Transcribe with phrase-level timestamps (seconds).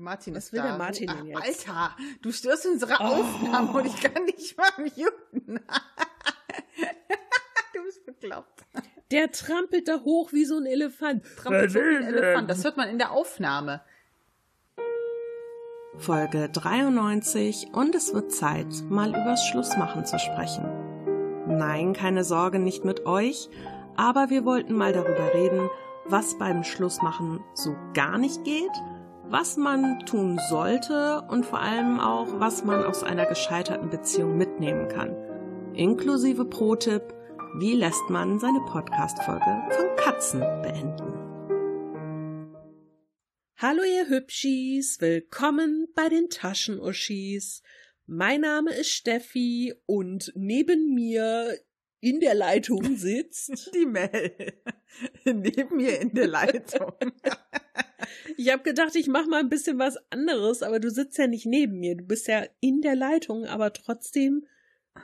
[0.00, 0.68] Der Martin Was ist will da.
[0.68, 1.68] der Martin du, ach, jetzt?
[1.68, 3.20] Alter, du störst unsere Oh.
[3.20, 5.60] Aufnahme und ich kann nicht mal muten.
[7.74, 8.64] du bist bekloppt.
[9.10, 11.22] Der trampelt da hoch wie so ein Elefant.
[11.36, 12.48] Trampelt so wie ein Elefant.
[12.48, 13.82] Das hört man in der Aufnahme.
[15.98, 20.64] Folge 93 und es wird Zeit, mal übers Schlussmachen zu sprechen.
[21.46, 23.50] Nein, keine Sorge, nicht mit euch,
[23.96, 25.68] aber wir wollten mal darüber reden,
[26.06, 28.70] was beim Schlussmachen so gar nicht geht,
[29.30, 34.88] was man tun sollte und vor allem auch, was man aus einer gescheiterten Beziehung mitnehmen
[34.88, 35.14] kann.
[35.72, 37.14] Inklusive Pro-Tipp,
[37.60, 41.14] wie lässt man seine Podcast-Folge von Katzen beenden?
[43.56, 47.62] Hallo ihr Hübschis, willkommen bei den Taschenuschis.
[48.06, 51.56] Mein Name ist Steffi und neben mir
[52.00, 53.70] in der Leitung sitzt.
[53.74, 54.32] Die Mel.
[55.24, 56.92] Neben mir in der Leitung.
[58.36, 61.46] Ich habe gedacht, ich mache mal ein bisschen was anderes, aber du sitzt ja nicht
[61.46, 61.96] neben mir.
[61.96, 64.46] Du bist ja in der Leitung, aber trotzdem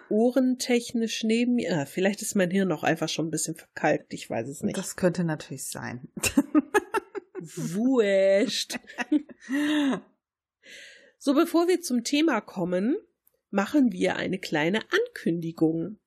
[0.09, 1.77] ohrentechnisch neben mir.
[1.77, 4.77] Ah, vielleicht ist mein Hirn auch einfach schon ein bisschen verkalkt, ich weiß es nicht.
[4.77, 6.09] Das könnte natürlich sein.
[7.39, 8.79] Wurscht.
[11.19, 12.97] So, bevor wir zum Thema kommen,
[13.51, 15.99] machen wir eine kleine Ankündigung.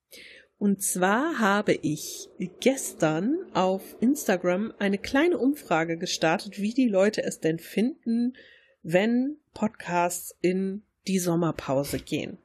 [0.60, 2.30] Und zwar habe ich
[2.60, 8.36] gestern auf Instagram eine kleine Umfrage gestartet, wie die Leute es denn finden,
[8.84, 12.40] wenn Podcasts in die Sommerpause gehen.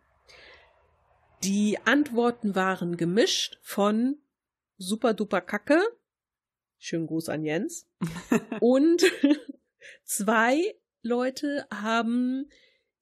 [1.43, 4.17] Die Antworten waren gemischt von
[4.79, 5.83] super duper Kacke,
[6.79, 7.89] schönen Gruß an Jens,
[8.61, 9.05] und
[10.05, 12.49] zwei Leute haben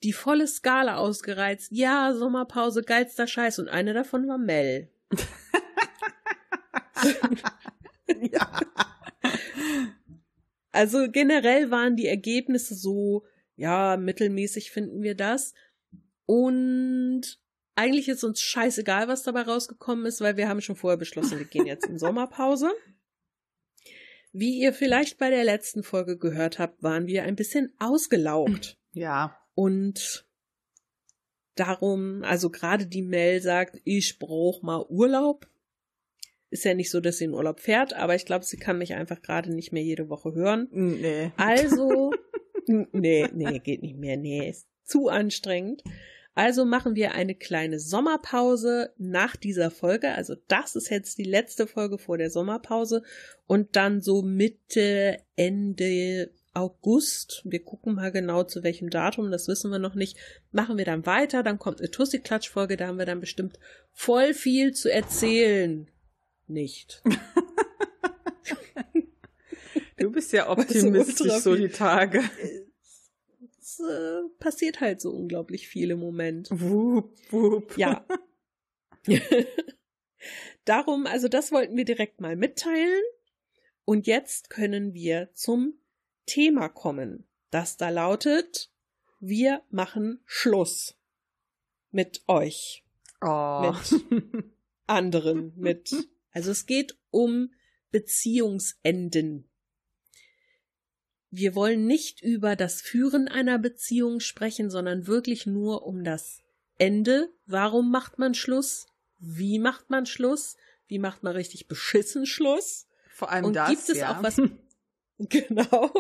[0.03, 1.71] die volle Skala ausgereizt.
[1.71, 3.59] Ja, Sommerpause, geilster Scheiß.
[3.61, 4.92] Und eine davon war Mel.
[8.33, 8.61] ja.
[10.73, 13.25] Also generell waren die Ergebnisse so,
[13.57, 15.55] ja, mittelmäßig finden wir das.
[16.27, 17.39] Und
[17.75, 21.47] eigentlich ist uns scheißegal, was dabei rausgekommen ist, weil wir haben schon vorher beschlossen, wir
[21.47, 22.71] gehen jetzt in Sommerpause.
[24.33, 28.79] Wie ihr vielleicht bei der letzten Folge gehört habt, waren wir ein bisschen ausgelaugt.
[28.93, 29.39] Ja.
[29.55, 30.27] Und
[31.55, 35.47] darum, also gerade die Mel sagt, ich brauch mal Urlaub.
[36.51, 38.95] Ist ja nicht so, dass sie in Urlaub fährt, aber ich glaube, sie kann mich
[38.95, 40.69] einfach gerade nicht mehr jede Woche hören.
[40.71, 41.33] Nee.
[41.37, 42.13] Also,
[42.67, 44.17] nee, nee, geht nicht mehr.
[44.17, 45.83] Nee, ist zu anstrengend.
[46.35, 50.13] Also machen wir eine kleine Sommerpause nach dieser Folge.
[50.13, 53.03] Also das ist jetzt die letzte Folge vor der Sommerpause.
[53.47, 59.71] Und dann so Mitte, Ende August, wir gucken mal genau zu welchem Datum, das wissen
[59.71, 60.19] wir noch nicht,
[60.51, 61.43] machen wir dann weiter.
[61.43, 63.59] Dann kommt eine Tussi-Klatsch-Folge, da haben wir dann bestimmt
[63.93, 65.89] voll viel zu erzählen.
[66.47, 67.03] Nicht.
[70.03, 72.23] Du bist ja optimistisch so die Tage.
[73.61, 76.49] Es äh, passiert halt so unglaublich viel im Moment.
[76.51, 77.79] Wup, wup.
[77.79, 78.05] Ja.
[80.65, 83.03] Darum, also das wollten wir direkt mal mitteilen.
[83.85, 85.75] Und jetzt können wir zum
[86.27, 88.71] Thema kommen, das da lautet,
[89.21, 90.97] wir machen Schluss
[91.91, 92.85] mit euch,
[93.21, 93.73] Oh.
[93.73, 94.45] mit
[94.87, 95.95] anderen, mit,
[96.33, 97.53] also es geht um
[97.93, 99.49] Beziehungsenden.
[101.31, 106.43] Wir wollen nicht über das Führen einer Beziehung sprechen, sondern wirklich nur um das
[106.79, 107.33] Ende.
[107.47, 108.87] Warum macht man Schluss?
[109.19, 110.57] Wie macht man Schluss?
[110.89, 112.87] Wie macht man richtig beschissen Schluss?
[113.15, 114.19] Vor allem Und das, gibt es ja.
[114.19, 114.37] auch was,
[115.29, 115.91] genau.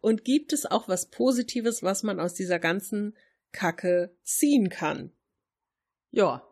[0.00, 3.16] Und gibt es auch was Positives, was man aus dieser ganzen
[3.52, 5.12] Kacke ziehen kann?
[6.10, 6.46] Ja,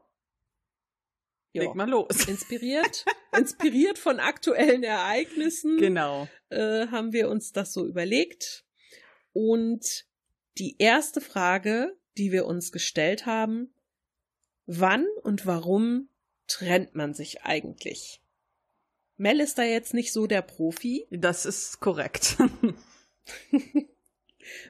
[1.53, 1.62] Ja.
[1.62, 2.06] leg mal los.
[2.29, 3.05] Inspiriert,
[3.37, 5.79] inspiriert von aktuellen Ereignissen.
[5.79, 6.29] Genau.
[6.51, 8.65] äh, haben wir uns das so überlegt.
[9.33, 10.06] Und
[10.59, 13.73] die erste Frage, die wir uns gestellt haben,
[14.67, 16.09] wann und warum
[16.49, 18.21] trennt man sich eigentlich?
[19.19, 21.06] Mel ist da jetzt nicht so der Profi.
[21.11, 22.37] Das ist korrekt.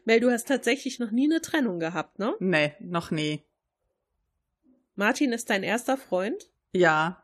[0.05, 2.35] Mel, du hast tatsächlich noch nie eine Trennung gehabt, ne?
[2.41, 3.43] nee, noch nie.
[4.97, 6.51] Martin ist dein erster Freund.
[6.73, 7.23] Ja.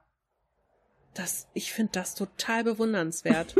[1.14, 3.56] Das, ich finde das total bewundernswert.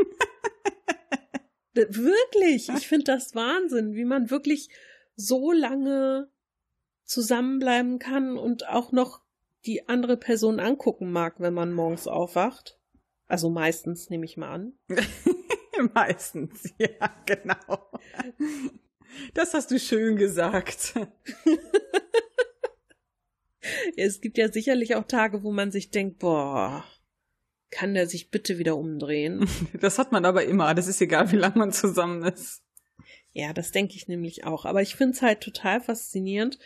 [1.75, 4.69] D- wirklich, ich finde das Wahnsinn, wie man wirklich
[5.17, 6.29] so lange
[7.03, 9.21] zusammenbleiben kann und auch noch
[9.65, 12.77] die andere Person angucken mag, wenn man morgens aufwacht.
[13.27, 14.73] Also meistens nehme ich mal an.
[15.93, 17.91] Meistens, ja, genau.
[19.33, 20.93] Das hast du schön gesagt.
[23.97, 26.85] Es gibt ja sicherlich auch Tage, wo man sich denkt, boah,
[27.71, 29.47] kann der sich bitte wieder umdrehen?
[29.81, 30.73] Das hat man aber immer.
[30.73, 32.63] Das ist egal, wie lange man zusammen ist.
[33.31, 34.65] Ja, das denke ich nämlich auch.
[34.65, 36.59] Aber ich finde es halt total faszinierend.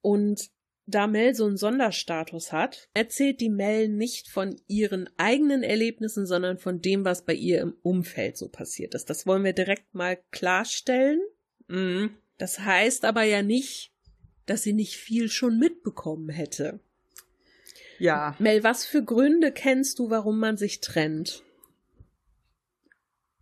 [0.00, 0.50] Und
[0.86, 6.58] da Mel so einen Sonderstatus hat, erzählt die Mel nicht von ihren eigenen Erlebnissen, sondern
[6.58, 9.08] von dem, was bei ihr im Umfeld so passiert ist.
[9.08, 11.20] Das wollen wir direkt mal klarstellen.
[11.68, 12.16] Mhm.
[12.38, 13.92] Das heißt aber ja nicht,
[14.46, 16.80] dass sie nicht viel schon mitbekommen hätte.
[17.98, 18.34] Ja.
[18.40, 21.44] Mel, was für Gründe kennst du, warum man sich trennt?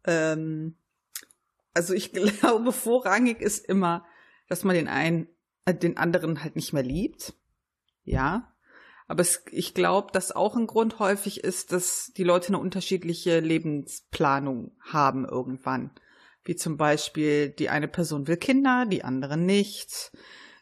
[0.04, 0.76] Ähm,
[1.72, 4.06] also ich glaube, vorrangig ist immer,
[4.48, 5.28] dass man den einen,
[5.72, 7.34] den anderen halt nicht mehr liebt.
[8.04, 8.54] Ja.
[9.06, 13.40] Aber es, ich glaube, dass auch ein Grund häufig ist, dass die Leute eine unterschiedliche
[13.40, 15.90] Lebensplanung haben irgendwann.
[16.44, 20.12] Wie zum Beispiel, die eine Person will Kinder, die andere nicht.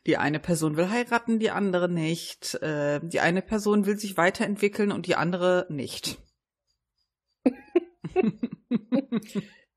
[0.06, 2.54] Die eine Person will heiraten, die andere nicht.
[2.62, 6.18] Äh, die eine Person will sich weiterentwickeln und die andere nicht.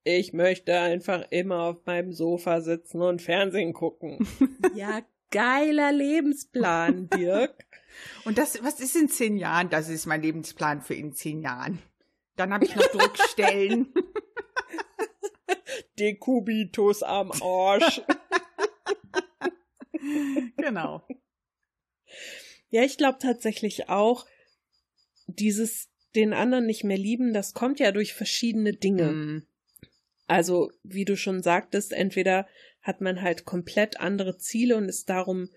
[0.04, 4.28] Ich möchte einfach immer auf meinem Sofa sitzen und Fernsehen gucken.
[4.76, 5.02] ja,
[5.32, 7.66] geiler Lebensplan, Dirk.
[8.26, 9.70] Und das, was ist in zehn Jahren?
[9.70, 11.80] Das ist mein Lebensplan für in zehn Jahren.
[12.36, 13.94] Dann habe ich noch Druckstellen.
[16.00, 18.02] Dekubitus am Arsch.
[20.58, 21.06] genau.
[22.70, 24.26] Ja, ich glaube tatsächlich auch,
[25.28, 29.12] dieses den anderen nicht mehr lieben, das kommt ja durch verschiedene Dinge.
[29.12, 29.48] Mm,
[30.28, 32.48] Also, wie du schon sagtest, entweder
[32.82, 35.50] hat man halt komplett andere Ziele und ist darum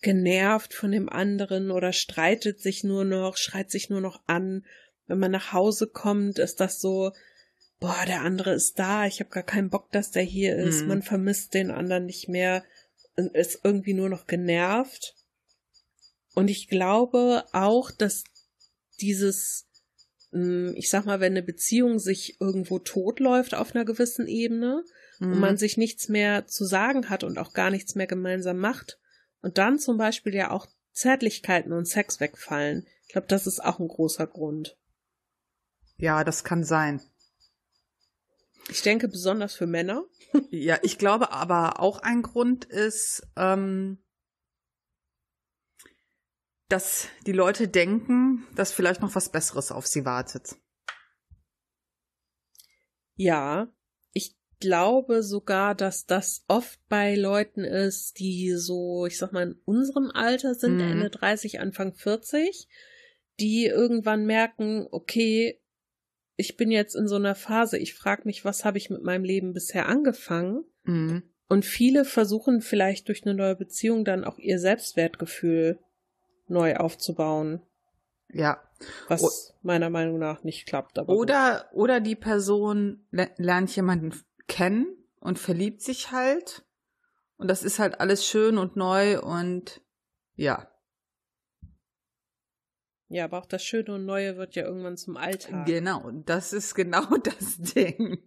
[0.00, 4.66] genervt von dem anderen oder streitet sich nur noch, schreit sich nur noch an.
[5.06, 7.12] Wenn man nach Hause kommt, ist das so,
[7.78, 10.82] boah, der andere ist da, ich habe gar keinen Bock, dass der hier ist.
[10.82, 10.88] Mhm.
[10.88, 12.64] Man vermisst den anderen nicht mehr
[13.16, 15.14] und ist irgendwie nur noch genervt.
[16.34, 18.24] Und ich glaube auch, dass
[19.00, 19.68] dieses,
[20.30, 24.82] mh, ich sag mal, wenn eine Beziehung sich irgendwo totläuft auf einer gewissen Ebene
[25.24, 25.40] und mm.
[25.40, 28.98] man sich nichts mehr zu sagen hat und auch gar nichts mehr gemeinsam macht
[29.40, 32.86] und dann zum Beispiel ja auch Zärtlichkeiten und Sex wegfallen.
[33.06, 34.76] Ich glaube, das ist auch ein großer Grund.
[35.96, 37.00] ja, das kann sein.
[38.68, 40.04] Ich denke besonders für Männer.
[40.50, 44.02] Ja, ich glaube aber auch ein Grund ist, ähm,
[46.68, 50.56] dass die Leute denken, dass vielleicht noch was Besseres auf sie wartet.
[53.14, 53.70] Ja,
[54.12, 59.60] ich glaube sogar, dass das oft bei Leuten ist, die so, ich sag mal, in
[59.64, 60.92] unserem Alter sind, Mhm.
[60.92, 62.68] Ende 30, Anfang 40,
[63.40, 65.60] die irgendwann merken, okay,
[66.36, 69.24] ich bin jetzt in so einer Phase, ich frage mich, was habe ich mit meinem
[69.24, 70.64] Leben bisher angefangen?
[70.84, 71.22] Mhm.
[71.48, 75.78] Und viele versuchen vielleicht durch eine neue Beziehung dann auch ihr Selbstwertgefühl
[76.48, 77.60] neu aufzubauen,
[78.32, 78.62] Ja.
[79.08, 80.96] was meiner Meinung nach nicht klappt.
[80.96, 81.08] Gut.
[81.08, 84.12] Oder, oder die Person le- lernt jemanden
[84.48, 84.86] kennen
[85.20, 86.64] und verliebt sich halt.
[87.36, 89.80] Und das ist halt alles schön und neu und
[90.34, 90.68] ja,
[93.12, 95.66] Ja, aber auch das Schöne und Neue wird ja irgendwann zum Alltag.
[95.66, 96.10] genau.
[96.24, 98.22] Das ist genau das Ding.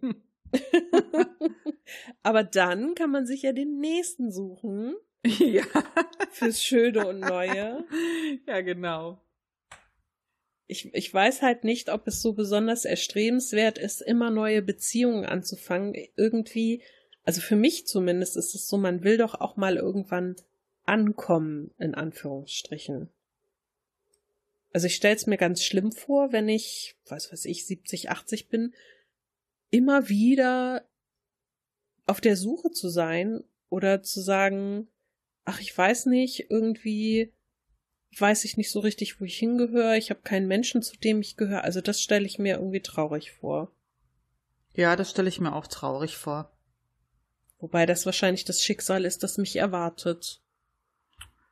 [2.22, 4.94] aber dann kann man sich ja den nächsten suchen
[5.26, 5.64] ja.
[6.30, 7.84] fürs Schöne und Neue.
[8.46, 9.20] Ja, genau.
[10.68, 15.94] Ich, ich weiß halt nicht, ob es so besonders erstrebenswert ist, immer neue Beziehungen anzufangen.
[16.16, 16.82] Irgendwie,
[17.24, 20.36] also für mich zumindest ist es so, man will doch auch mal irgendwann
[20.84, 23.10] ankommen, in Anführungsstrichen.
[24.72, 28.48] Also ich stelle es mir ganz schlimm vor, wenn ich, was weiß ich, 70, 80
[28.48, 28.74] bin,
[29.70, 30.86] immer wieder
[32.06, 34.88] auf der Suche zu sein oder zu sagen,
[35.44, 37.32] ach, ich weiß nicht, irgendwie
[38.20, 41.36] weiß ich nicht so richtig, wo ich hingehöre, ich habe keinen Menschen, zu dem ich
[41.36, 41.64] gehöre.
[41.64, 43.72] Also das stelle ich mir irgendwie traurig vor.
[44.74, 46.52] Ja, das stelle ich mir auch traurig vor.
[47.58, 50.42] Wobei das wahrscheinlich das Schicksal ist, das mich erwartet.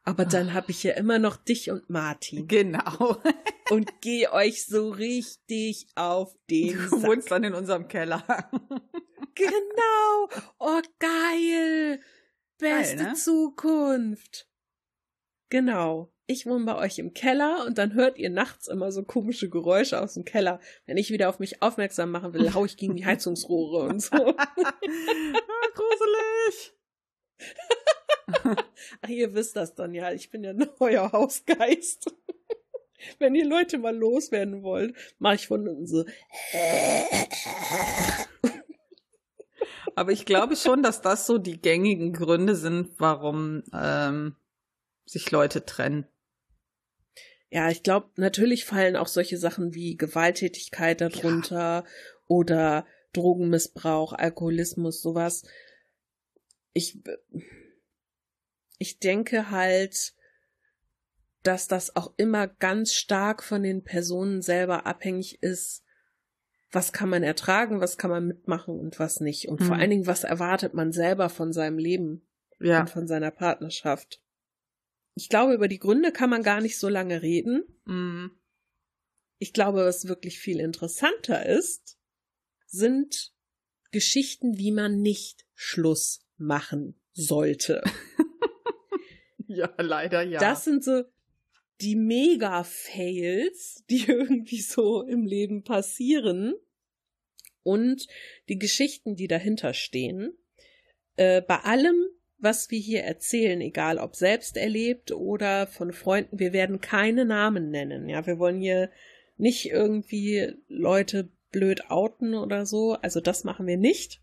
[0.06, 3.16] Aber dann habe ich ja immer noch dich und Martin Genau.
[3.70, 7.02] und geh euch so richtig auf den Du Sack.
[7.02, 8.22] wohnst dann in unserem Keller.
[9.36, 10.28] Genau.
[10.60, 12.00] Oh, geil.
[12.58, 13.14] Beste Geil, ne?
[13.14, 14.48] Zukunft.
[15.48, 16.13] Genau.
[16.26, 20.00] Ich wohne bei euch im Keller und dann hört ihr nachts immer so komische Geräusche
[20.00, 20.58] aus dem Keller.
[20.86, 24.16] Wenn ich wieder auf mich aufmerksam machen will, hau ich gegen die Heizungsrohre und so.
[24.16, 24.54] Ah,
[25.74, 26.72] Gruselig.
[29.02, 30.12] Ach, ihr wisst das dann ja.
[30.12, 32.10] Ich bin ja nur euer Hausgeist.
[33.18, 36.06] Wenn ihr Leute mal loswerden wollt, mache ich von unten so.
[39.94, 44.36] Aber ich glaube schon, dass das so die gängigen Gründe sind, warum ähm,
[45.04, 46.06] sich Leute trennen.
[47.54, 51.84] Ja, ich glaube, natürlich fallen auch solche Sachen wie Gewalttätigkeit darunter
[52.26, 55.44] oder Drogenmissbrauch, Alkoholismus, sowas.
[56.72, 57.00] ich,
[58.78, 60.14] ich denke halt,
[61.44, 65.84] dass das auch immer ganz stark von den Personen selber abhängig ist,
[66.72, 69.48] was kann man ertragen, was kann man mitmachen und was nicht.
[69.48, 69.66] Und mhm.
[69.66, 72.26] vor allen Dingen, was erwartet man selber von seinem Leben
[72.58, 72.80] ja.
[72.80, 74.23] und von seiner Partnerschaft.
[75.14, 77.64] Ich glaube, über die Gründe kann man gar nicht so lange reden.
[77.84, 78.32] Mhm.
[79.38, 81.98] Ich glaube, was wirklich viel interessanter ist,
[82.66, 83.32] sind
[83.90, 87.82] Geschichten, wie man nicht Schluss machen sollte.
[89.46, 90.40] ja, leider ja.
[90.40, 91.04] Das sind so
[91.80, 96.54] die Mega-Fails, die irgendwie so im Leben passieren
[97.62, 98.06] und
[98.48, 100.36] die Geschichten, die dahinter stehen.
[101.16, 106.52] Äh, bei allem, was wir hier erzählen, egal ob selbst erlebt oder von Freunden, wir
[106.52, 108.08] werden keine Namen nennen.
[108.08, 108.90] Ja, wir wollen hier
[109.36, 112.94] nicht irgendwie Leute blöd outen oder so.
[112.94, 114.20] Also das machen wir nicht.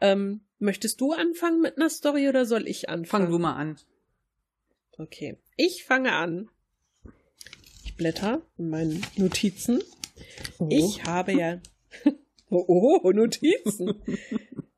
[0.00, 3.24] Ähm, möchtest du anfangen mit einer Story oder soll ich anfangen?
[3.24, 3.78] Fang du mal an.
[4.98, 6.50] Okay, ich fange an.
[7.84, 9.82] Ich blätter in meinen Notizen.
[10.58, 10.68] Oh.
[10.70, 11.60] Ich habe ja.
[12.50, 14.02] oh, oh, Notizen.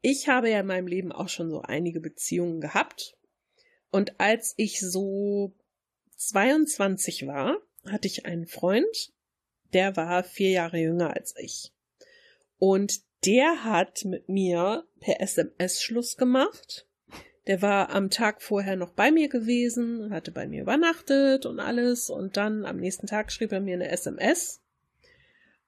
[0.00, 3.16] ich habe ja in meinem Leben auch schon so einige Beziehungen gehabt.
[3.90, 5.54] Und als ich so
[6.16, 9.12] 22 war, hatte ich einen Freund,
[9.72, 11.72] der war vier Jahre jünger als ich.
[12.58, 16.86] Und der hat mit mir per SMS Schluss gemacht.
[17.46, 22.10] Der war am Tag vorher noch bei mir gewesen, hatte bei mir übernachtet und alles.
[22.10, 24.62] Und dann am nächsten Tag schrieb er mir eine SMS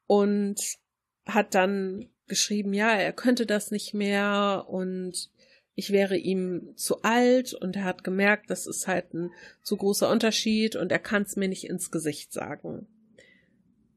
[0.07, 0.79] und
[1.27, 5.31] hat dann geschrieben, ja, er könnte das nicht mehr und
[5.75, 9.31] ich wäre ihm zu alt und er hat gemerkt, das ist halt ein
[9.63, 12.87] zu großer Unterschied und er kann es mir nicht ins Gesicht sagen.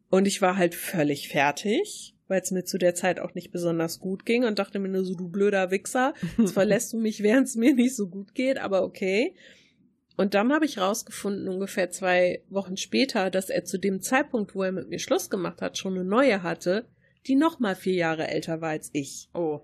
[0.09, 3.99] Und ich war halt völlig fertig, weil es mir zu der Zeit auch nicht besonders
[3.99, 7.47] gut ging und dachte mir nur so, du blöder Wichser, jetzt verlässt du mich, während
[7.47, 9.35] es mir nicht so gut geht, aber okay.
[10.15, 14.63] Und dann habe ich rausgefunden, ungefähr zwei Wochen später, dass er zu dem Zeitpunkt, wo
[14.63, 16.85] er mit mir Schluss gemacht hat, schon eine neue hatte,
[17.27, 19.29] die noch mal vier Jahre älter war als ich.
[19.33, 19.61] Oh.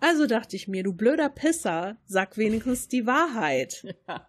[0.00, 3.96] Also dachte ich mir, du blöder Pisser, sag wenigstens die Wahrheit.
[4.08, 4.26] Ja.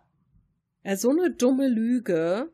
[0.84, 2.52] ja so eine dumme Lüge.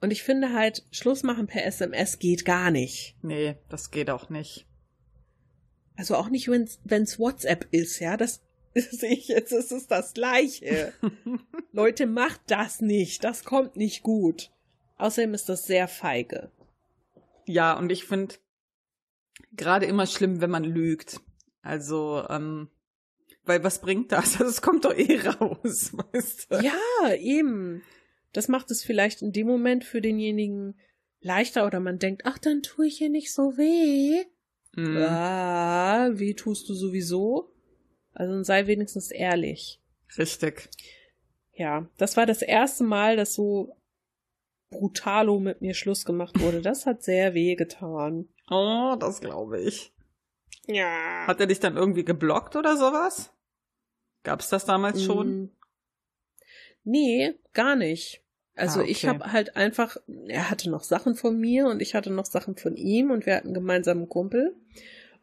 [0.00, 3.16] Und ich finde halt, Schluss machen per SMS geht gar nicht.
[3.22, 4.66] Nee, das geht auch nicht.
[5.96, 8.16] Also auch nicht, wenn es WhatsApp ist, ja.
[8.16, 8.42] Das
[8.74, 10.92] sehe ich jetzt, ist es das Gleiche.
[11.72, 13.22] Leute, macht das nicht.
[13.24, 14.50] Das kommt nicht gut.
[14.96, 16.50] Außerdem ist das sehr feige.
[17.46, 18.36] Ja, und ich finde
[19.52, 21.20] gerade immer schlimm, wenn man lügt.
[21.62, 22.68] Also, ähm,
[23.44, 24.34] weil was bringt das?
[24.40, 26.56] Also es kommt doch eh raus, weißt du?
[26.62, 27.82] Ja, eben
[28.34, 30.74] das macht es vielleicht in dem Moment für denjenigen
[31.20, 34.24] leichter oder man denkt, ach, dann tue ich hier nicht so weh.
[34.76, 34.96] Mhm.
[34.96, 37.52] Ah, weh tust du sowieso.
[38.12, 39.80] Also sei wenigstens ehrlich.
[40.18, 40.68] Richtig.
[41.52, 43.76] Ja, das war das erste Mal, dass so
[44.70, 46.60] brutalo mit mir Schluss gemacht wurde.
[46.60, 48.28] Das hat sehr weh getan.
[48.50, 49.92] Oh, das glaube ich.
[50.66, 51.26] Ja.
[51.26, 53.32] Hat er dich dann irgendwie geblockt oder sowas?
[54.22, 55.42] Gab's das damals schon?
[55.42, 55.50] Mm.
[56.84, 58.22] Nee, gar nicht.
[58.56, 58.92] Also ah, okay.
[58.92, 59.96] ich habe halt einfach,
[60.28, 63.36] er hatte noch Sachen von mir und ich hatte noch Sachen von ihm und wir
[63.36, 64.54] hatten einen gemeinsamen Kumpel.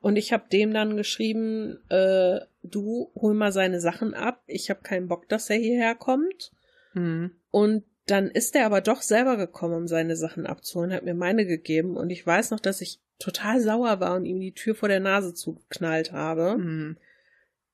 [0.01, 4.41] Und ich habe dem dann geschrieben, äh, du hol mal seine Sachen ab.
[4.47, 6.51] Ich habe keinen Bock, dass er hierher kommt.
[6.93, 7.31] Hm.
[7.51, 11.45] Und dann ist er aber doch selber gekommen, um seine Sachen abzuholen, hat mir meine
[11.45, 11.95] gegeben.
[11.95, 14.99] Und ich weiß noch, dass ich total sauer war und ihm die Tür vor der
[14.99, 16.53] Nase zugeknallt habe.
[16.53, 16.97] Hm.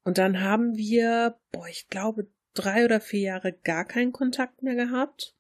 [0.03, 4.75] Und dann haben wir, boah, ich glaube, drei oder vier Jahre gar keinen Kontakt mehr
[4.75, 5.36] gehabt.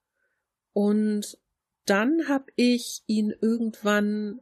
[0.73, 1.37] Und
[1.85, 4.41] dann habe ich ihn irgendwann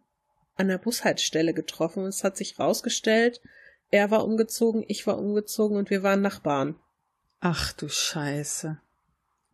[0.55, 2.05] an der Bushaltestelle getroffen.
[2.05, 3.41] Es hat sich rausgestellt,
[3.91, 6.79] er war umgezogen, ich war umgezogen und wir waren Nachbarn.
[7.41, 8.79] Ach du Scheiße.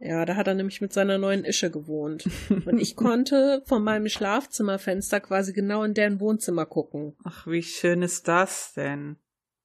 [0.03, 2.27] Ja, da hat er nämlich mit seiner neuen Ische gewohnt.
[2.49, 7.15] Und ich konnte von meinem Schlafzimmerfenster quasi genau in deren Wohnzimmer gucken.
[7.23, 9.17] Ach, wie schön ist das denn?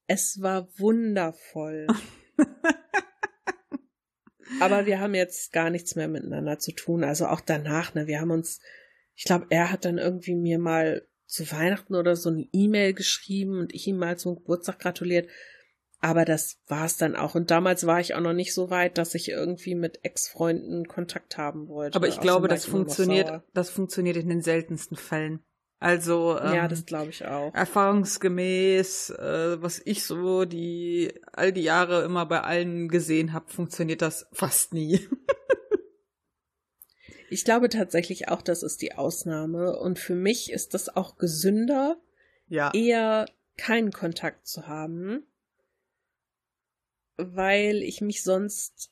[0.05, 1.87] Es war wundervoll.
[4.61, 7.03] Aber wir haben jetzt gar nichts mehr miteinander zu tun.
[7.03, 8.61] Also auch danach, ne, wir haben uns,
[9.15, 13.59] ich glaube, er hat dann irgendwie mir mal zu Weihnachten oder so eine E-Mail geschrieben
[13.59, 15.27] und ich ihm mal zum Geburtstag gratuliert.
[16.07, 17.35] Aber das war's dann auch.
[17.35, 21.37] Und damals war ich auch noch nicht so weit, dass ich irgendwie mit Ex-Freunden Kontakt
[21.37, 21.97] haben wollte.
[21.97, 25.43] Aber ich glaube, das funktioniert, das funktioniert in den seltensten Fällen.
[25.79, 27.53] Also ähm, ja, das glaube ich auch.
[27.53, 34.01] Erfahrungsgemäß, äh, was ich so die all die Jahre immer bei allen gesehen habe, funktioniert
[34.01, 35.05] das fast nie.
[37.29, 41.97] ich glaube tatsächlich auch, das ist die Ausnahme und für mich ist das auch gesünder,
[42.47, 42.71] ja.
[42.73, 43.25] eher
[43.57, 45.27] keinen Kontakt zu haben,
[47.17, 48.91] weil ich mich sonst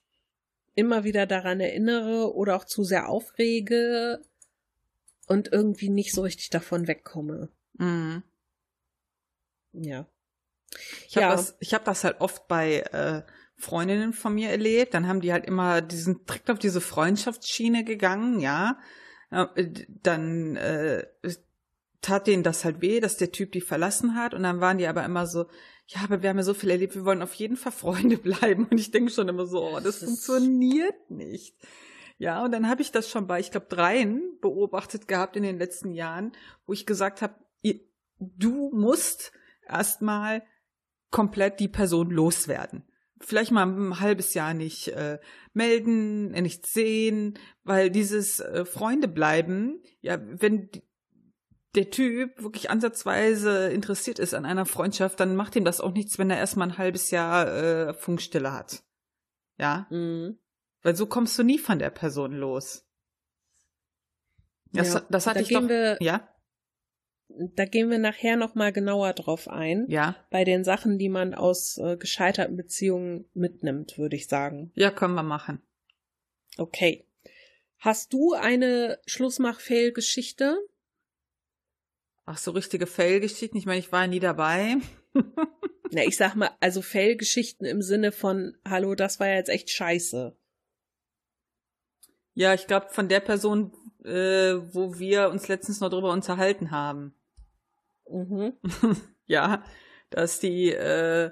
[0.73, 4.21] immer wieder daran erinnere oder auch zu sehr aufrege
[5.27, 7.49] und irgendwie nicht so richtig davon wegkomme.
[7.77, 8.23] Mhm.
[9.73, 10.05] Ja.
[11.07, 11.31] Ich habe Ja.
[11.35, 13.21] das, ich hab das halt oft bei äh,
[13.55, 14.93] Freundinnen von mir erlebt.
[14.93, 18.79] Dann haben die halt immer diesen direkt auf diese Freundschaftsschiene gegangen, ja.
[19.31, 21.07] Äh, Dann äh,
[22.01, 24.33] tat denen das halt weh, dass der Typ die verlassen hat.
[24.33, 25.47] Und dann waren die aber immer so,
[25.87, 28.67] ja, aber wir haben ja so viel erlebt, wir wollen auf jeden Fall Freunde bleiben.
[28.69, 31.55] Und ich denke schon immer so, oh, das Das funktioniert nicht.
[32.17, 35.57] Ja, und dann habe ich das schon bei, ich glaube, dreien beobachtet gehabt in den
[35.57, 36.31] letzten Jahren,
[36.65, 37.35] wo ich gesagt habe,
[38.19, 39.31] du musst
[39.67, 40.43] erstmal
[41.11, 42.83] komplett die Person loswerden.
[43.21, 45.19] Vielleicht mal ein halbes Jahr nicht äh,
[45.53, 50.69] melden, nicht sehen, weil dieses äh, Freunde bleiben, ja, wenn
[51.75, 56.17] der Typ wirklich ansatzweise interessiert ist an einer Freundschaft, dann macht ihm das auch nichts,
[56.17, 58.83] wenn er erstmal ein halbes Jahr äh, Funkstille hat.
[59.57, 60.37] Ja, Mhm.
[60.81, 62.85] weil so kommst du nie von der Person los.
[64.71, 65.69] Das, Ja, das hatte da ich gehen doch.
[65.69, 66.29] wir- ja,
[67.27, 69.85] Da gehen wir nachher nochmal genauer drauf ein.
[69.89, 74.71] ja, Bei den Sachen, die man aus äh, gescheiterten Beziehungen mitnimmt, würde ich sagen.
[74.75, 75.61] ja, können wir machen.
[76.57, 77.05] Okay.
[77.79, 80.57] Hast du eine Schlussmach-Fail-Geschichte?
[82.25, 83.57] Ach, so richtige Fail-Geschichten.
[83.57, 84.77] Ich meine, ich war nie dabei.
[85.91, 89.69] Na, ich sag mal, also Fail-Geschichten im Sinne von, hallo, das war ja jetzt echt
[89.69, 90.35] scheiße.
[92.33, 93.71] Ja, ich glaube, von der Person,
[94.03, 97.15] äh, wo wir uns letztens noch drüber unterhalten haben.
[98.09, 98.53] Mhm.
[99.27, 99.63] Ja,
[100.11, 101.31] dass die äh,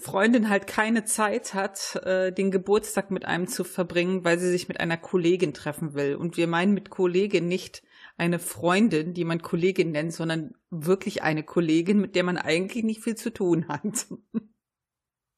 [0.00, 4.66] Freundin halt keine Zeit hat, äh, den Geburtstag mit einem zu verbringen, weil sie sich
[4.66, 6.16] mit einer Kollegin treffen will.
[6.16, 7.84] Und wir meinen mit Kollegin nicht
[8.22, 13.02] eine Freundin, die man Kollegin nennt, sondern wirklich eine Kollegin, mit der man eigentlich nicht
[13.02, 14.06] viel zu tun hat.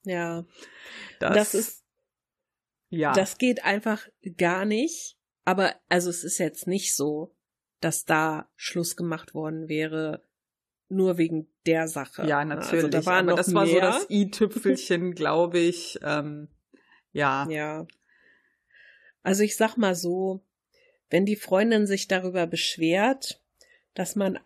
[0.07, 0.45] Ja.
[1.19, 1.83] Das ist,
[2.91, 3.15] ja.
[3.15, 5.17] das geht einfach gar nicht.
[5.47, 7.35] Aber, also es ist jetzt nicht so,
[7.81, 10.23] dass da Schluss gemacht worden wäre,
[10.91, 12.27] nur wegen der Sache.
[12.27, 12.85] Ja, natürlich.
[12.85, 13.81] Also da aber das war so mehr.
[13.81, 15.99] das i-Tüpfelchen, glaube ich.
[16.03, 16.49] Ähm,
[17.13, 17.49] ja.
[17.49, 17.87] Ja.
[19.23, 20.45] Also ich sag mal so,
[21.11, 23.41] wenn die Freundin sich darüber beschwert,
[23.95, 24.39] dass man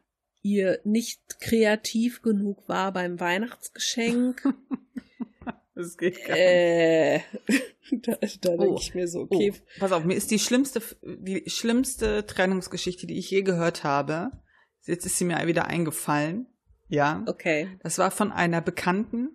[0.43, 4.43] ihr nicht kreativ genug war beim Weihnachtsgeschenk,
[5.75, 6.41] Das geht gar nicht.
[6.45, 7.21] äh,
[7.93, 8.79] da, da denke Oh.
[8.81, 13.17] ich mir so, okay, Oh, pass auf, mir ist die schlimmste, die schlimmste Trennungsgeschichte, die
[13.19, 14.33] ich je gehört habe.
[14.87, 16.47] Jetzt ist sie mir wieder eingefallen.
[16.89, 17.23] Ja.
[17.29, 17.69] okay.
[17.85, 19.29] Das war von einer Bekannten,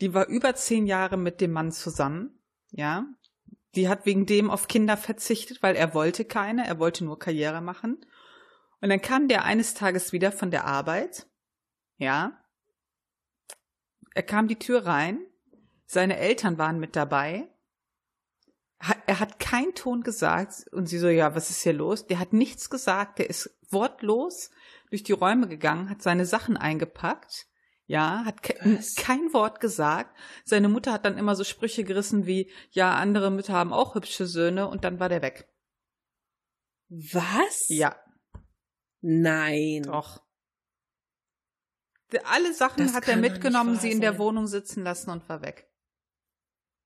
[0.00, 2.40] die war über zehn Jahre mit dem Mann zusammen.
[2.72, 3.06] Ja.
[3.74, 7.60] Die hat wegen dem auf Kinder verzichtet, weil er wollte keine, er wollte nur Karriere
[7.60, 8.04] machen.
[8.80, 11.26] Und dann kam der eines Tages wieder von der Arbeit.
[11.96, 12.40] Ja.
[14.14, 15.20] Er kam die Tür rein.
[15.86, 17.48] Seine Eltern waren mit dabei.
[19.06, 22.06] Er hat keinen Ton gesagt und sie so, ja, was ist hier los?
[22.06, 24.50] Der hat nichts gesagt, der ist wortlos
[24.90, 27.47] durch die Räume gegangen, hat seine Sachen eingepackt,
[27.88, 28.94] ja, hat ke Was?
[28.94, 30.14] kein Wort gesagt.
[30.44, 34.26] Seine Mutter hat dann immer so Sprüche gerissen wie, ja, andere Mütter haben auch hübsche
[34.26, 35.48] Söhne und dann war der weg.
[36.88, 37.64] Was?
[37.68, 37.96] Ja,
[39.00, 39.82] Nein.
[39.84, 40.22] doch.
[42.24, 44.18] Alle Sachen Das hat er mitgenommen, sie in der.
[44.18, 45.70] Wohnung sitzen lassen und war weg.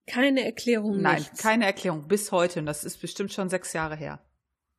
[0.07, 1.01] Keine Erklärung.
[1.01, 1.41] Nein, nichts.
[1.41, 4.25] keine Erklärung bis heute und das ist bestimmt schon sechs Jahre her.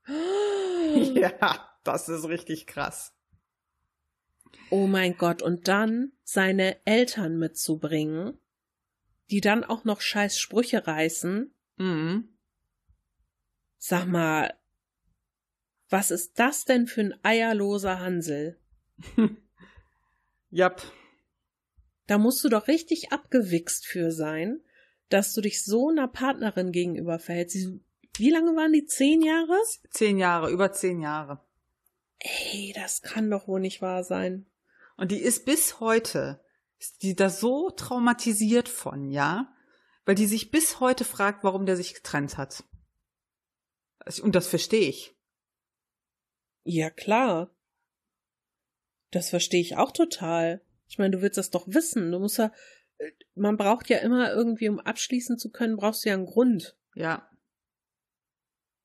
[1.16, 3.13] Ja, das ist richtig krass.
[4.70, 8.38] Oh mein Gott, und dann seine Eltern mitzubringen,
[9.30, 11.54] die dann auch noch scheiß Sprüche reißen.
[11.78, 12.30] Mhm.
[13.78, 14.54] Sag mal,
[15.90, 18.58] was ist das denn für ein eierloser Hansel?
[20.50, 20.82] Jap.
[22.08, 24.62] Da musst du doch richtig abgewichst für sein,
[25.10, 27.58] dass du dich so einer Partnerin gegenüber verhältst.
[28.16, 28.86] Wie lange waren die?
[28.86, 29.58] Zehn Jahre?
[29.92, 31.40] Zehn Jahre, über zehn Jahre.
[32.24, 34.46] Ey, das kann doch wohl nicht wahr sein.
[34.96, 36.42] Und die ist bis heute,
[36.80, 39.54] ist die da so traumatisiert von, ja?
[40.06, 42.64] Weil die sich bis heute fragt, warum der sich getrennt hat.
[44.22, 45.16] Und das verstehe ich.
[46.64, 47.54] Ja, klar.
[49.12, 50.62] Das verstehe ich auch total.
[50.88, 52.12] Ich meine, du willst das doch wissen.
[52.12, 52.54] Du musst ja,
[53.00, 56.78] äh, man braucht ja immer irgendwie, um abschließen zu können, brauchst du ja einen Grund.
[56.96, 57.30] Ja.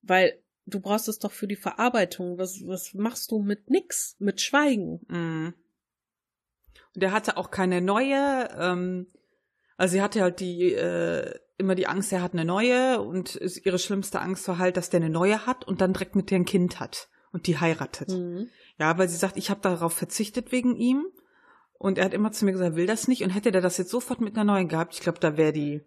[0.03, 2.38] Weil du brauchst es doch für die Verarbeitung.
[2.38, 4.16] Was, was machst du mit nix?
[4.18, 5.00] Mit Schweigen?
[5.09, 5.54] Mhm.
[6.94, 9.07] Und er hatte auch keine neue, ähm,
[9.76, 13.64] also sie hatte halt die, äh, immer die Angst, er hat eine neue und ist-
[13.66, 16.38] ihre schlimmste Angst war halt, dass der eine neue hat und dann direkt mit der
[16.38, 18.09] ein Kind hat und die heiratet.
[18.11, 18.48] Mhm.
[18.78, 21.07] Ja, weil sie sagt, ich habe darauf verzichtet wegen ihm
[21.81, 23.22] Und er hat immer zu mir gesagt, will das nicht.
[23.22, 25.83] Und hätte der das jetzt sofort mit einer neuen gehabt, ich glaube, da wäre die,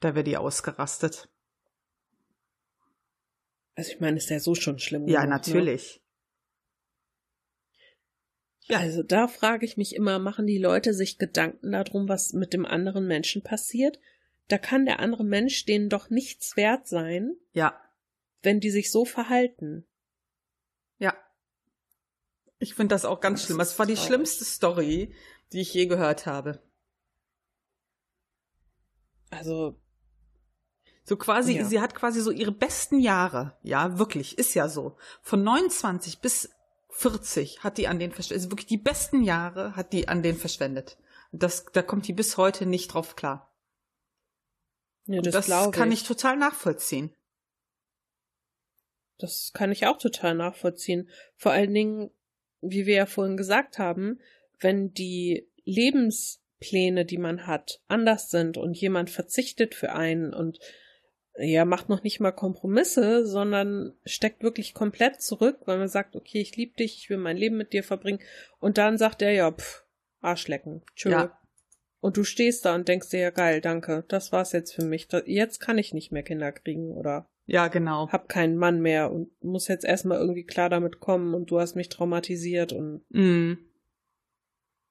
[0.00, 1.28] da wäre die ausgerastet.
[3.78, 5.06] Also ich meine, ist ja so schon schlimm.
[5.06, 5.36] Ja, genug, ne?
[5.36, 6.02] natürlich.
[8.62, 12.52] Ja, also da frage ich mich immer, machen die Leute sich Gedanken darum, was mit
[12.52, 14.00] dem anderen Menschen passiert?
[14.48, 17.80] Da kann der andere Mensch denen doch nichts wert sein, Ja,
[18.42, 19.86] wenn die sich so verhalten.
[20.98, 21.16] ja.
[22.58, 23.58] Ich finde das auch ganz Das schlimm.
[23.58, 24.06] Das war die traurig.
[24.08, 25.14] schlimmste Story,
[25.52, 26.60] die ich je gehört habe.
[29.30, 29.80] Also,
[31.08, 31.64] So quasi, Ja.
[31.64, 34.98] sie hat quasi so ihre besten Jahre, ja, wirklich, ist ja so.
[35.22, 36.50] Von 29 bis
[36.90, 40.36] 40 hat die an den verschwendet, also wirklich die besten Jahre hat die an den
[40.36, 40.98] verschwendet.
[41.32, 43.50] Das, da kommt die bis heute nicht drauf klar.
[45.06, 46.02] ja, das, das kann ich.
[46.02, 47.14] ich total nachvollziehen.
[49.16, 51.08] Das kann ich auch total nachvollziehen.
[51.36, 52.10] Vor allen Dingen,
[52.60, 54.20] wie wir ja vorhin gesagt haben,
[54.60, 60.58] wenn die Lebenspläne, die man hat, anders sind und jemand verzichtet für einen und
[61.38, 66.40] ja, macht noch nicht mal Kompromisse, sondern steckt wirklich komplett zurück, weil man sagt, okay,
[66.40, 68.20] ich liebe dich, ich will mein Leben mit dir verbringen.
[68.58, 69.84] Und dann sagt er, ja, pff,
[70.20, 71.10] Arschlecken, tschö.
[71.10, 71.38] Ja.
[72.00, 75.08] Und du stehst da und denkst dir, ja geil, danke, das war's jetzt für mich.
[75.26, 78.08] Jetzt kann ich nicht mehr Kinder kriegen oder Ja, genau.
[78.10, 81.74] hab keinen Mann mehr und muss jetzt erstmal irgendwie klar damit kommen und du hast
[81.74, 83.54] mich traumatisiert und Mm,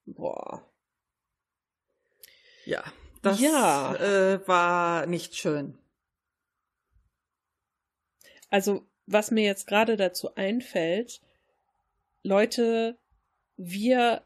[0.06, 0.62] boah.
[2.66, 2.82] ja,
[3.22, 3.94] das Ja.
[3.96, 5.78] Äh, war nicht schön.
[8.50, 11.20] Also, was mir jetzt gerade dazu einfällt,
[12.22, 12.98] Leute,
[13.56, 14.22] wir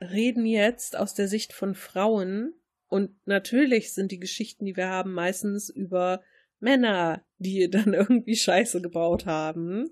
[0.00, 2.54] reden jetzt aus der Sicht von Frauen
[2.88, 6.22] und natürlich sind die Geschichten, die wir haben, meistens über
[6.60, 9.90] Männer, die dann irgendwie Scheiße gebaut haben.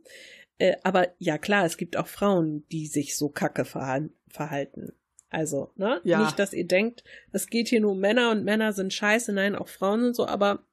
[0.59, 4.93] Äh, aber ja klar, es gibt auch Frauen, die sich so kacke verhal- verhalten.
[5.31, 6.01] Also, ne?
[6.05, 6.25] Ja.
[6.25, 9.55] Nicht, dass ihr denkt, es geht hier nur um Männer und Männer sind scheiße, nein,
[9.55, 10.65] auch Frauen und so, aber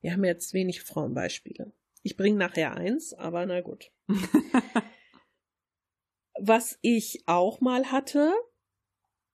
[0.00, 1.72] wir haben jetzt wenig Frauenbeispiele.
[2.02, 3.90] Ich bringe nachher eins, aber na gut.
[6.40, 8.32] Was ich auch mal hatte,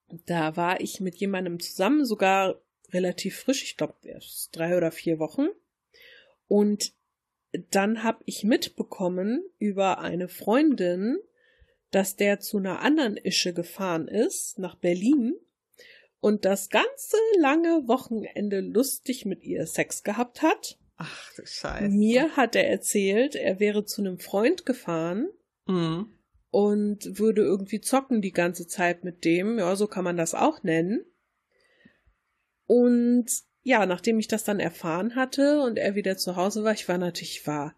[0.08, 5.18] da war ich mit jemandem zusammen, sogar relativ frisch, ich glaube erst drei oder vier
[5.18, 5.48] Wochen.
[6.46, 6.94] Und
[7.70, 11.18] dann habe ich mitbekommen über eine Freundin,
[11.90, 15.34] dass der zu einer anderen Ische gefahren ist, nach Berlin,
[16.20, 20.78] und das ganze lange Wochenende lustig mit ihr Sex gehabt hat.
[20.96, 21.88] Ach du Scheiße.
[21.88, 25.28] Mir hat er erzählt, er wäre zu einem Freund gefahren
[25.66, 26.02] Mm.
[26.50, 29.58] und würde irgendwie zocken die ganze Zeit mit dem.
[29.58, 31.04] Ja, so kann man das auch nennen.
[32.66, 33.26] Und
[33.62, 36.98] ja, nachdem ich das dann erfahren hatte und er wieder zu Hause war, ich war
[36.98, 37.74] natürlich, ich war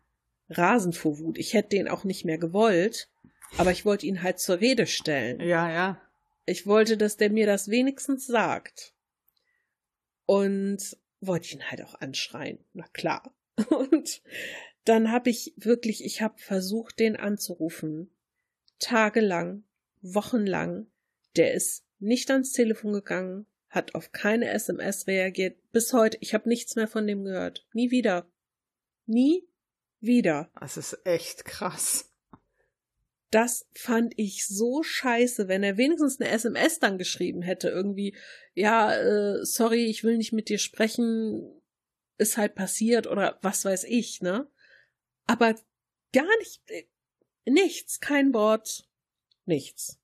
[0.49, 1.39] rasend vor Wut.
[1.39, 3.09] Ich hätte den auch nicht mehr gewollt,
[3.57, 5.41] aber ich wollte ihn halt zur Rede stellen.
[5.41, 6.01] Ja, ja.
[6.45, 8.95] Ich wollte, dass der mir das wenigstens sagt.
[10.25, 12.59] Und wollte ihn halt auch anschreien.
[12.73, 13.35] Na klar.
[13.71, 14.23] Und
[14.85, 18.11] dann habe ich wirklich, ich habe versucht, den anzurufen.
[18.79, 19.65] Tagelang,
[20.03, 20.87] wochenlang.
[21.37, 25.59] Der ist nicht ans Telefon gegangen, hat auf keine SMS reagiert.
[25.73, 27.67] Bis heute, ich habe nichts mehr von dem gehört.
[27.73, 28.27] Nie wieder.
[29.07, 29.49] Nie
[30.01, 30.51] wieder.
[30.61, 32.13] Das ist echt krass.
[33.31, 38.17] Das fand ich so scheiße, wenn er wenigstens eine SMS dann geschrieben hätte, irgendwie,
[38.55, 41.61] ja, äh, sorry, ich will nicht mit dir sprechen,
[42.19, 44.49] ist halt passiert oder was weiß ich, ne?
[45.27, 45.55] Aber
[46.13, 46.85] gar nicht, äh,
[47.45, 48.89] nichts, kein Wort,
[49.45, 49.99] nichts.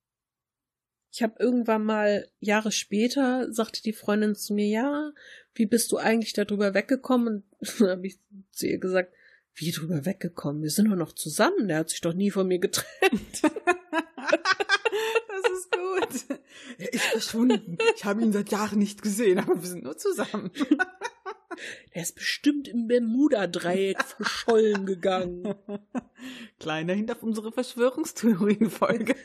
[1.13, 5.13] Ich habe irgendwann mal Jahre später sagte die Freundin zu mir, ja,
[5.55, 7.45] wie bist du eigentlich darüber weggekommen?
[7.59, 8.19] Und dann habe ich
[8.51, 9.15] zu ihr gesagt,
[9.55, 10.63] wie drüber weggekommen?
[10.63, 11.69] Wir sind doch noch zusammen.
[11.69, 13.43] Der hat sich doch nie von mir getrennt.
[15.29, 16.39] Das ist gut.
[16.79, 17.79] Er ist verschwunden.
[17.97, 20.51] Ich habe ihn seit Jahren nicht gesehen, aber wir sind nur zusammen.
[21.95, 25.55] Der ist bestimmt im Bermuda-Dreieck verschollen gegangen.
[26.61, 29.17] Kleiner Hint auf unsere Verschwörungstheorien-Folge.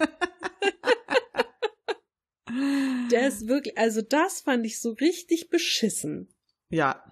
[3.11, 6.29] Der ist wirklich, also das fand ich so richtig beschissen.
[6.69, 7.03] Ja,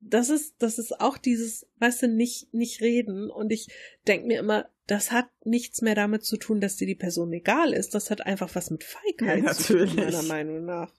[0.00, 3.30] Das ist, das ist auch dieses, weißt du, nicht, nicht reden.
[3.30, 3.68] Und ich
[4.06, 7.72] denk mir immer, das hat nichts mehr damit zu tun, dass dir die Person egal
[7.72, 7.94] ist.
[7.94, 10.92] Das hat einfach was mit Feigheit Ja, zu tun, meiner Meinung nach.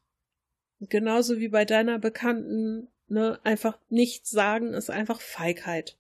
[0.80, 5.98] Genauso wie bei deiner Bekannten, ne, einfach nichts sagen ist einfach Feigheit.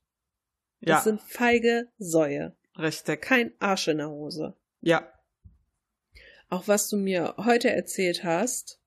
[0.82, 2.56] Das ja, sind feige Säue.
[2.78, 3.22] richtig.
[3.22, 4.56] Kein Arsch in der Hose.
[4.82, 5.12] Ja,
[6.50, 8.80] Auch was du mir heute erzählt hast,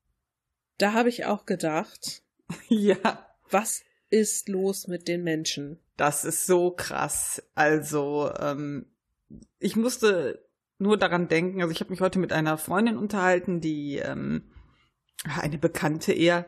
[0.79, 2.23] da habe ich auch gedacht,
[2.69, 3.27] ja.
[3.51, 5.79] was ist los mit den Menschen?
[5.97, 7.43] Das ist so krass.
[7.55, 8.87] Also, ähm,
[9.59, 10.45] ich musste
[10.79, 14.51] nur daran denken, also ich habe mich heute mit einer Freundin unterhalten, die ähm,
[15.25, 16.47] eine Bekannte eher,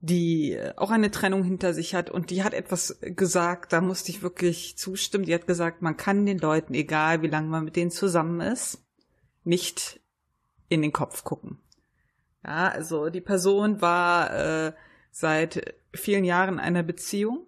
[0.00, 4.10] die äh, auch eine Trennung hinter sich hat und die hat etwas gesagt, da musste
[4.10, 5.24] ich wirklich zustimmen.
[5.24, 8.84] Die hat gesagt, man kann den Leuten, egal wie lange man mit denen zusammen ist,
[9.44, 10.00] nicht
[10.68, 11.60] in den Kopf gucken.
[12.44, 14.72] Ja, also die Person war äh,
[15.10, 17.46] seit vielen Jahren in einer Beziehung.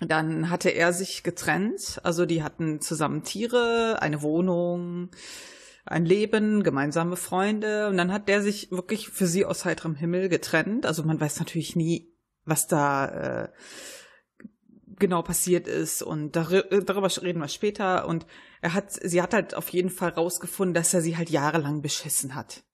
[0.00, 5.10] Dann hatte er sich getrennt, also die hatten zusammen Tiere, eine Wohnung,
[5.86, 7.88] ein Leben, gemeinsame Freunde.
[7.88, 10.86] Und dann hat der sich wirklich für sie aus heiterem Himmel getrennt.
[10.86, 12.12] Also man weiß natürlich nie,
[12.44, 13.48] was da äh,
[14.98, 16.02] genau passiert ist.
[16.02, 18.08] Und dar darüber reden wir später.
[18.08, 18.26] Und
[18.62, 22.34] er hat, sie hat halt auf jeden Fall rausgefunden, dass er sie halt jahrelang beschissen
[22.34, 22.64] hat.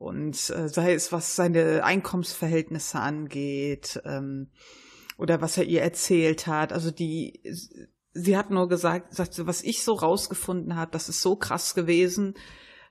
[0.00, 4.48] Und äh, sei es, was seine Einkommensverhältnisse angeht, ähm,
[5.18, 6.72] oder was er ihr erzählt hat.
[6.72, 7.38] Also die
[8.14, 12.34] sie hat nur gesagt, sagt, was ich so rausgefunden habe, das ist so krass gewesen.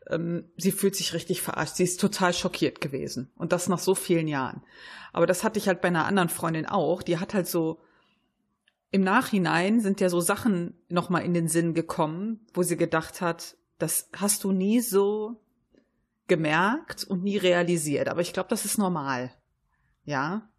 [0.08, 1.76] Ähm, sie fühlt sich richtig verarscht.
[1.76, 3.32] Sie ist total schockiert gewesen.
[3.36, 4.62] Und das nach so vielen Jahren.
[5.12, 7.02] Aber das hatte ich halt bei einer anderen Freundin auch.
[7.02, 7.80] Die hat halt so,
[8.92, 13.58] im Nachhinein sind ja so Sachen nochmal in den Sinn gekommen, wo sie gedacht hat,
[13.80, 15.42] das hast du nie so
[16.30, 18.08] gemerkt und nie realisiert.
[18.08, 19.34] Aber ich glaube, das ist normal.
[20.06, 20.50] Ja.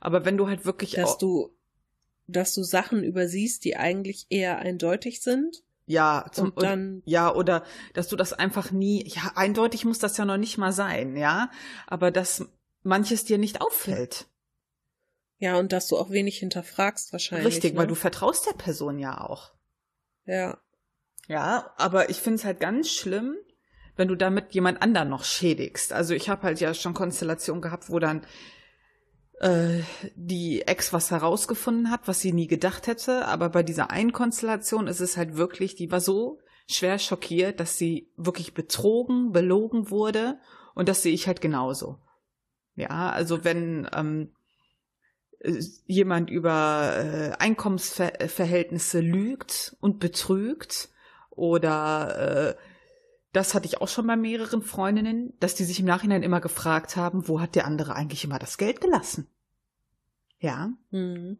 [0.00, 0.92] Aber wenn du halt wirklich.
[0.92, 1.54] Dass du
[2.32, 5.62] dass du Sachen übersiehst, die eigentlich eher eindeutig sind.
[5.86, 10.16] Ja, zum, und dann, ja, oder dass du das einfach nie, ja, eindeutig muss das
[10.16, 11.50] ja noch nicht mal sein, ja,
[11.88, 12.48] aber dass
[12.84, 14.26] manches dir nicht auffällt.
[15.38, 17.54] Ja, und dass du auch wenig hinterfragst wahrscheinlich.
[17.54, 17.80] Richtig, ne?
[17.80, 19.52] weil du vertraust der Person ja auch.
[20.26, 20.58] Ja.
[21.26, 23.36] Ja, aber ich finde es halt ganz schlimm,
[24.00, 25.92] wenn du damit jemand anderen noch schädigst.
[25.92, 28.22] Also ich habe halt ja schon Konstellationen gehabt, wo dann
[29.40, 29.82] äh,
[30.16, 33.26] die Ex was herausgefunden hat, was sie nie gedacht hätte.
[33.26, 37.76] Aber bei dieser einen Konstellation ist es halt wirklich, die war so schwer schockiert, dass
[37.76, 40.38] sie wirklich betrogen, belogen wurde.
[40.74, 41.98] Und das sehe ich halt genauso.
[42.76, 44.32] Ja, also wenn ähm,
[45.84, 50.88] jemand über äh, Einkommensverhältnisse lügt und betrügt
[51.28, 52.69] oder äh,
[53.32, 56.96] das hatte ich auch schon bei mehreren Freundinnen, dass die sich im Nachhinein immer gefragt
[56.96, 59.28] haben, wo hat der andere eigentlich immer das Geld gelassen?
[60.38, 60.72] Ja.
[60.90, 61.38] Mhm.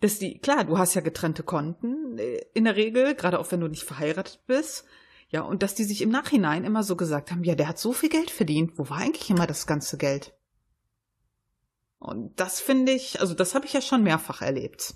[0.00, 3.60] Dass die, klar, du hast ja getrennte Konten äh, in der Regel, gerade auch wenn
[3.60, 4.84] du nicht verheiratet bist.
[5.28, 7.92] Ja, und dass die sich im Nachhinein immer so gesagt haben, ja, der hat so
[7.92, 10.34] viel Geld verdient, wo war eigentlich immer das ganze Geld?
[11.98, 14.94] Und das finde ich, also das habe ich ja schon mehrfach erlebt.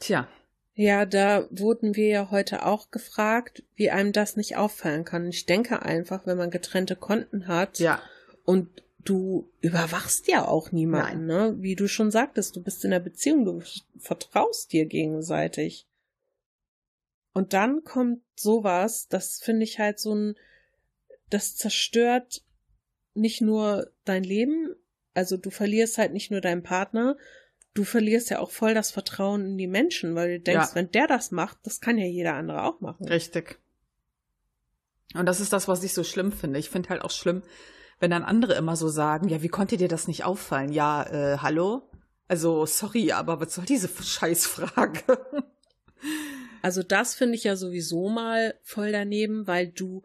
[0.00, 0.26] Tja.
[0.74, 5.28] Ja, da wurden wir ja heute auch gefragt, wie einem das nicht auffallen kann.
[5.28, 8.02] Ich denke einfach, wenn man getrennte Konten hat ja.
[8.44, 11.52] und du überwachst ja auch niemanden, Nein.
[11.52, 11.56] ne?
[11.58, 13.62] Wie du schon sagtest, du bist in einer Beziehung, du
[13.98, 15.86] vertraust dir gegenseitig.
[17.34, 20.36] Und dann kommt sowas, das finde ich halt so ein,
[21.30, 22.44] das zerstört
[23.14, 24.74] nicht nur dein Leben,
[25.14, 27.16] also du verlierst halt nicht nur deinen Partner,
[27.74, 30.74] du verlierst ja auch voll das Vertrauen in die Menschen, weil du denkst, ja.
[30.74, 33.06] wenn der das macht, das kann ja jeder andere auch machen.
[33.08, 33.58] Richtig.
[35.14, 36.58] Und das ist das, was ich so schlimm finde.
[36.58, 37.42] Ich finde halt auch schlimm,
[37.98, 40.72] wenn dann andere immer so sagen, ja, wie konnte dir das nicht auffallen?
[40.72, 41.88] Ja, äh, hallo?
[42.28, 45.02] Also, sorry, aber was soll diese Scheißfrage?
[46.62, 50.02] Also, das finde ich ja sowieso mal voll daneben, weil du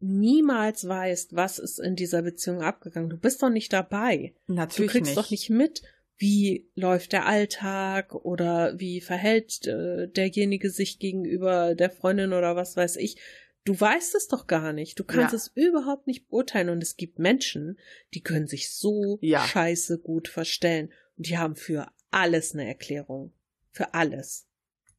[0.00, 3.10] niemals weißt, was ist in dieser Beziehung abgegangen.
[3.10, 4.34] Du bist doch nicht dabei.
[4.46, 5.18] Natürlich Du kriegst nicht.
[5.18, 5.82] doch nicht mit,
[6.20, 12.76] wie läuft der Alltag oder wie verhält äh, derjenige sich gegenüber der Freundin oder was
[12.76, 13.18] weiß ich.
[13.64, 14.98] Du weißt es doch gar nicht.
[14.98, 15.36] Du kannst ja.
[15.36, 16.68] es überhaupt nicht beurteilen.
[16.68, 17.78] Und es gibt Menschen,
[18.12, 19.42] die können sich so ja.
[19.42, 20.92] scheiße gut verstellen.
[21.16, 23.32] Und die haben für alles eine Erklärung.
[23.70, 24.46] Für alles.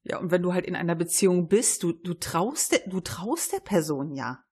[0.04, 3.54] Ja, und wenn du halt in einer Beziehung bist, du, du traust, der, du traust
[3.54, 4.44] der Person ja.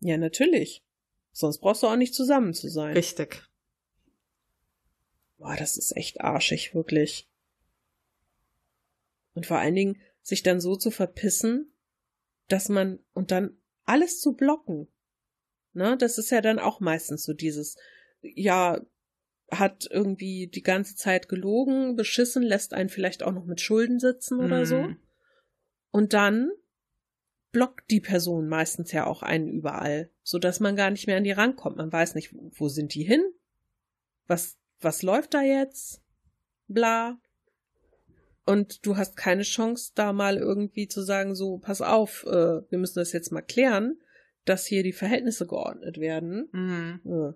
[0.00, 0.86] Ja, natürlich.
[1.32, 2.94] Sonst brauchst du auch nicht zusammen zu sein.
[2.94, 3.42] Richtig.
[5.38, 7.28] Boah, das ist echt arschig, wirklich.
[9.34, 11.72] Und vor allen Dingen, sich dann so zu verpissen,
[12.48, 14.88] dass man, und dann alles zu blocken.
[15.72, 17.76] Ne, das ist ja dann auch meistens so dieses,
[18.22, 18.80] ja,
[19.50, 24.38] hat irgendwie die ganze Zeit gelogen, beschissen, lässt einen vielleicht auch noch mit Schulden sitzen
[24.38, 24.64] oder mhm.
[24.64, 24.88] so.
[25.90, 26.50] Und dann
[27.52, 31.24] blockt die Person meistens ja auch einen überall, so dass man gar nicht mehr an
[31.24, 31.76] die rankommt.
[31.76, 33.22] Man weiß nicht, wo sind die hin?
[34.26, 36.02] Was was läuft da jetzt?
[36.68, 37.18] Bla.
[38.46, 42.78] Und du hast keine Chance, da mal irgendwie zu sagen, so, pass auf, äh, wir
[42.78, 43.98] müssen das jetzt mal klären,
[44.44, 46.48] dass hier die Verhältnisse geordnet werden.
[46.52, 47.00] Mhm.
[47.04, 47.34] Ja.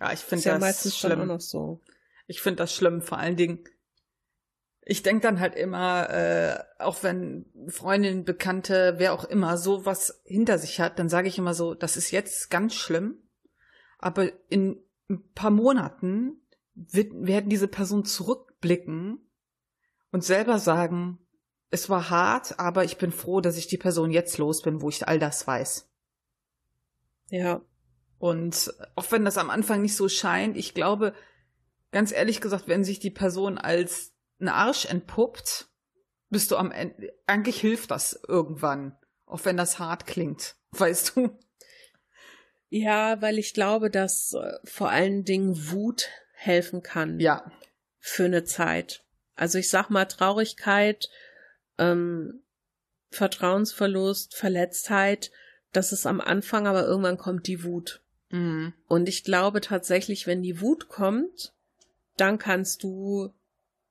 [0.00, 1.22] ja, ich finde ja das meistens schlimm.
[1.22, 1.80] auch noch so.
[2.26, 3.64] Ich finde das schlimm, vor allen Dingen,
[4.84, 10.20] ich denke dann halt immer, äh, auch wenn Freundin, Bekannte, wer auch immer so was
[10.24, 13.16] hinter sich hat, dann sage ich immer so, das ist jetzt ganz schlimm,
[13.98, 16.40] aber in ein paar Monaten
[16.74, 19.18] wird, werden diese Personen zurückblicken
[20.10, 21.18] und selber sagen,
[21.70, 24.88] es war hart, aber ich bin froh, dass ich die Person jetzt los bin, wo
[24.88, 25.90] ich all das weiß.
[27.30, 27.62] Ja.
[28.18, 31.14] Und auch wenn das am Anfang nicht so scheint, ich glaube,
[31.90, 35.70] ganz ehrlich gesagt, wenn sich die Person als ein Arsch entpuppt,
[36.28, 41.38] bist du am Ende, eigentlich hilft das irgendwann, auch wenn das hart klingt, weißt du?
[42.74, 47.20] Ja, weil ich glaube, dass äh, vor allen Dingen Wut helfen kann.
[47.20, 47.52] Ja.
[47.98, 49.04] Für eine Zeit.
[49.34, 51.10] Also ich sag mal Traurigkeit,
[51.76, 52.42] ähm,
[53.10, 55.30] Vertrauensverlust, Verletztheit,
[55.72, 58.00] das ist am Anfang, aber irgendwann kommt die Wut.
[58.30, 58.72] Mhm.
[58.88, 61.52] Und ich glaube tatsächlich, wenn die Wut kommt,
[62.16, 63.34] dann kannst du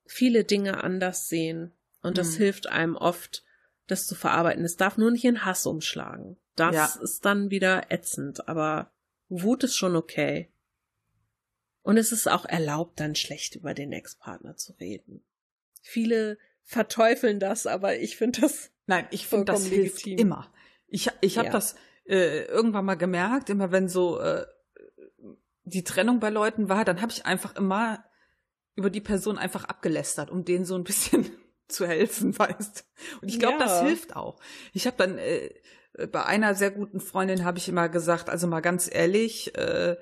[0.08, 1.72] viele Dinge anders sehen.
[2.02, 2.38] Und das Mhm.
[2.38, 3.44] hilft einem oft,
[3.86, 4.66] das zu verarbeiten.
[4.66, 6.38] Es darf nur nicht in Hass umschlagen.
[6.56, 6.86] Das Ja.
[7.02, 8.92] ist dann wieder ätzend, aber
[9.30, 10.52] Wut ist schon okay.
[11.84, 15.24] Und es ist auch erlaubt, dann schlecht über den Ex-Partner zu reden.
[15.82, 20.20] Viele verteufeln das, aber ich finde das Nein, ich finde, das hilft legitim.
[20.20, 20.54] immer.
[20.88, 21.52] Ich, ich habe Ja.
[21.52, 24.46] das äh, irgendwann mal gemerkt, immer wenn so äh,
[25.64, 28.04] die Trennung bei Leuten war, dann habe ich einfach immer
[28.76, 31.30] über die Person einfach abgelästert, um denen so ein bisschen
[31.68, 32.86] zu helfen, weißt.
[33.22, 33.88] Und ich glaube, das Ja.
[33.88, 34.40] hilft auch.
[34.74, 35.50] Ich habe dann äh,
[36.08, 39.96] bei einer sehr guten Freundin habe ich immer gesagt, also mal ganz ehrlich, äh,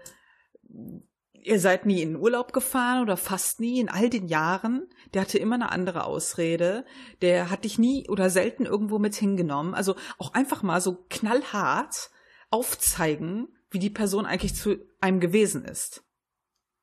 [1.33, 4.87] ihr seid nie in Urlaub gefahren oder fast nie in all den Jahren.
[5.13, 6.85] Der hatte immer eine andere Ausrede.
[7.21, 9.73] Der hat dich nie oder selten irgendwo mit hingenommen.
[9.73, 12.11] Also auch einfach mal so knallhart
[12.49, 16.03] aufzeigen, wie die Person eigentlich zu einem gewesen ist.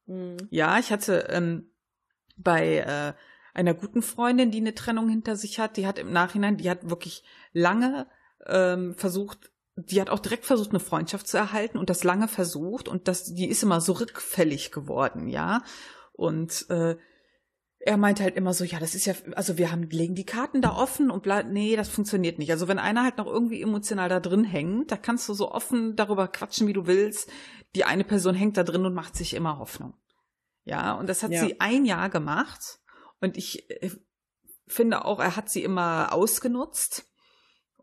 [0.07, 0.37] Mhm.
[0.51, 1.71] Ja, ich hatte ähm,
[2.37, 3.13] bei äh,
[3.55, 6.89] einer guten Freundin, die eine Trennung hinter sich hat, die hat im Nachhinein, die hat
[6.89, 8.07] wirklich lange
[8.47, 12.89] ähm, versucht, die hat auch direkt versucht, eine Freundschaft zu erhalten und das lange versucht
[12.89, 15.63] und das, die ist immer so rückfällig geworden, ja.
[16.13, 16.97] Und äh,
[17.79, 20.63] er meinte halt immer so, ja, das ist ja, also wir haben, legen die Karten
[20.63, 22.51] da offen und bla, nee, das funktioniert nicht.
[22.51, 25.95] Also wenn einer halt noch irgendwie emotional da drin hängt, da kannst du so offen
[25.95, 27.31] darüber quatschen, wie du willst.
[27.75, 29.95] Die eine Person hängt da drin und macht sich immer Hoffnung.
[30.65, 31.45] Ja, und das hat Ja.
[31.45, 32.81] sie ein Jahr gemacht
[33.21, 33.91] und ich äh,
[34.67, 37.05] finde auch, er hat sie immer ausgenutzt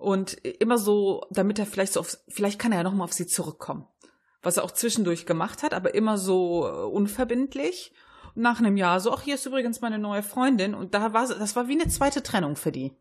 [0.04, 3.13] und immer so, damit er vielleicht so auf, vielleicht kann er ja noch mal auf
[3.13, 3.88] sie zurückkommen.
[4.42, 7.94] Was er auch zwischendurch gemacht hat, aber immer so äh, unverbindlich.
[8.36, 11.28] Und nach einem Jahr so, ach, hier ist übrigens meine neue Freundin und da war,
[11.28, 12.92] das war wie eine zweite Trennung für die.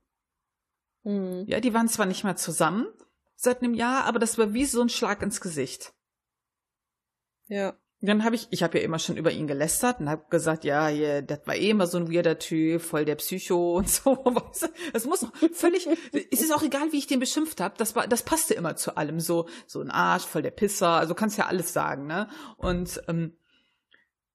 [1.03, 1.45] Mhm.
[1.49, 2.87] Ja, die waren zwar nicht mehr zusammen
[3.35, 5.93] seit einem Jahr, aber das war wie so ein Schlag ins Gesicht.
[7.49, 7.75] Ja.
[8.05, 10.89] Dann habe ich, ich habe ja immer schon über ihn gelästert und habe gesagt, ja,
[10.89, 14.25] hier, das war eh immer so ein weirder Typ, voll der Psycho und so.
[14.93, 15.87] Das muss völlig,
[16.31, 18.97] es ist auch egal, wie ich den beschimpft habe, das war, das passte immer zu
[18.97, 19.21] allem.
[19.21, 22.29] So, so ein Arsch, voll der Pisser, also kannst ja alles sagen, ne?
[22.57, 23.37] Und ähm,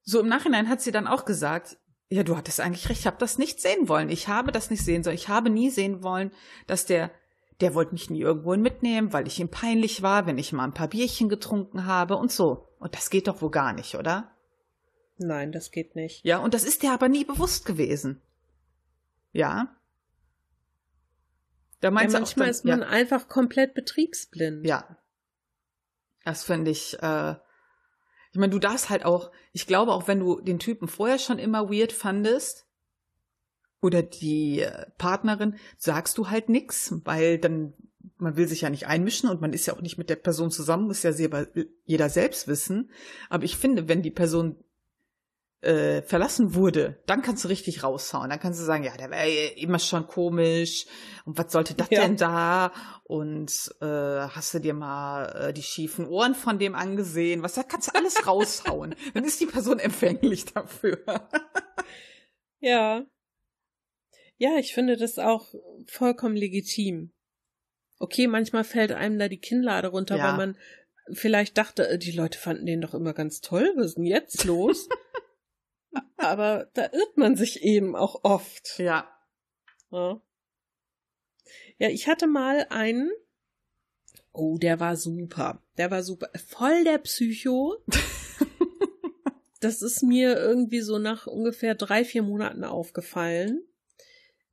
[0.03, 1.77] so im Nachhinein hat sie dann auch gesagt,
[2.09, 4.09] ja, du hattest eigentlich recht, ich habe das nicht sehen wollen.
[4.09, 5.17] Ich habe das nicht sehen sollen.
[5.17, 6.31] Ich habe nie sehen wollen,
[6.67, 7.11] dass der
[7.61, 10.73] der wollte mich nie irgendwo mitnehmen, weil ich ihm peinlich war, wenn ich mal ein
[10.73, 12.67] paar Bierchen getrunken habe und so.
[12.79, 14.31] Und das geht doch wohl gar nicht, oder?
[15.17, 16.23] Nein, das geht nicht.
[16.23, 18.21] Ja, und das ist dir aber nie bewusst gewesen.
[19.31, 19.75] Ja.
[21.81, 24.65] Da Ja, meinst auch manchmal dann, ist man ja, einfach komplett betriebsblind.
[24.65, 24.97] ja.
[26.23, 27.31] Das finde ich, äh,
[28.33, 31.39] ich meine, du darfst halt auch, ich glaube auch, wenn du den Typen vorher schon
[31.39, 32.66] immer weird fandest,
[33.81, 37.73] oder die äh, Partnerin, sagst du halt nix, weil dann,
[38.17, 40.51] man will sich ja nicht einmischen und man ist ja auch nicht mit der Person
[40.51, 41.47] zusammen, muss ja selber,
[41.85, 42.89] jeder selbst wissen.
[43.29, 44.55] Aber ich finde, wenn die Person
[45.61, 48.29] äh, verlassen wurde, dann kannst du richtig raushauen.
[48.29, 50.85] Dann kannst du sagen, ja, der war ja immer schon komisch
[51.25, 52.01] und was sollte das Ja.
[52.01, 52.71] denn da?
[53.03, 57.41] Und äh, hast du dir mal äh, die schiefen Ohren von dem angesehen?
[57.41, 58.95] Was da kannst du alles raushauen.
[59.13, 60.99] dann ist die Person empfänglich dafür.
[62.59, 63.05] Ja.
[64.37, 65.53] Ja, ich finde das auch
[65.87, 67.11] vollkommen legitim.
[67.99, 70.29] Okay, manchmal fällt einem da die Kinnlade runter, Ja.
[70.29, 70.57] weil man
[71.13, 73.71] vielleicht dachte, äh, die Leute fanden den doch immer ganz toll.
[73.75, 74.87] Was ist denn jetzt los?
[76.17, 78.77] Aber da irrt man sich eben auch oft.
[78.77, 79.09] ja.
[79.89, 80.21] Ja.
[81.77, 83.09] ja, ich hatte mal einen.
[84.33, 85.63] Oh, der war super.
[85.77, 86.29] Der war super.
[86.47, 87.77] Voll der Psycho.
[89.59, 93.66] Das ist mir irgendwie so nach ungefähr drei, vier Monaten aufgefallen.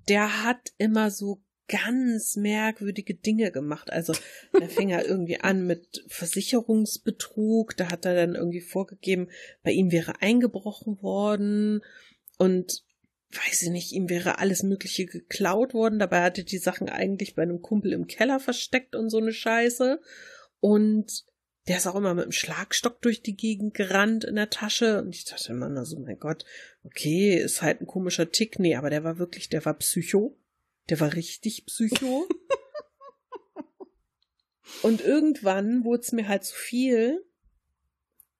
[0.08, 3.92] Der hat immer so ganz merkwürdige Dinge gemacht.
[3.92, 4.12] Also,
[4.58, 7.76] der fing ja irgendwie an mit Versicherungsbetrug.
[7.76, 9.28] Da hat er dann irgendwie vorgegeben,
[9.62, 11.80] bei ihm wäre eingebrochen worden.
[12.38, 12.84] Und
[13.30, 15.98] weiß ich nicht, ihm wäre alles Mögliche geklaut worden.
[15.98, 20.00] Dabei hatte die Sachen eigentlich bei einem Kumpel im Keller versteckt und so eine Scheiße.
[20.60, 21.24] Und
[21.66, 25.00] der ist auch immer mit dem Schlagstock durch die Gegend gerannt in der Tasche.
[25.00, 26.44] Und ich dachte immer, na so, mein Gott,
[26.84, 28.58] okay, ist halt ein komischer Tick.
[28.58, 30.36] Nee, aber der war wirklich, der war Psycho.
[30.90, 32.28] Der war richtig Psycho.
[34.82, 37.24] und irgendwann wurde es mir halt zu viel.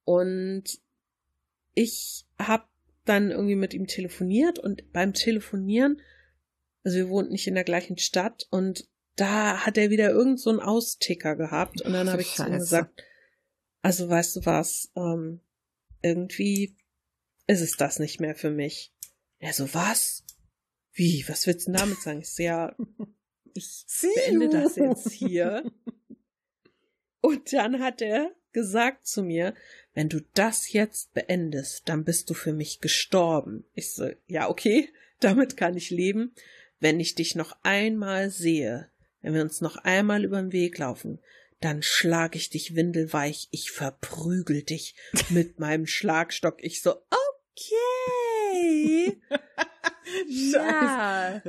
[0.05, 0.65] Und
[1.73, 2.69] ich hab
[3.07, 6.01] dann irgendwie mit ihm telefoniert und beim Telefonieren,
[6.85, 10.51] also wir wohnten nicht in der gleichen Stadt und da hat er wieder irgend so
[10.51, 13.03] einen Austicker gehabt und dann habe ich zu ihm gesagt,
[13.85, 15.41] also weißt du was, ähm,
[16.01, 16.75] irgendwie
[17.47, 18.95] ist es das nicht mehr für mich.
[19.39, 20.25] Er so, was?
[20.95, 22.21] Wie, was willst du damit sagen?
[22.21, 22.75] Ich so, ja,
[23.55, 25.71] ich beende das jetzt hier.
[27.21, 29.55] Und dann hat er gesagt zu mir,
[29.93, 33.67] wenn du das jetzt beendest, dann bist du für mich gestorben.
[33.75, 34.89] Ich so, ja, okay,
[35.21, 36.35] damit kann ich leben.
[36.81, 38.89] Wenn ich dich noch einmal sehe,
[39.21, 41.21] wenn wir uns noch einmal über den Weg laufen,
[41.65, 44.95] dann schlag ich dich windelweich, ich verprügel dich
[45.31, 46.63] mit meinem Schlagstock.
[46.63, 46.93] Ich so,
[47.55, 49.21] okay.
[50.29, 51.41] ja.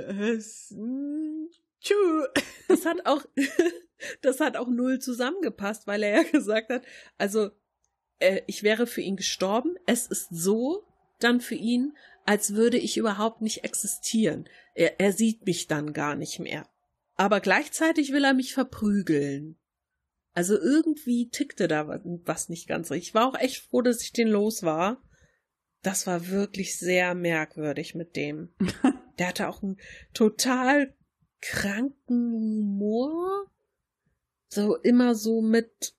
[2.68, 3.26] Das hat auch,
[4.22, 6.84] das hat auch null zusammengepasst, weil er ja gesagt hat,
[7.18, 7.52] also
[8.20, 9.76] äh, ich wäre für ihn gestorben.
[9.86, 10.88] Es ist so
[11.20, 11.96] dann für ihn,
[12.26, 14.48] als würde ich überhaupt nicht existieren.
[14.74, 16.68] Er, er sieht mich dann gar nicht mehr.
[17.18, 19.58] Aber gleichzeitig will er mich verprügeln.
[20.36, 23.10] Also irgendwie tickte da was nicht ganz richtig.
[23.10, 25.02] Ich war auch echt froh, dass ich den los war.
[25.82, 28.50] Das war wirklich sehr merkwürdig mit dem.
[29.18, 29.80] Der hatte auch einen
[30.14, 30.94] total
[31.40, 33.50] kranken Humor.
[34.50, 35.96] So immer so mit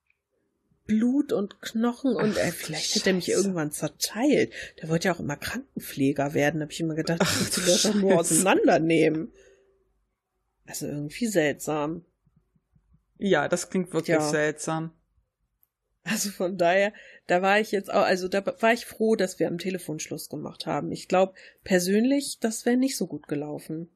[0.85, 4.53] Blut und Knochen und Ach, äh, vielleicht hätte er mich irgendwann zerteilt.
[4.83, 8.19] Der wollte ja auch immer Krankenpfleger werden, habe ich immer gedacht, Ach, ich das nur
[8.21, 9.33] auseinandernehmen.
[10.67, 12.05] Also irgendwie seltsam.
[13.19, 14.21] Ja, das klingt wirklich ja.
[14.21, 14.93] seltsam.
[16.07, 16.93] Also von daher,
[17.27, 20.29] da war ich jetzt auch, also da war ich froh, dass wir am Telefon Schluss
[20.29, 20.93] gemacht haben.
[20.93, 23.91] Ich glaube persönlich, das wäre nicht so gut gelaufen.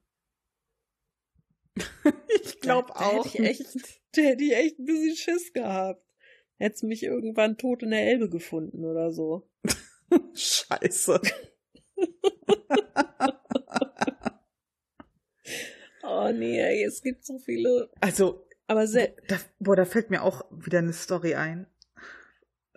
[2.43, 3.27] ich glaube auch.
[3.27, 6.05] Hätte ich echt, da hätte ich echt ein bisschen Schiss gehabt.
[6.59, 9.49] Hättest mich irgendwann tot in der Elbe gefunden oder so.
[10.35, 11.21] Scheiße.
[16.03, 17.89] oh nee, es gibt so viele.
[18.01, 19.13] Also, aber sehr.
[19.27, 21.67] Da, boah, da fällt mir auch wieder eine Story ein.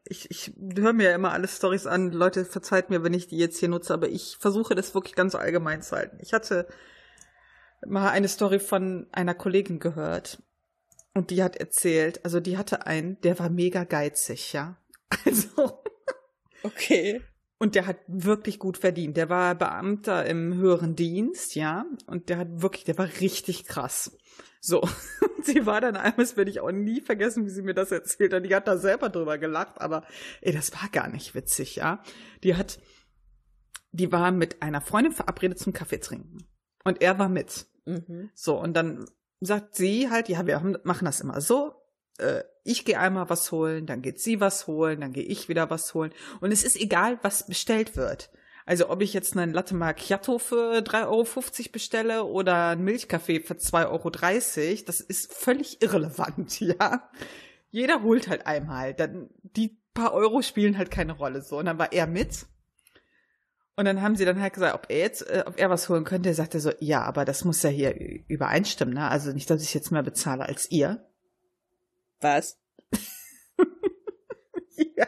[0.05, 2.11] Ich, ich höre mir ja immer alle Stories an.
[2.11, 5.35] Leute, verzeiht mir, wenn ich die jetzt hier nutze, aber ich versuche das wirklich ganz
[5.35, 6.17] allgemein zu halten.
[6.19, 6.67] Ich hatte
[7.85, 10.41] mal eine Story von einer Kollegin gehört.
[11.13, 14.77] Und die hat erzählt, also die hatte einen, der war mega geizig, ja.
[15.25, 15.83] Also.
[16.63, 17.21] Okay.
[17.59, 19.15] Und der hat wirklich gut verdient.
[19.15, 21.85] Der war Beamter im höheren Dienst, ja.
[22.07, 24.17] Und der hat wirklich, der war richtig krass.
[24.59, 24.81] So.
[25.45, 28.33] sie war dann einmal, das werde ich auch nie vergessen, wie sie mir das erzählt
[28.33, 28.45] hat.
[28.45, 30.03] Die hat da selber drüber gelacht, aber
[30.41, 32.01] ey, das war gar nicht witzig, ja.
[32.43, 32.79] Die hat,
[33.91, 36.47] die war mit einer Freundin verabredet zum Kaffee trinken.
[36.83, 37.67] Und er war mit.
[37.85, 38.29] Mhm.
[38.33, 39.05] So, und dann
[39.39, 41.73] sagt sie halt, ja, wir machen das immer so.
[42.17, 45.69] Äh, ich gehe einmal was holen, dann geht sie was holen, dann gehe ich wieder
[45.69, 46.13] was holen.
[46.39, 48.31] Und es ist egal, was bestellt wird.
[48.65, 53.55] Also ob ich jetzt einen Latte Macchiato für 3,50 Euro bestelle oder einen Milchkaffee für
[53.55, 54.09] 2,30 Euro,
[54.85, 57.09] das ist völlig irrelevant, ja.
[57.69, 58.93] Jeder holt halt einmal.
[58.93, 61.57] Dann, die paar Euro spielen halt keine Rolle so.
[61.57, 62.45] Und dann war er mit
[63.75, 66.03] und dann haben sie dann halt gesagt, ob er jetzt, äh, ob er was holen
[66.03, 66.29] könnte.
[66.29, 67.95] Er sagte so, ja, aber das muss ja hier
[68.27, 69.09] übereinstimmen, ne?
[69.09, 71.09] Also nicht, dass ich jetzt mehr bezahle als ihr.
[72.21, 72.59] Was?
[74.95, 75.07] ja.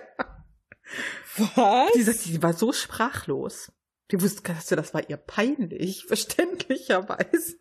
[1.37, 1.91] Was?
[1.93, 3.71] Die, sagt, die war so sprachlos.
[4.11, 7.57] Die wusste, das war ihr peinlich, verständlicherweise.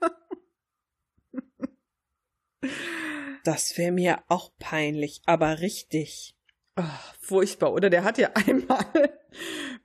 [3.45, 6.37] das wäre mir auch peinlich, aber richtig.
[6.77, 7.73] Ach, furchtbar.
[7.73, 8.87] Oder der hat ja einmal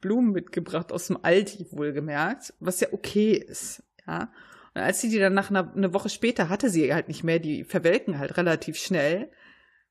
[0.02, 4.32] Blumen mitgebracht aus dem Aldi, wohlgemerkt, was ja okay ist, ja.
[4.76, 7.40] Und als sie die dann nach einer eine Woche später hatte sie halt nicht mehr,
[7.40, 9.32] die verwelken halt relativ schnell.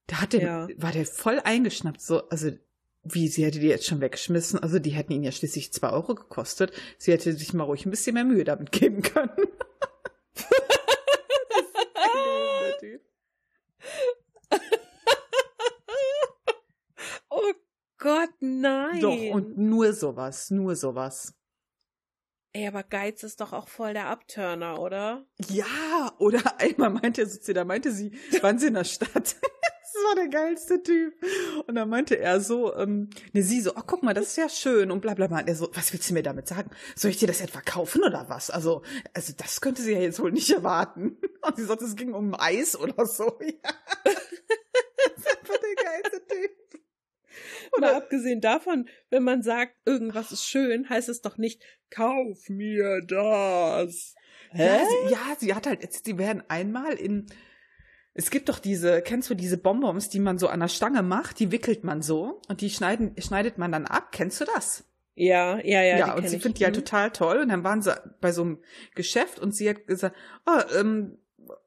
[0.06, 0.68] Da hat der, ja.
[0.76, 2.52] war der voll eingeschnappt, so, also,
[3.14, 6.14] wie, sie hätte die jetzt schon weggeschmissen, also die hätten ihn ja schließlich zwei Euro
[6.14, 6.72] gekostet.
[6.98, 9.30] Sie hätte sich mal ruhig ein bisschen mehr Mühe damit geben können.
[12.80, 13.02] Typ.
[17.98, 19.00] Gott, nein.
[19.00, 21.34] Doch, und nur sowas, nur sowas.
[22.52, 25.26] Ey, aber Geiz ist doch auch voll der Abturner, oder?
[25.48, 29.36] Ja, oder einmal meinte sie, da meinte sie, waren sie in der Stadt?
[30.06, 31.14] War der geilste Typ.
[31.66, 34.48] Und dann meinte er so, ähm, ne, sie so, oh, guck mal, das ist ja
[34.48, 35.40] schön und bla bla bla.
[35.40, 36.70] Und er so, was willst du mir damit sagen?
[36.94, 38.50] Soll ich dir das etwa kaufen oder was?
[38.50, 38.82] Also,
[39.14, 41.18] also das könnte sie ja jetzt wohl nicht erwarten.
[41.42, 43.38] Und sie sagte, es ging um Eis oder so.
[44.04, 44.14] Ja.
[45.16, 46.80] das war der geilste Typ.
[47.78, 53.00] Mal abgesehen davon, wenn man sagt, irgendwas ist schön, heißt es doch nicht, kauf mir
[53.02, 54.14] das.
[54.50, 54.66] Hä?
[54.66, 57.26] Ja, sie, ja, sie hat halt, jetzt, die werden einmal in,
[58.18, 61.38] es gibt doch diese, kennst du diese Bonbons, die man so an der Stange macht,
[61.38, 64.10] die wickelt man so und die schneiden, schneidet man dann ab.
[64.10, 64.82] Kennst du das?
[65.14, 65.98] Ja, ja, ja.
[65.98, 67.38] Ja, und sie findet die halt total toll.
[67.38, 68.58] Und dann waren sie bei so einem
[68.96, 70.16] Geschäft und sie hat gesagt,
[70.46, 71.18] oh, ähm,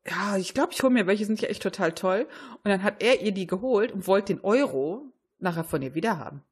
[0.06, 2.28] ja, ich glaube, ich hole mir welche, sind ja echt total toll.
[2.66, 5.06] Und dann hat er ihr die geholt und wollte den Euro
[5.40, 6.44] nachher von ihr wiederhaben.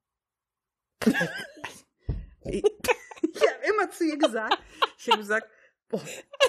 [1.03, 4.59] ich habe immer zu ihr gesagt,
[4.97, 5.49] ich habe gesagt,
[5.89, 6.01] boah,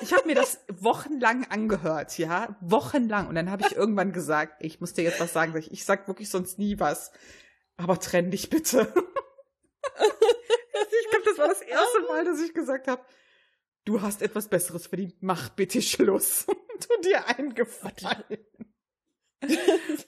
[0.03, 3.29] ich habe mir das wochenlang angehört, ja, wochenlang.
[3.29, 6.31] Und dann habe ich irgendwann gesagt, ich muss dir jetzt was sagen, ich sag wirklich
[6.31, 7.11] sonst nie was,
[7.77, 8.81] aber trenn dich bitte.
[9.91, 13.03] ich glaube, das war das erste Mal, dass ich gesagt habe,
[13.85, 16.47] du hast etwas Besseres verdient, mach bitte Schluss.
[16.81, 18.47] tu dir einen Gefallen.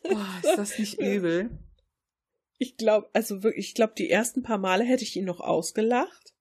[0.02, 1.58] Boah, ist das nicht übel?
[2.58, 6.31] Ich glaube, also wirklich, ich glaube, die ersten paar Male hätte ich ihn noch ausgelacht.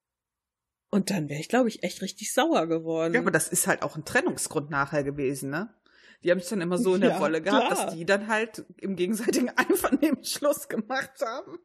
[0.91, 3.13] Und dann wäre ich, glaube ich, echt richtig sauer geworden.
[3.13, 5.73] Ja, aber das ist halt auch ein Trennungsgrund nachher gewesen, ne?
[6.21, 7.85] Die haben sich dann immer so in der ja, Wolle gehabt, klar.
[7.85, 11.59] dass die dann halt im gegenseitigen Einvernehmen Schluss gemacht haben.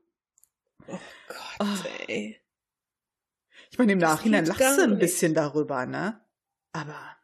[0.87, 0.99] Oh
[1.29, 1.89] Gott, oh.
[2.07, 2.41] ey.
[3.71, 6.21] Ich meine, im das Nachhinein lachst du ein bisschen darüber, ne?
[6.73, 7.17] Aber.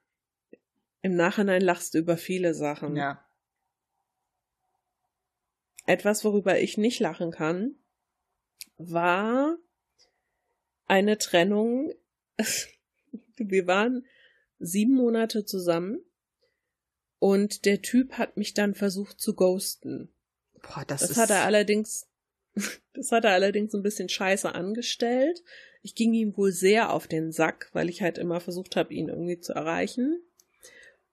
[1.02, 2.96] Im Nachhinein lachst du über viele Sachen.
[2.96, 3.24] Ja.
[5.86, 7.76] Etwas, worüber ich nicht lachen kann,
[8.76, 9.56] war
[10.86, 11.92] eine Trennung.
[13.36, 14.06] Wir waren
[14.58, 16.00] sieben Monate zusammen
[17.18, 20.12] und der Typ hat mich dann versucht zu ghosten.
[20.62, 21.16] Boah, das, das ist...
[21.16, 22.06] hat er allerdings,
[22.94, 25.42] das hat er allerdings ein bisschen scheiße angestellt.
[25.82, 29.08] Ich ging ihm wohl sehr auf den Sack, weil ich halt immer versucht habe, ihn
[29.08, 30.22] irgendwie zu erreichen.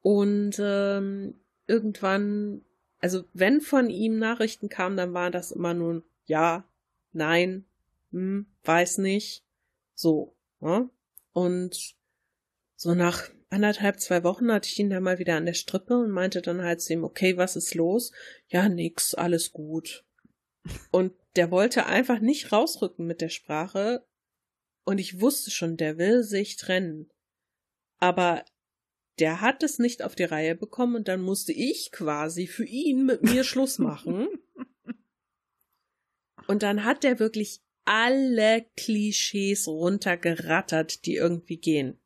[0.02, 2.64] Und ähm, irgendwann
[3.00, 6.68] also wenn von ihm Nachrichten kamen, dann waren das immer nur ja,
[7.12, 7.66] nein,
[8.12, 9.44] hm, weiß nicht,
[10.00, 10.36] so.
[10.60, 10.90] Ne?
[11.34, 11.96] Und
[12.76, 16.12] so nach anderthalb, zwei Wochen hatte ich ihn dann mal wieder an der Strippe und
[16.12, 18.12] meinte dann halt zu ihm, okay, was ist los?
[18.48, 20.06] Ja, nix, alles gut.
[20.92, 24.06] Und der wollte einfach nicht rausrücken mit der Sprache.
[24.86, 27.10] Und ich wusste schon, der will sich trennen.
[27.98, 28.46] Aber
[29.20, 33.06] der hat es nicht auf die Reihe bekommen und dann musste ich quasi für ihn
[33.06, 34.28] mit mir Schluss machen.
[36.48, 42.00] Und dann hat der wirklich alle Klischees runtergerattert, die irgendwie gehen.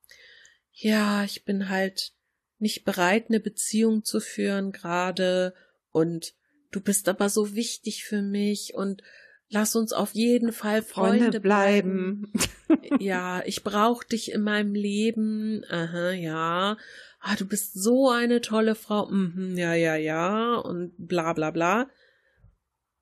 [0.71, 2.13] Ja, ich bin halt
[2.57, 5.53] nicht bereit, eine Beziehung zu führen gerade
[5.91, 6.35] und
[6.71, 9.03] du bist aber so wichtig für mich und
[9.49, 12.31] lass uns auf jeden Fall Freunde, Freunde bleiben.
[12.67, 13.01] bleiben.
[13.03, 15.65] ja, ich brauche dich in meinem Leben.
[15.67, 16.77] Aha, ja.
[17.19, 19.09] Ah, du bist so eine tolle Frau.
[19.09, 20.55] Mhm, ja, ja, ja.
[20.55, 21.89] Und bla bla bla.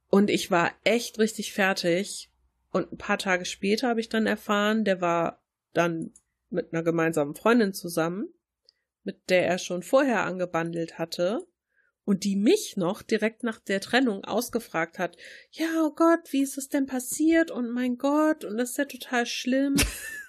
[0.09, 2.30] Und ich war echt richtig fertig.
[2.71, 5.43] Und ein paar Tage später habe ich dann erfahren, der war
[5.73, 6.13] dann
[6.49, 8.33] mit einer gemeinsamen Freundin zusammen,
[9.03, 11.45] mit der er schon vorher angebandelt hatte
[12.03, 15.17] und die mich noch direkt nach der Trennung ausgefragt hat,
[15.51, 17.51] ja, oh Gott, wie ist es denn passiert?
[17.51, 19.75] Und mein Gott und das ist ja total schlimm.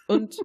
[0.08, 0.36] Und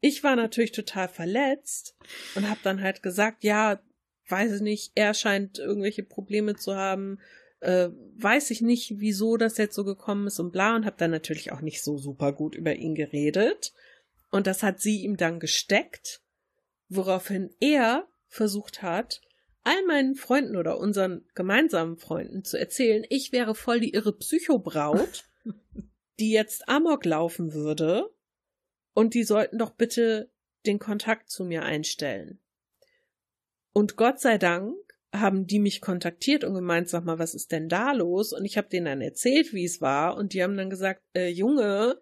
[0.00, 1.96] ich war natürlich total verletzt
[2.34, 3.80] und habe dann halt gesagt, ja,
[4.28, 7.18] weiß ich nicht, er scheint irgendwelche Probleme zu haben,
[7.60, 7.88] äh,
[8.18, 11.52] weiß ich nicht, wieso das jetzt so gekommen ist und bla und habe dann natürlich
[11.52, 13.72] auch nicht so super gut über ihn geredet
[14.30, 16.22] und das hat sie ihm dann gesteckt,
[16.88, 19.20] woraufhin er versucht hat,
[19.62, 25.24] all meinen Freunden oder unseren gemeinsamen Freunden zu erzählen, ich wäre voll die irre Psychobraut,
[26.20, 28.10] die jetzt Amok laufen würde
[28.94, 30.30] und die sollten doch bitte
[30.66, 32.40] den Kontakt zu mir einstellen.
[33.72, 34.76] Und Gott sei Dank
[35.14, 38.32] haben die mich kontaktiert und gemeint, sag mal, was ist denn da los?
[38.32, 41.28] Und ich habe denen dann erzählt, wie es war, und die haben dann gesagt, äh,
[41.28, 42.00] Junge,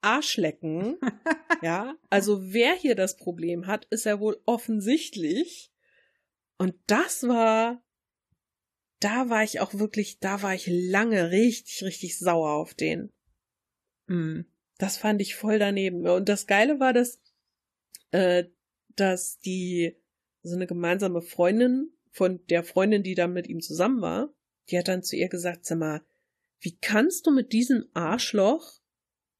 [0.00, 0.98] Arschlecken.
[1.62, 5.72] ja, also wer hier das Problem hat, ist ja wohl offensichtlich.
[6.56, 7.82] Und das war,
[9.00, 13.12] da war ich auch wirklich, da war ich lange richtig, richtig sauer auf den.
[14.06, 14.40] Mm,
[14.78, 16.06] das fand ich voll daneben.
[16.06, 17.20] Und das Geile war, dass,
[18.10, 18.44] äh,
[18.96, 19.96] dass die,
[20.42, 24.34] so eine gemeinsame Freundin von der Freundin, die da mit ihm zusammen war,
[24.68, 26.02] die hat dann zu ihr gesagt, sag mal,
[26.60, 28.80] wie kannst du mit diesem Arschloch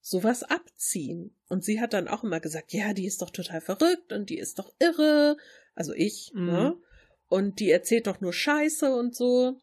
[0.01, 1.37] sowas abziehen?
[1.49, 4.39] Und sie hat dann auch immer gesagt, ja, die ist doch total verrückt und die
[4.39, 5.37] ist doch irre.
[5.75, 6.47] Also ich, mhm.
[6.47, 6.77] ne?
[7.27, 9.61] und die erzählt doch nur Scheiße und so.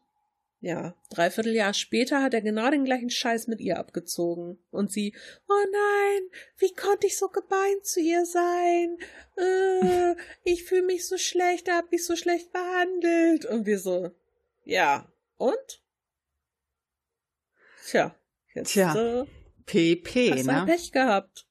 [0.60, 4.58] Ja, dreiviertel Jahr später hat er genau den gleichen Scheiß mit ihr abgezogen.
[4.70, 5.14] Und sie,
[5.48, 8.98] oh nein, wie konnte ich so gemein zu ihr sein?
[9.36, 13.44] Äh, ich fühle mich so schlecht, er hat mich so schlecht behandelt.
[13.44, 14.10] Und wir so,
[14.64, 15.82] ja, und?
[17.86, 18.16] Tja,
[18.54, 19.26] jetzt Tja, äh,
[19.66, 20.56] PP, hast ne?
[20.56, 21.46] halt Pech gehabt.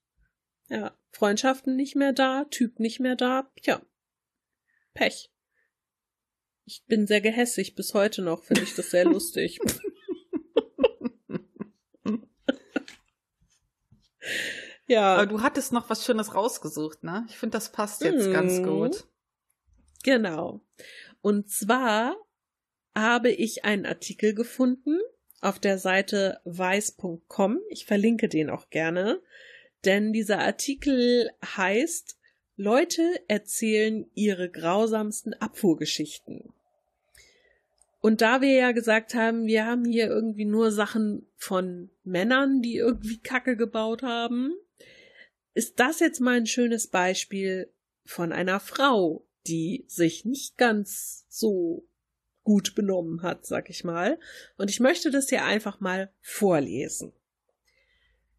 [0.67, 3.51] Ja, Freundschaften nicht mehr da, Typ nicht mehr da.
[3.61, 3.81] Tja,
[4.93, 5.31] Pech.
[6.65, 9.59] Ich bin sehr gehässig, bis heute noch finde ich das sehr lustig.
[14.87, 17.25] ja, Aber du hattest noch was Schönes rausgesucht, ne?
[17.29, 18.33] Ich finde, das passt jetzt Mhm.
[18.33, 19.05] ganz gut.
[20.03, 20.61] genau.
[21.21, 22.15] Und zwar
[22.95, 24.99] habe ich einen Artikel gefunden
[25.41, 27.59] auf der Seite weiß.com.
[27.69, 29.21] Ich verlinke den auch gerne,
[29.83, 32.17] denn dieser Artikel heißt
[32.57, 36.53] Leute erzählen ihre grausamsten Abfuhrgeschichten.
[38.05, 42.75] Und da wir ja gesagt haben, wir haben hier irgendwie nur Sachen von Männern, die
[42.75, 44.53] irgendwie Kacke gebaut haben,
[45.55, 51.87] ist das jetzt mal ein schönes Beispiel von einer Frau, die sich nicht ganz so
[52.43, 54.19] gut benommen hat, sag ich mal.
[54.55, 57.11] Und ich möchte das hier einfach mal vorlesen.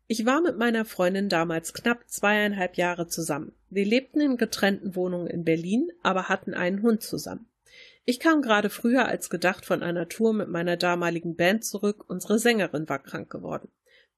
[0.06, 3.52] Ich war mit meiner Freundin damals knapp zweieinhalb Jahre zusammen.
[3.70, 7.48] Wir lebten in getrennten Wohnungen in Berlin, aber hatten einen Hund zusammen.
[8.08, 12.04] Ich kam gerade früher als gedacht von einer Tour mit meiner damaligen Band zurück.
[12.08, 13.68] Unsere Sängerin war krank geworden.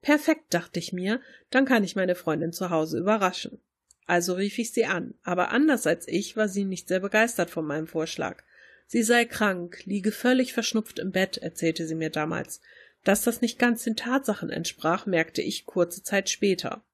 [0.03, 3.63] Perfekt, dachte ich mir, dann kann ich meine Freundin zu Hause überraschen.
[4.05, 7.65] Also rief ich sie an, aber anders als ich war sie nicht sehr begeistert von
[7.65, 8.45] meinem Vorschlag.
[8.87, 12.61] Sie sei krank, liege völlig verschnupft im Bett, erzählte sie mir damals.
[13.05, 16.85] Dass das nicht ganz den Tatsachen entsprach, merkte ich kurze Zeit später.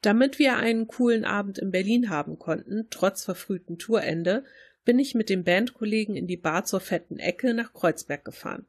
[0.00, 4.44] Damit wir einen coolen Abend in Berlin haben konnten, trotz verfrühtem Tourende,
[4.84, 8.66] bin ich mit dem Bandkollegen in die Bar zur fetten Ecke nach Kreuzberg gefahren.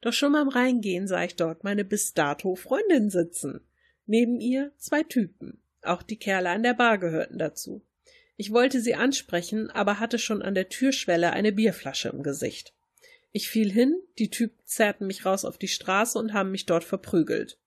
[0.00, 3.60] Doch schon beim Reingehen sah ich dort meine bis dato Freundin sitzen.
[4.06, 5.62] Neben ihr zwei Typen.
[5.82, 7.82] Auch die Kerle an der Bar gehörten dazu.
[8.36, 12.74] Ich wollte sie ansprechen, aber hatte schon an der Türschwelle eine Bierflasche im Gesicht.
[13.32, 16.84] Ich fiel hin, die Typen zerrten mich raus auf die Straße und haben mich dort
[16.84, 17.58] verprügelt.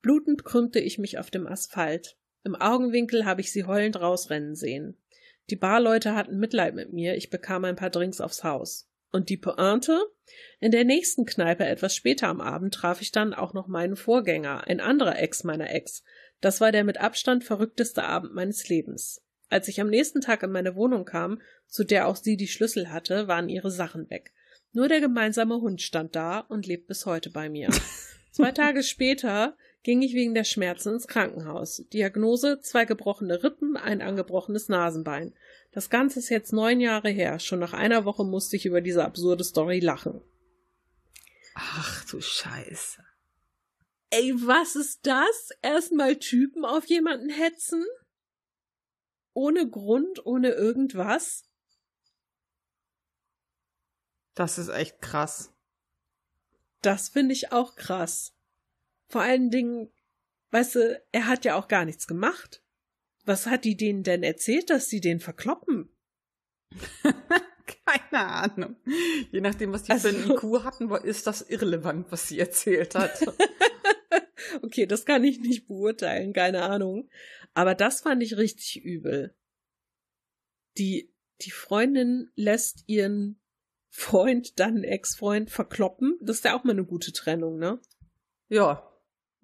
[0.00, 2.16] Blutend krümmte ich mich auf dem Asphalt.
[2.44, 4.96] Im Augenwinkel habe ich sie heulend rausrennen sehen.
[5.50, 8.88] Die Barleute hatten Mitleid mit mir, ich bekam ein paar Drinks aufs Haus.
[9.10, 10.00] Und die Pointe?
[10.60, 14.66] In der nächsten Kneipe etwas später am Abend traf ich dann auch noch meinen Vorgänger,
[14.66, 16.02] ein anderer Ex meiner Ex.
[16.40, 19.22] Das war der mit Abstand verrückteste Abend meines Lebens.
[19.50, 22.90] Als ich am nächsten Tag in meine Wohnung kam, zu der auch sie die Schlüssel
[22.90, 24.32] hatte, waren ihre Sachen weg.
[24.72, 27.68] Nur der gemeinsame Hund stand da und lebt bis heute bei mir.
[28.30, 31.84] Zwei Tage später ging ich wegen der Schmerzen ins Krankenhaus.
[31.92, 35.34] Diagnose zwei gebrochene Rippen, ein angebrochenes Nasenbein.
[35.72, 37.38] Das Ganze ist jetzt neun Jahre her.
[37.38, 40.20] Schon nach einer Woche musste ich über diese absurde Story lachen.
[41.54, 43.04] Ach du Scheiße.
[44.10, 45.50] Ey, was ist das?
[45.62, 47.84] Erstmal Typen auf jemanden hetzen?
[49.32, 51.44] Ohne Grund, ohne irgendwas?
[54.34, 55.52] Das ist echt krass.
[56.82, 58.34] Das finde ich auch krass.
[59.12, 59.90] Vor allen Dingen,
[60.52, 62.64] weißt du, er hat ja auch gar nichts gemacht.
[63.26, 65.94] Was hat die denen denn erzählt, dass sie den verkloppen?
[67.84, 68.76] Keine Ahnung.
[69.30, 72.38] Je nachdem, was die Also- für ein IQ hatten, war- ist das irrelevant, was sie
[72.38, 73.20] erzählt hat.
[74.62, 77.10] okay, das kann ich nicht beurteilen, keine Ahnung.
[77.52, 79.36] Aber das fand ich richtig übel.
[80.78, 83.42] Die, die Freundin lässt ihren
[83.90, 86.16] Freund, dann Ex-Freund, verkloppen.
[86.22, 87.78] Das ist ja auch mal eine gute Trennung, ne?
[88.48, 88.88] ja,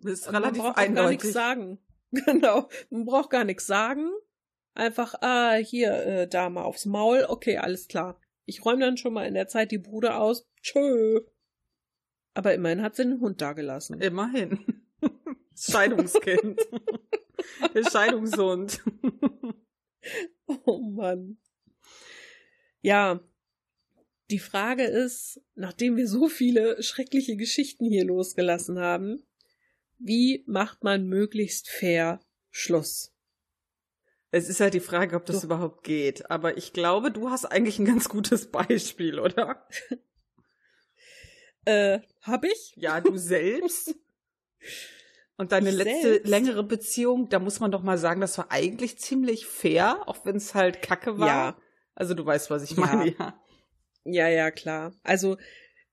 [0.05, 1.33] ist Also Man relativ braucht auch gar nichts eindeutig.
[1.33, 1.79] sagen.
[2.11, 2.69] Genau.
[2.89, 4.11] Man braucht gar nichts sagen.
[4.73, 7.27] Einfach, ah, hier, äh, da mal aufs Maul.
[7.29, 8.19] Okay, alles klar.
[8.47, 10.49] Ich räume dann schon mal in der Zeit die Bude aus.
[10.63, 11.21] Tschö.
[12.33, 14.01] Aber immerhin hat sie den Hund da gelassen.
[14.01, 14.83] Immerhin.
[15.55, 16.61] Scheidungskind.
[17.75, 18.81] Der Scheidungshund.
[20.47, 21.39] Oh Mann.
[22.81, 23.21] Ja.
[24.31, 29.23] Die Frage ist, nachdem wir so viele schreckliche Geschichten hier losgelassen haben,
[29.99, 32.21] wie macht man möglichst fair
[32.51, 33.13] Schluss?
[34.31, 35.47] Es ist halt die Frage, ob das So.
[35.47, 36.31] überhaupt geht.
[36.31, 39.67] Aber ich glaube, du hast eigentlich ein ganz gutes Beispiel, oder?
[41.65, 42.73] Äh, hab ich?
[42.77, 43.95] Ja, du selbst.
[45.37, 46.29] Und deine Ich letzte selbst?
[46.29, 50.37] längere Beziehung, da muss man doch mal sagen, das war eigentlich ziemlich fair, auch wenn
[50.37, 51.27] es halt kacke war.
[51.29, 51.59] Ja.
[51.95, 52.77] Also du weißt, was ich Ja.
[52.87, 53.43] meine, ja.
[54.05, 54.95] Ja, ja, klar.
[55.03, 55.37] Also,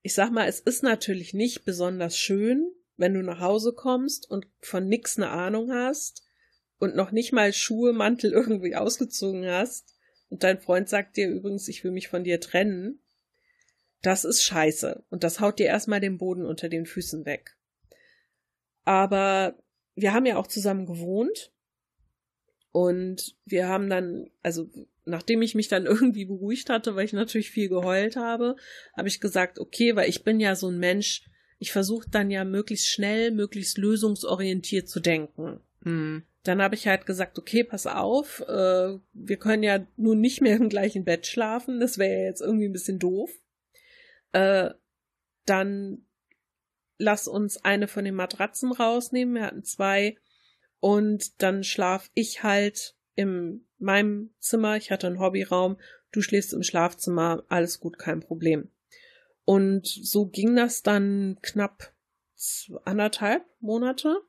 [0.02, 4.46] ich sag mal, es ist natürlich nicht besonders schön, wenn du nach Hause kommst und
[4.60, 6.24] von nix eine Ahnung hast
[6.78, 9.96] und noch nicht mal Schuhe, Mantel irgendwie ausgezogen hast
[10.28, 13.00] und dein Freund sagt dir übrigens, ich will mich von dir trennen.
[14.02, 15.04] das ist scheiße.
[15.10, 17.56] Und das haut dir erstmal den Boden unter den Füßen weg.
[18.84, 19.58] Aber
[19.96, 21.52] wir haben ja auch zusammen gewohnt.
[22.70, 24.70] Und wir haben dann, also
[25.06, 28.56] nachdem ich mich dann irgendwie beruhigt hatte, weil ich natürlich viel geheult habe,
[28.96, 31.28] habe ich gesagt, okay, weil ich bin ja so ein Mensch,
[31.58, 35.60] ich versuche dann ja möglichst schnell, möglichst lösungsorientiert zu denken.
[35.82, 36.24] Hm.
[36.42, 40.56] Dann habe ich halt gesagt, okay, pass auf, äh, wir können ja nun nicht mehr
[40.56, 43.30] im gleichen Bett schlafen, das wäre ja jetzt irgendwie ein bisschen doof.
[44.32, 44.70] Äh,
[45.44, 46.06] dann
[46.98, 50.16] lass uns eine von den Matratzen rausnehmen, wir hatten zwei,
[50.80, 55.78] und dann schlaf ich halt in meinem Zimmer, ich hatte einen Hobbyraum,
[56.12, 58.70] du schläfst im Schlafzimmer, alles gut, kein Problem.
[59.46, 61.94] Und so ging das dann knapp
[62.84, 64.20] anderthalb Monate.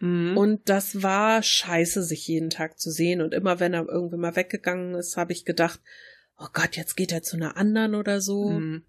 [0.00, 0.36] Mhm.
[0.36, 3.20] Und das war scheiße, sich jeden Tag zu sehen.
[3.20, 5.80] Und immer wenn er irgendwie mal weggegangen ist, habe ich gedacht,
[6.38, 8.48] oh Gott, jetzt geht er zu einer anderen oder so.
[8.48, 8.84] Mhm.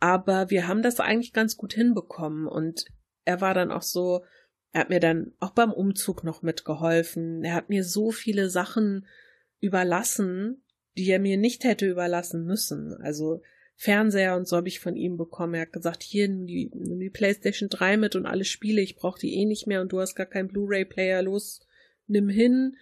[0.00, 2.46] Aber wir haben das eigentlich ganz gut hinbekommen.
[2.46, 2.86] Und
[3.26, 4.24] er war dann auch so,
[4.72, 7.44] er hat mir dann auch beim Umzug noch mitgeholfen.
[7.44, 9.06] Er hat mir so viele Sachen
[9.60, 10.62] überlassen,
[10.96, 12.94] die er mir nicht hätte überlassen müssen.
[13.02, 13.42] Also
[13.78, 15.54] Fernseher und so habe ich von ihm bekommen.
[15.54, 18.96] Er hat gesagt, hier nimm die, nimm die PlayStation 3 mit und alle Spiele, ich
[18.96, 21.60] brauche die eh nicht mehr und du hast gar keinen Blu-ray-Player, los,
[22.06, 22.76] nimm hin.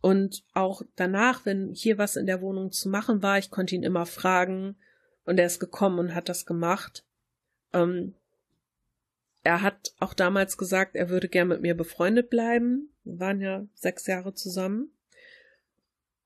[0.00, 3.84] Und auch danach, wenn hier was in der Wohnung zu machen war, ich konnte ihn
[3.84, 4.76] immer fragen
[5.24, 7.04] und er ist gekommen und hat das gemacht.
[7.72, 8.14] Ähm,
[9.44, 12.92] er hat auch damals gesagt, er würde gern mit mir befreundet bleiben.
[13.04, 14.90] Wir waren ja sechs Jahre zusammen.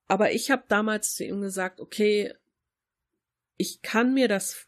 [0.09, 2.33] Aber ich habe damals zu ihm gesagt, okay,
[3.57, 4.67] ich kann mir das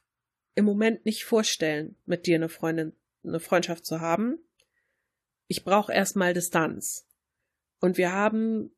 [0.55, 2.93] im Moment nicht vorstellen, mit dir eine Freundin,
[3.25, 4.39] eine Freundschaft zu haben.
[5.47, 7.07] Ich brauche erstmal Distanz.
[7.81, 8.73] Und wir haben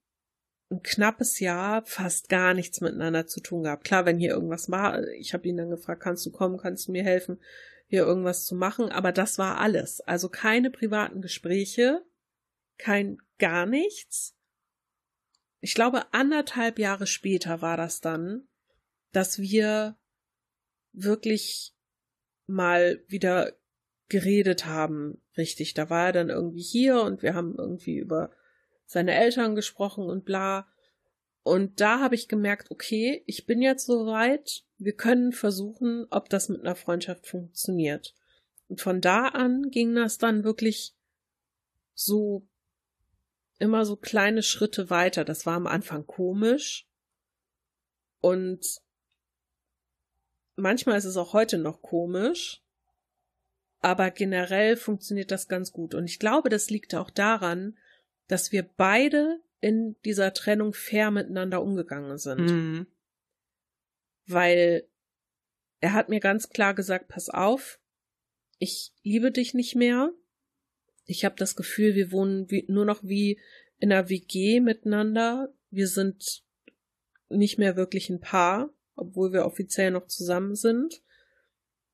[0.71, 3.85] ein knappes Jahr fast gar nichts miteinander zu tun gehabt.
[3.85, 6.93] Klar, wenn hier irgendwas war, ich habe ihn dann gefragt, kannst du kommen, kannst du
[6.93, 7.41] mir helfen,
[7.87, 10.01] hier irgendwas zu machen, aber das war alles.
[10.03, 12.05] Also keine privaten Gespräche,
[12.79, 14.37] kein gar nichts.
[15.61, 18.47] Ich glaube, anderthalb Jahre später war das dann,
[19.13, 19.97] dass wir
[20.93, 21.75] wirklich
[22.47, 23.53] mal wieder
[24.09, 25.75] geredet haben, richtig.
[25.75, 28.31] Da war er dann irgendwie hier und wir haben irgendwie über
[28.87, 30.67] seine Eltern gesprochen und bla.
[31.43, 36.49] Und da habe ich gemerkt, okay, ich bin jetzt soweit, wir können versuchen, ob das
[36.49, 38.15] mit einer Freundschaft funktioniert.
[38.69, 40.95] Und von da an ging das dann wirklich
[41.95, 42.47] so
[43.59, 45.25] immer so kleine Schritte weiter.
[45.25, 46.89] Das war am Anfang komisch.
[48.21, 48.65] Und
[50.61, 52.63] manchmal ist es auch heute noch komisch,
[53.81, 55.95] aber generell funktioniert das ganz gut.
[55.95, 57.79] Und ich glaube, das liegt auch daran,
[58.29, 62.41] dass wir beide in dieser Trennung fair miteinander umgegangen sind.
[62.41, 62.87] Mhm.
[64.27, 64.87] Weil
[65.81, 67.81] er hat mir ganz klar gesagt, pass auf,
[68.59, 70.13] ich liebe dich nicht mehr.
[71.07, 73.41] Ich habe das Gefühl, wir wohnen wie, nur noch wie
[73.79, 75.53] in einer WG miteinander.
[75.71, 76.45] Wir sind
[77.31, 78.71] nicht mehr wirklich ein Paar
[79.01, 81.03] obwohl wir offiziell noch zusammen sind.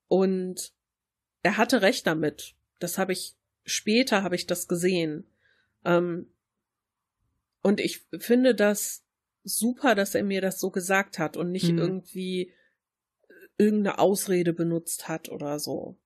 [0.07, 0.73] Und
[1.43, 2.55] er hatte recht damit.
[2.79, 3.35] Das habe ich
[3.65, 5.25] später habe ich das gesehen.
[5.83, 6.31] Ähm,
[7.61, 9.03] und ich finde das
[9.43, 11.79] super, dass er mir das so gesagt hat und nicht Mhm.
[11.79, 12.53] irgendwie
[13.57, 15.97] irgendeine Ausrede benutzt hat oder so.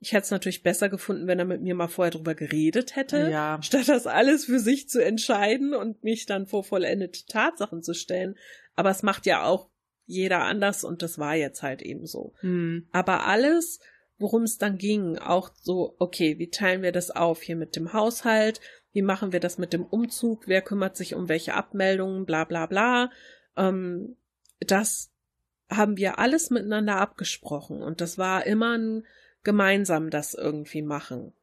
[0.00, 3.28] Ich hätte es natürlich besser gefunden, wenn er mit mir mal vorher drüber geredet hätte,
[3.30, 3.60] Ja.
[3.62, 8.36] statt das alles für sich zu entscheiden und mich dann vor vollendete Tatsachen zu stellen.
[8.76, 9.68] Aber es macht ja auch
[10.08, 12.32] jeder anders und das war jetzt halt eben so.
[12.42, 12.88] Mhm.
[12.92, 13.78] Aber alles,
[14.18, 17.92] worum es dann ging, auch so, okay, wie teilen wir das auf hier mit dem
[17.92, 18.60] Haushalt?
[18.92, 20.48] Wie machen wir das mit dem Umzug?
[20.48, 22.24] Wer kümmert sich um welche Abmeldungen?
[22.24, 23.10] Bla bla bla.
[23.56, 24.16] Ähm,
[24.60, 25.10] das
[25.70, 29.06] haben wir alles miteinander abgesprochen und das war immer ein
[29.44, 31.34] gemeinsam das irgendwie machen.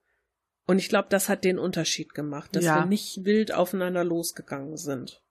[0.65, 2.79] Und ich glaube, das hat den Unterschied gemacht, dass Ja.
[2.79, 5.21] wir nicht wild aufeinander losgegangen sind.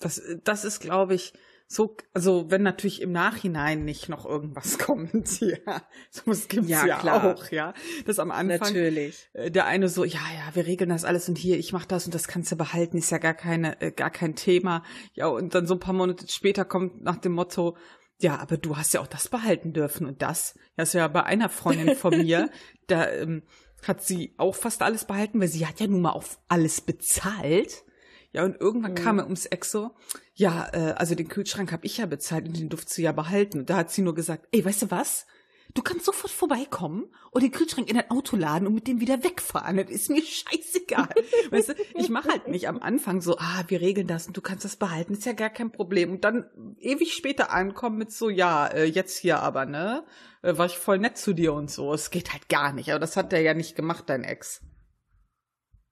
[0.00, 1.32] Das, das ist, glaube ich,
[1.70, 6.98] so, also wenn natürlich im Nachhinein nicht noch irgendwas kommt, ja, sowas gibt's Ja, ja,
[6.98, 7.34] klar.
[7.34, 7.74] auch, ja,
[8.06, 9.28] das am Anfang Natürlich.
[9.34, 12.06] äh, der eine so, ja, ja, wir regeln das alles und hier, ich mach das
[12.06, 15.54] und das kannst du behalten, ist ja gar keine, äh, gar kein Thema, ja, und
[15.54, 17.76] dann so ein paar Monate später kommt nach dem Motto,
[18.18, 21.08] ja, aber du hast ja auch das behalten dürfen und das, ja, das ist ja
[21.08, 22.50] bei einer Freundin von mir,
[22.86, 23.42] da ähm,
[23.86, 27.84] hat sie auch fast alles behalten, weil sie hat ja nun mal auf alles bezahlt.
[28.32, 28.96] Ja, und irgendwann Mhm.
[28.96, 29.90] kam er ums Eck so,
[30.34, 33.60] ja, äh, also den Kühlschrank habe ich ja bezahlt und den durfte sie ja behalten.
[33.60, 35.26] Und da hat sie nur gesagt, ey, weißt du was?
[35.74, 39.22] Du kannst sofort vorbeikommen und den Kühlschrank in dein Auto laden und mit dem wieder
[39.22, 39.76] wegfahren.
[39.76, 41.08] Das ist mir scheißegal.
[41.50, 44.40] weißt du, ich mache halt nicht am Anfang so, ah, wir regeln das und du
[44.40, 46.10] kannst das behalten, ist ja gar kein Problem.
[46.10, 50.04] Und dann ewig später ankommen mit so, ja, äh, jetzt hier aber, ne?
[50.42, 51.92] Äh, war ich voll nett zu dir und so.
[51.92, 52.90] Es geht halt gar nicht.
[52.90, 54.62] Aber das hat der ja nicht gemacht, dein Ex.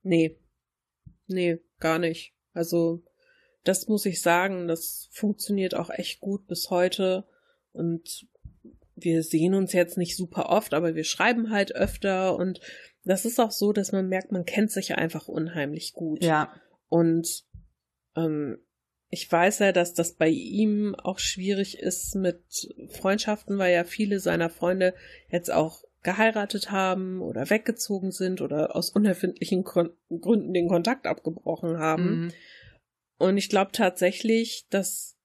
[0.01, 0.39] Nee.
[1.27, 2.33] Nee, gar nicht.
[2.53, 3.03] Also,
[3.63, 7.25] das muss ich sagen, das funktioniert auch echt gut bis heute.
[7.73, 8.27] Und
[8.95, 12.59] wir sehen uns jetzt nicht super oft, aber wir schreiben halt öfter und
[13.03, 16.23] das ist auch so, dass man merkt, man kennt sich einfach unheimlich gut.
[16.23, 16.51] Ja.
[16.89, 17.45] Und
[18.15, 18.57] ähm,
[19.09, 22.41] ich weiß ja, dass das bei ihm auch schwierig ist mit
[22.89, 24.93] Freundschaften, weil ja viele seiner Freunde
[25.29, 32.25] jetzt auch geheiratet haben oder weggezogen sind oder aus unerfindlichen Gründen den Kontakt abgebrochen haben.
[32.25, 32.33] Mhm.
[33.17, 35.17] Und ich glaube tatsächlich, dass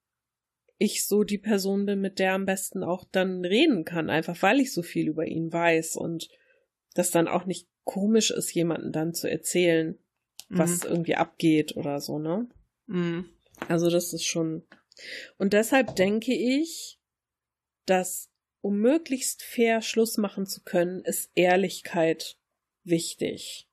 [0.79, 4.61] ich so die Person bin, mit der am besten auch dann reden kann, einfach weil
[4.61, 6.29] ich so viel über ihn weiß und
[6.95, 9.99] das dann auch nicht komisch ist, jemanden dann zu erzählen,
[10.49, 10.91] was mhm.
[10.91, 12.49] irgendwie abgeht oder so, ne?
[12.87, 13.29] Mhm.
[13.68, 14.66] Also das ist schon.
[15.39, 16.99] Und deshalb denke ich,
[17.87, 18.32] dass
[18.63, 22.39] um möglichst fair Schluss machen zu können, ist Ehrlichkeit
[22.85, 23.69] wichtig.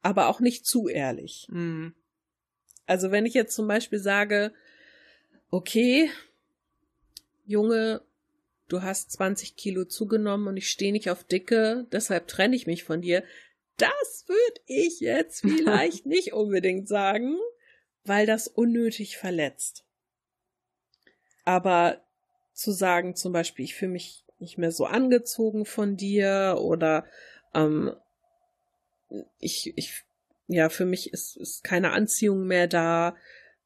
[0.00, 1.46] Aber auch nicht zu ehrlich.
[1.50, 1.94] Mhm.
[2.86, 4.54] Also wenn ich jetzt zum Beispiel sage,
[5.50, 6.10] okay,
[7.44, 8.02] Junge,
[8.68, 12.84] du hast 20 Kilo zugenommen und ich stehe nicht auf Dicke, deshalb trenne ich mich
[12.84, 13.24] von dir.
[13.76, 17.36] Das würde ich jetzt vielleicht nicht unbedingt sagen,
[18.04, 19.84] weil das unnötig verletzt.
[21.44, 22.04] Aber
[22.58, 27.04] zu sagen, zum Beispiel, ich fühle mich nicht mehr so angezogen von dir oder
[27.54, 27.94] ähm,
[29.38, 30.04] ich, ich,
[30.48, 33.16] ja, für mich ist, ist keine Anziehung mehr da,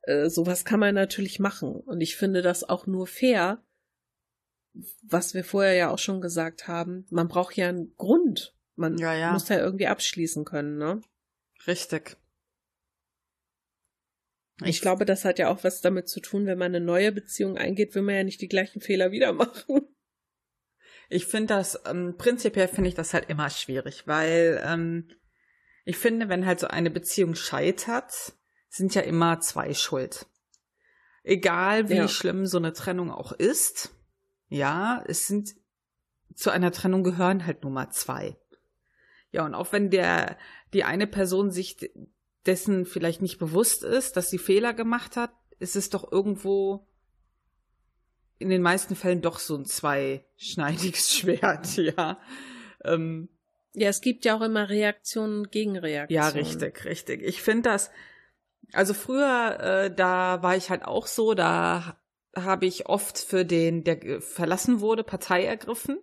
[0.03, 1.73] äh, sowas kann man natürlich machen.
[1.73, 3.63] Und ich finde das auch nur fair,
[5.03, 7.07] was wir vorher ja auch schon gesagt haben.
[7.09, 8.55] Man braucht ja einen Grund.
[8.77, 9.33] Man ja, ja.
[9.33, 11.01] muss ja irgendwie abschließen können, ne?
[11.67, 12.19] Richtig.
[14.65, 17.57] Ich, glaube, das hat ja auch was damit zu tun, wenn man eine neue Beziehung
[17.57, 19.83] eingeht, will man ja nicht die gleichen Fehler wieder machen.
[21.09, 25.09] Ich finde das, ähm, prinzipiell finde ich das halt immer schwierig, weil ähm,
[25.85, 28.33] ich finde, wenn halt so eine Beziehung scheitert,
[28.69, 30.27] sind ja immer zwei schuld.
[31.23, 32.09] Egal wie ja.
[32.09, 33.95] schlimm so eine Trennung auch ist,
[34.49, 35.55] ja, es sind
[36.35, 38.37] zu einer Trennung gehören halt nur mal zwei.
[39.31, 40.37] Ja, und auch wenn der
[40.73, 41.91] die eine Person sich
[42.47, 46.87] dessen vielleicht nicht bewusst ist, dass sie Fehler gemacht hat, ist es doch irgendwo
[48.39, 52.19] in den meisten Fällen doch so ein zweischneidiges Schwert, ja.
[52.85, 53.29] Ähm,
[53.75, 56.09] ja, es gibt ja auch immer Reaktionen und Gegenreaktionen.
[56.11, 57.23] Ja, richtig, richtig.
[57.23, 57.91] Ich finde das,
[58.73, 61.97] also früher, äh, da war ich halt auch so, da
[62.35, 65.99] habe ich oft für den, der verlassen wurde, Partei ergriffen.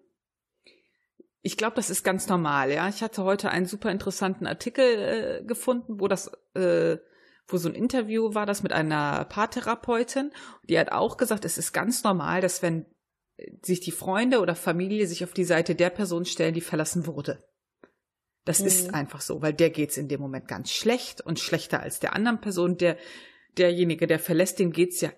[1.42, 2.90] Ich glaube, das ist ganz normal, ja.
[2.90, 6.98] Ich hatte heute einen super interessanten Artikel äh, gefunden, wo das, äh,
[7.48, 10.32] wo so ein Interview war, das mit einer Paartherapeutin.
[10.64, 12.86] Die hat auch gesagt, es ist ganz normal, dass wenn
[13.64, 17.44] sich die Freunde oder Familie sich auf die Seite der Person stellen, die verlassen wurde.
[18.46, 18.68] Das mhm.
[18.68, 22.14] ist einfach so, weil der geht's in dem Moment ganz schlecht und schlechter als der
[22.14, 22.78] anderen Person.
[22.78, 22.98] Der,
[23.58, 25.12] derjenige, der verlässt, dem geht's ja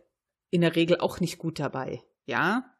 [0.50, 2.04] in der Regel auch nicht gut dabei.
[2.26, 2.71] Ja?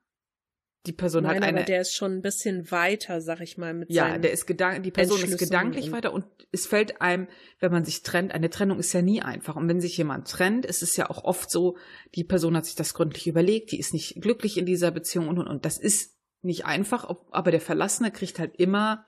[0.88, 1.58] Die Person Nein, hat eine.
[1.60, 4.82] Aber der ist schon ein bisschen weiter, sag ich mal, mit Ja, der ist gedank,
[4.82, 7.28] die Person ist gedanklich weiter und es fällt einem,
[7.60, 9.56] wenn man sich trennt, eine Trennung ist ja nie einfach.
[9.56, 11.78] Und wenn sich jemand trennt, ist es ja auch oft so,
[12.16, 15.38] die Person hat sich das gründlich überlegt, die ist nicht glücklich in dieser Beziehung und
[15.38, 15.66] und und.
[15.66, 19.06] Das ist nicht einfach, aber der Verlassene kriegt halt immer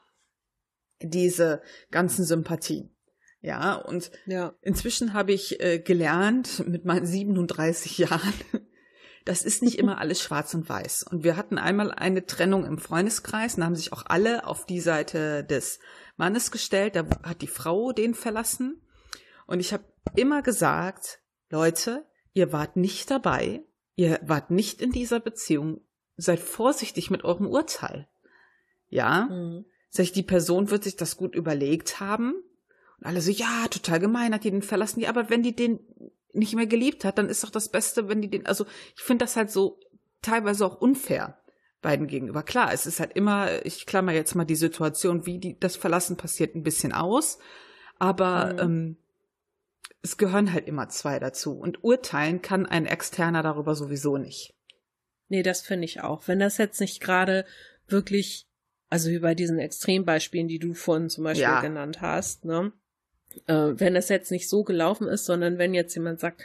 [1.02, 2.96] diese ganzen Sympathien.
[3.42, 4.56] Ja, und ja.
[4.62, 8.34] inzwischen habe ich äh, gelernt mit meinen 37 Jahren,
[9.26, 11.04] das ist nicht immer alles schwarz und weiß.
[11.04, 14.82] Und wir hatten einmal eine Trennung im Freundeskreis, da haben sich auch alle auf die
[14.82, 15.80] Seite des
[16.18, 18.82] Mannes gestellt, da hat die Frau den verlassen.
[19.48, 21.20] Und ich habe immer gesagt,
[21.50, 23.64] Leute, ihr wart nicht dabei,
[23.96, 25.82] ihr wart nicht in dieser Beziehung,
[26.18, 28.08] seid vorsichtig mit eurem Urteil.
[28.90, 29.66] Ja, mhm.
[29.90, 32.34] Sag ich, die Person wird sich das gut überlegt haben.
[33.00, 35.02] Und alle so, ja, total gemein, hat die den verlassen.
[35.02, 35.80] Ja, aber wenn die den
[36.34, 38.66] nicht mehr geliebt hat, dann ist doch das Beste, wenn die den, also
[38.96, 39.80] ich finde das halt so
[40.22, 41.38] teilweise auch unfair
[41.82, 42.44] beiden gegenüber.
[42.44, 46.18] Klar, es ist halt immer, ich klammer jetzt mal die Situation, wie die, das Verlassen
[46.18, 47.40] passiert, ein bisschen aus.
[48.00, 48.60] Aber mhm.
[48.60, 48.98] ähm,
[50.02, 51.54] es gehören halt immer zwei dazu.
[51.54, 54.56] Und urteilen kann ein Externer darüber sowieso nicht.
[55.28, 56.28] Nee, das finde ich auch.
[56.28, 57.46] Wenn das jetzt nicht gerade
[57.88, 58.48] wirklich
[58.94, 61.62] also wie bei diesen Extrembeispielen, die du vorhin zum Beispiel ja.
[61.62, 62.72] genannt hast, ne?
[63.48, 66.44] Äh, wenn das jetzt nicht so gelaufen ist, sondern wenn jetzt jemand sagt,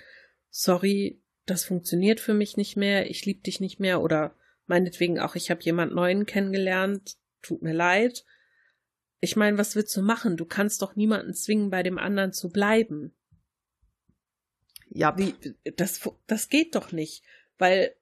[0.51, 4.35] sorry, das funktioniert für mich nicht mehr, ich liebe dich nicht mehr oder
[4.67, 8.25] meinetwegen auch, ich habe jemand Neuen kennengelernt, tut mir leid.
[9.21, 10.37] Ich meine, was willst du machen?
[10.37, 13.15] Du kannst doch niemanden zwingen, bei dem anderen zu bleiben.
[14.91, 15.17] Ja.
[15.17, 15.35] Wie,
[15.77, 17.23] das, das geht doch nicht,
[17.59, 17.95] weil,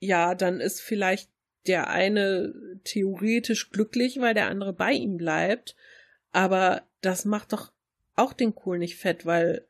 [0.00, 1.30] ja, dann ist vielleicht
[1.66, 5.76] der eine theoretisch glücklich, weil der andere bei ihm bleibt,
[6.30, 7.72] aber das macht doch
[8.18, 9.66] auch den Kohl nicht fett, weil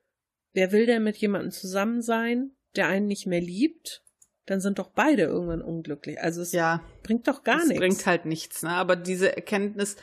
[0.53, 4.03] wer will denn mit jemandem zusammen sein, der einen nicht mehr liebt?
[4.47, 6.21] Dann sind doch beide irgendwann unglücklich.
[6.21, 7.81] Also es ja, bringt doch gar es nichts.
[7.81, 8.71] bringt halt nichts, ne?
[8.71, 9.97] Aber diese Erkenntnis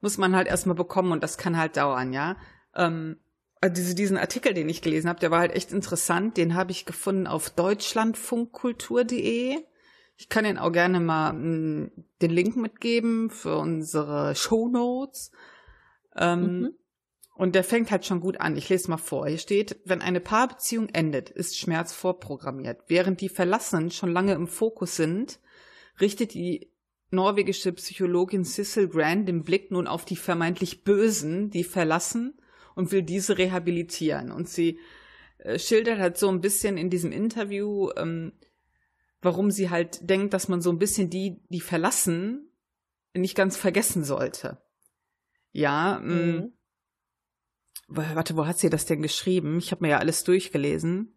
[0.00, 2.36] muss man halt erstmal bekommen und das kann halt dauern, ja.
[2.76, 3.16] Ähm,
[3.60, 6.36] also diese, diesen Artikel, den ich gelesen habe, der war halt echt interessant.
[6.36, 9.56] Den habe ich gefunden auf deutschlandfunkkultur.de.
[10.16, 11.90] Ich kann Ihnen auch gerne mal mh, mm,
[12.22, 15.32] den Link mitgeben für unsere Show Notes.
[16.16, 16.77] Ähm, mhm.
[17.38, 18.56] Und der fängt halt schon gut an.
[18.56, 19.28] Ich lese mal vor.
[19.28, 22.82] Hier steht, wenn eine Paarbeziehung endet, ist Schmerz vorprogrammiert.
[22.88, 25.38] Während die Verlassenen schon lange im Fokus sind,
[26.00, 26.72] richtet die
[27.12, 32.40] norwegische Psychologin Cecil Grant den Blick nun auf die vermeintlich Bösen, die verlassen
[32.74, 34.32] und will diese rehabilitieren.
[34.32, 34.80] Und sie
[35.38, 38.32] äh, schildert halt so ein bisschen in diesem Interview, ähm,
[39.22, 42.50] warum sie halt denkt, dass man so ein bisschen die, die verlassen,
[43.14, 44.58] nicht ganz vergessen sollte.
[45.52, 46.52] Ja, mm, mhm.
[47.88, 49.58] Warte, wo hat sie das denn geschrieben?
[49.58, 51.14] Ich habe mir ja alles durchgelesen.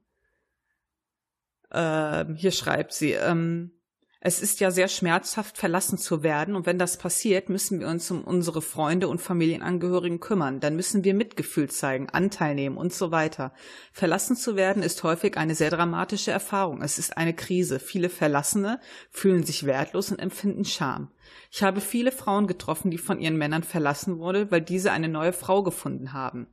[1.71, 3.71] Ähm, hier schreibt sie, ähm,
[4.23, 8.11] es ist ja sehr schmerzhaft, verlassen zu werden, und wenn das passiert, müssen wir uns
[8.11, 10.59] um unsere Freunde und Familienangehörigen kümmern.
[10.59, 13.51] Dann müssen wir Mitgefühl zeigen, Anteil nehmen und so weiter.
[13.91, 16.83] Verlassen zu werden ist häufig eine sehr dramatische Erfahrung.
[16.83, 17.79] Es ist eine Krise.
[17.79, 21.09] Viele Verlassene fühlen sich wertlos und empfinden Scham.
[21.49, 25.33] Ich habe viele Frauen getroffen, die von ihren Männern verlassen wurde, weil diese eine neue
[25.33, 26.45] Frau gefunden haben.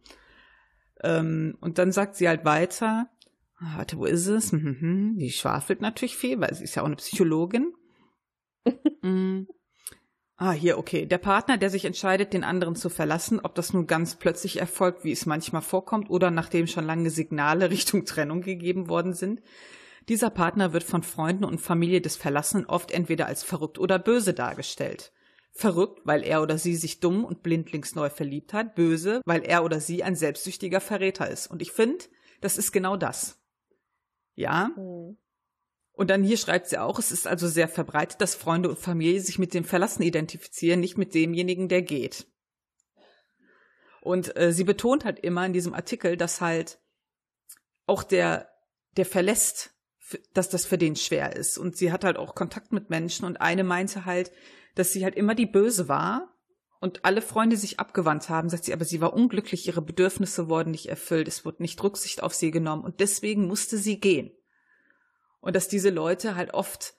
[1.03, 3.11] Ähm, und dann sagt sie halt weiter,
[3.61, 4.53] warte, wo ist es?
[4.53, 7.73] Mhm, die schwafelt natürlich viel, weil sie ist ja auch eine Psychologin.
[9.03, 9.47] mm.
[10.41, 11.05] Ah, hier, okay.
[11.05, 15.03] Der Partner, der sich entscheidet, den anderen zu verlassen, ob das nun ganz plötzlich erfolgt,
[15.03, 19.43] wie es manchmal vorkommt, oder nachdem schon lange Signale Richtung Trennung gegeben worden sind.
[20.09, 24.33] Dieser Partner wird von Freunden und Familie des Verlassenen oft entweder als verrückt oder böse
[24.33, 25.13] dargestellt.
[25.51, 28.77] Verrückt, weil er oder sie sich dumm und blindlings neu verliebt hat.
[28.77, 31.49] Böse, weil er oder sie ein selbstsüchtiger Verräter ist.
[31.49, 32.05] Und ich finde,
[32.41, 33.41] das ist genau das.
[34.39, 34.71] Ja.
[34.77, 35.19] Mhm.
[35.93, 39.21] Und dann hier schreibt sie auch, es ist also sehr verbreitet, dass Freunde und Familie
[39.21, 42.29] sich mit dem Verlassen identifizieren, nicht mit demjenigen, der geht.
[44.01, 46.79] Und äh, sie betont halt immer in diesem Artikel, dass halt
[47.87, 48.49] auch der,
[48.97, 49.75] der verlässt,
[50.35, 51.59] dass das für den schwer ist.
[51.59, 54.31] Und sie hat halt auch Kontakt mit Menschen und eine meinte halt,
[54.77, 56.38] dass sie halt immer die Böse war
[56.81, 60.71] und alle Freunde sich abgewandt haben, sagt sie, aber sie war unglücklich, ihre Bedürfnisse wurden
[60.71, 64.31] nicht erfüllt, es wurde nicht Rücksicht auf sie genommen und deswegen musste sie gehen.
[65.41, 66.95] Und dass diese Leute halt oft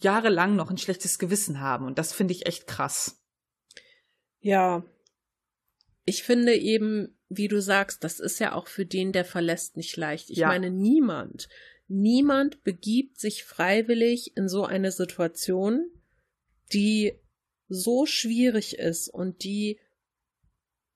[0.00, 3.20] jahrelang noch ein schlechtes Gewissen haben und das finde ich echt krass.
[4.40, 4.84] Ja.
[6.04, 9.96] Ich finde eben, wie du sagst, das ist ja auch für den, der verlässt, nicht
[9.96, 10.30] leicht.
[10.30, 10.48] Ich ja.
[10.48, 11.48] meine, niemand,
[11.88, 15.90] niemand begibt sich freiwillig in so eine Situation,
[16.72, 17.18] die
[17.68, 19.78] so schwierig ist und die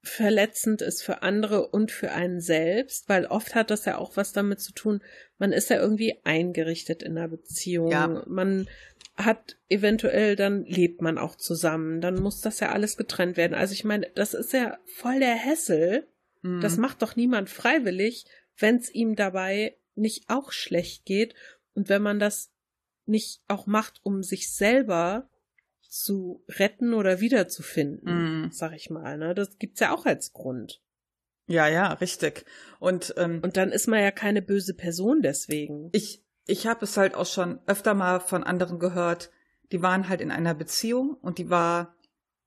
[0.03, 4.33] verletzend ist für andere und für einen selbst, weil oft hat das ja auch was
[4.33, 5.03] damit zu tun,
[5.39, 8.25] man ist ja irgendwie eingerichtet in einer Beziehung, ja.
[8.27, 8.69] man
[9.17, 13.55] hat eventuell, dann lebt man auch zusammen, dann muss das ja alles getrennt werden.
[13.55, 16.09] Also ich meine, das ist ja voll der Hessel,
[16.41, 16.63] mhm.
[16.63, 18.25] das macht doch niemand freiwillig,
[18.57, 21.35] wenn es ihm dabei nicht auch schlecht geht
[21.75, 22.51] und wenn man das
[23.05, 25.29] nicht auch macht, um sich selber
[25.91, 28.53] zu retten oder wiederzufinden, mm.
[28.53, 29.19] sag ich mal.
[29.19, 29.35] Ne?
[29.35, 30.81] Das gibt's ja auch als Grund.
[31.47, 32.45] Ja, ja, richtig.
[32.79, 35.91] Und ähm, und dann ist man ja keine böse Person deswegen.
[35.93, 39.31] Ich ich habe es halt auch schon öfter mal von anderen gehört.
[39.73, 41.97] Die waren halt in einer Beziehung und die war,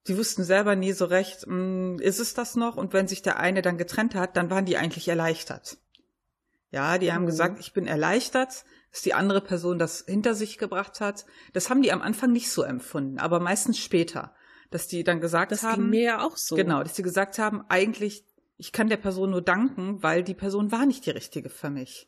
[0.07, 2.77] die wussten selber nie so recht, mh, hm, ist es das noch?
[2.77, 5.77] Und wenn sich der eine dann getrennt hat, dann waren die eigentlich erleichtert.
[6.71, 7.27] Ja, die haben mhm.
[7.27, 11.25] gesagt, ich bin erleichtert, dass die andere Person das hinter sich gebracht hat.
[11.51, 14.35] Das haben die am Anfang nicht so empfunden, aber meistens später,
[14.69, 15.69] dass die dann gesagt das haben.
[15.69, 16.55] Das ging mir ja auch so.
[16.55, 18.23] Genau, dass die gesagt haben, eigentlich,
[18.55, 22.07] ich kann der Person nur danken, weil die Person war nicht die richtige für mich.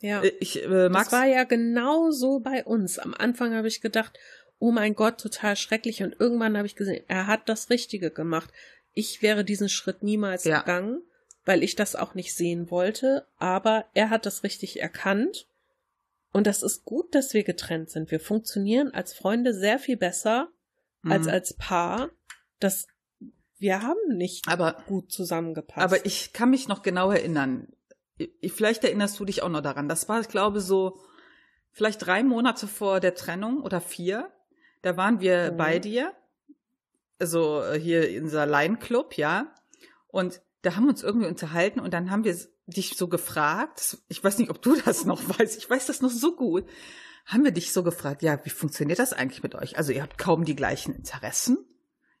[0.00, 0.20] Ja.
[0.22, 2.98] Äh, ich äh, Das war ja genau so bei uns.
[2.98, 4.18] Am Anfang habe ich gedacht,
[4.58, 6.02] oh mein Gott, total schrecklich.
[6.02, 8.52] Und irgendwann habe ich gesehen, er hat das Richtige gemacht.
[8.94, 10.58] Ich wäre diesen Schritt niemals ja.
[10.58, 11.02] gegangen,
[11.44, 13.28] weil ich das auch nicht sehen wollte.
[13.38, 15.46] Aber er hat das richtig erkannt
[16.32, 18.10] und das ist gut, dass wir getrennt sind.
[18.10, 20.48] Wir funktionieren als Freunde sehr viel besser
[21.02, 21.12] mhm.
[21.12, 22.10] als als Paar.
[22.58, 22.86] Das
[23.58, 25.84] wir haben nicht aber, gut zusammengepasst.
[25.84, 27.68] Aber ich kann mich noch genau erinnern.
[28.16, 29.88] Ich, vielleicht erinnerst du dich auch noch daran.
[29.88, 30.98] Das war, ich glaube, so
[31.70, 34.32] vielleicht drei Monate vor der Trennung oder vier.
[34.82, 35.56] Da waren wir mhm.
[35.56, 36.12] bei dir.
[37.20, 39.54] Also äh, hier in unser Line Club, ja.
[40.08, 44.22] Und da haben wir uns irgendwie unterhalten und dann haben wir dich so gefragt, ich
[44.22, 46.66] weiß nicht, ob du das noch weißt, ich weiß das noch so gut,
[47.26, 49.76] haben wir dich so gefragt, ja, wie funktioniert das eigentlich mit euch?
[49.76, 51.58] Also ihr habt kaum die gleichen Interessen,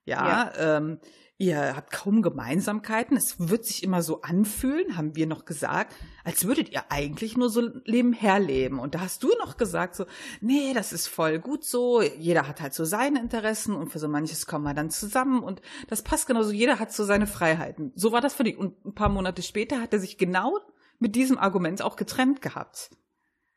[0.04, 0.76] ja, ja.
[0.76, 1.00] Ähm,
[1.42, 6.44] ihr habt kaum Gemeinsamkeiten, es wird sich immer so anfühlen, haben wir noch gesagt, als
[6.46, 8.78] würdet ihr eigentlich nur so leben.
[8.78, 10.06] Und da hast du noch gesagt so,
[10.40, 14.06] nee, das ist voll gut so, jeder hat halt so seine Interessen und für so
[14.06, 17.90] manches kommen wir dann zusammen und das passt genauso, jeder hat so seine Freiheiten.
[17.96, 18.56] So war das für dich.
[18.56, 20.60] Und ein paar Monate später hat er sich genau
[21.00, 22.90] mit diesem Argument auch getrennt gehabt.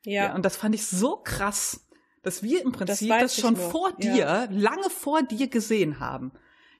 [0.03, 0.25] Ja.
[0.25, 1.85] ja und das fand ich so krass,
[2.23, 4.47] dass wir im Prinzip das, das schon vor dir, ja.
[4.49, 6.31] lange vor dir gesehen haben.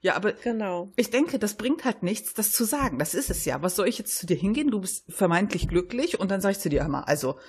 [0.05, 0.91] Ja, aber genau.
[0.97, 2.99] ich denke, das bringt halt nichts, das zu sagen.
[2.99, 3.63] Das ist es ja.
[3.63, 4.69] Was soll ich jetzt zu dir hingehen?
[4.69, 7.39] Du bist vermeintlich glücklich und dann sag ich zu dir, mal, also,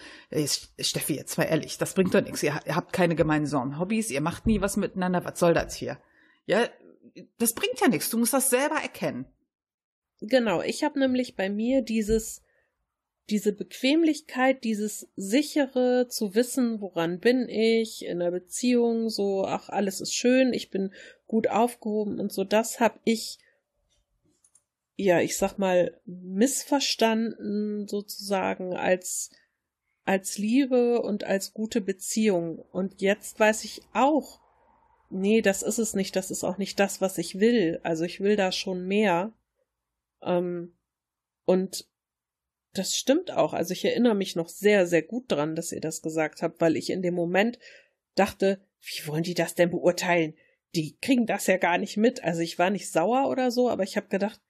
[0.81, 2.43] Steffi, jetzt mal ehrlich, das bringt doch nichts.
[2.43, 5.23] Ihr, ihr habt keine gemeinsamen Hobbys, ihr macht nie was miteinander.
[5.27, 5.99] Was soll das hier?
[6.47, 6.67] Ja,
[7.37, 8.09] das bringt ja nichts.
[8.09, 9.27] Du musst das selber erkennen.
[10.23, 12.41] Genau, ich habe nämlich bei mir dieses
[13.31, 20.01] diese Bequemlichkeit, dieses sichere zu wissen, woran bin ich in der Beziehung, so, ach, alles
[20.01, 20.93] ist schön, ich bin
[21.27, 23.39] gut aufgehoben und so, das habe ich,
[24.95, 29.31] ja, ich sag mal, missverstanden sozusagen als,
[30.05, 32.61] als Liebe und als gute Beziehung.
[32.71, 34.41] Und jetzt weiß ich auch,
[35.11, 37.81] nee, das ist es nicht, das ist auch nicht das, was ich will.
[37.83, 39.33] Also ich will da schon mehr.
[40.23, 40.73] Ähm,
[41.45, 41.87] und
[42.79, 43.53] das stimmt auch.
[43.53, 46.77] Also ich erinnere mich noch sehr, sehr gut dran, dass ihr das gesagt habt, weil
[46.77, 47.59] ich in dem Moment
[48.15, 50.35] dachte, wie wollen die das denn beurteilen?
[50.75, 52.25] Die kriegen das ja gar nicht mit.
[52.25, 54.41] Also ich war nicht sauer oder so, aber ich habe gedacht,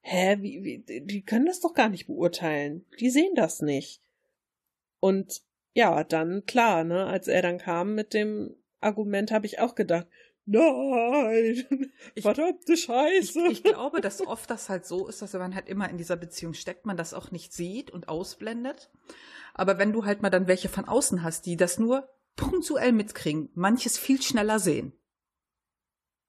[0.00, 2.84] hä, wie, wie, die können das doch gar nicht beurteilen.
[3.00, 4.02] Die sehen das nicht.
[5.00, 9.74] Und ja, dann klar, ne, als er dann kam mit dem Argument, habe ich auch
[9.74, 10.06] gedacht,
[10.46, 13.46] nein, ich, verdammte Scheiße.
[13.46, 16.16] Ich, ich, glaube, dass oft das halt so ist, dass man halt immer in dieser
[16.16, 18.90] Beziehung steckt, man das auch nicht sieht und ausblendet.
[19.54, 23.50] Aber wenn du halt mal dann welche von außen hast, die das nur punktuell mitkriegen,
[23.54, 24.92] manches viel schneller sehen.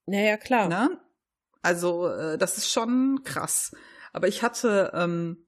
[0.05, 0.69] Naja, klar.
[0.69, 1.01] Ne?
[1.61, 3.75] Also, äh, das ist schon krass.
[4.13, 5.44] Aber ich hatte, ähm,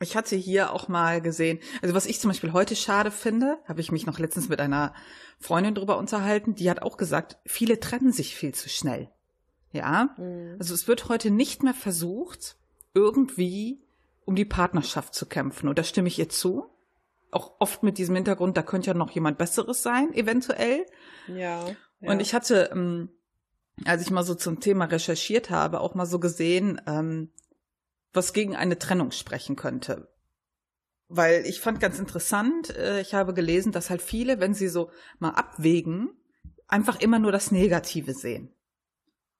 [0.00, 3.80] ich hatte hier auch mal gesehen, also was ich zum Beispiel heute schade finde, habe
[3.80, 4.94] ich mich noch letztens mit einer
[5.38, 9.10] Freundin drüber unterhalten, die hat auch gesagt, viele trennen sich viel zu schnell.
[9.72, 10.56] Ja, mhm.
[10.58, 12.56] also es wird heute nicht mehr versucht,
[12.94, 13.80] irgendwie
[14.24, 15.68] um die Partnerschaft zu kämpfen.
[15.68, 16.66] Und da stimme ich ihr zu.
[17.30, 20.86] Auch oft mit diesem Hintergrund, da könnte ja noch jemand Besseres sein, eventuell.
[21.28, 21.66] Ja.
[22.00, 22.10] ja.
[22.10, 23.10] Und ich hatte, ähm,
[23.84, 27.30] als ich mal so zum Thema recherchiert habe, auch mal so gesehen, ähm,
[28.12, 30.08] was gegen eine Trennung sprechen könnte.
[31.08, 34.90] Weil ich fand ganz interessant, äh, ich habe gelesen, dass halt viele, wenn sie so
[35.18, 36.10] mal abwägen,
[36.66, 38.54] einfach immer nur das Negative sehen.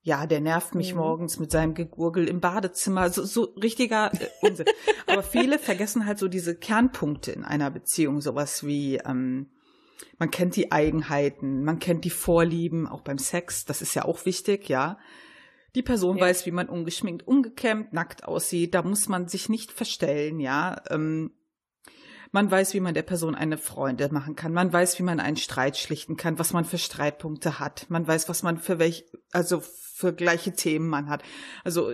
[0.00, 1.00] Ja, der nervt mich mhm.
[1.00, 4.66] morgens mit seinem Gegurgel im Badezimmer, so, so richtiger äh, Unsinn.
[5.06, 9.50] Aber viele vergessen halt so diese Kernpunkte in einer Beziehung, sowas wie ähm,
[10.18, 14.24] man kennt die Eigenheiten, man kennt die Vorlieben, auch beim Sex, das ist ja auch
[14.24, 14.98] wichtig, ja.
[15.74, 16.24] Die Person ja.
[16.24, 18.74] weiß, wie man ungeschminkt, ungekämmt, nackt aussieht.
[18.74, 20.80] Da muss man sich nicht verstellen, ja.
[20.90, 21.32] Ähm,
[22.30, 24.52] man weiß, wie man der Person eine Freunde machen kann.
[24.52, 27.86] Man weiß, wie man einen Streit schlichten kann, was man für Streitpunkte hat.
[27.88, 31.22] Man weiß, was man für welche, also für gleiche Themen man hat.
[31.64, 31.92] Also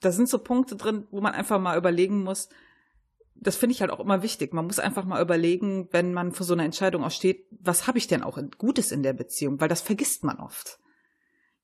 [0.00, 2.48] da sind so Punkte drin, wo man einfach mal überlegen muss.
[3.34, 4.52] Das finde ich halt auch immer wichtig.
[4.52, 7.96] Man muss einfach mal überlegen, wenn man vor so einer Entscheidung auch steht, was habe
[7.96, 9.60] ich denn auch Gutes in der Beziehung?
[9.60, 10.78] Weil das vergisst man oft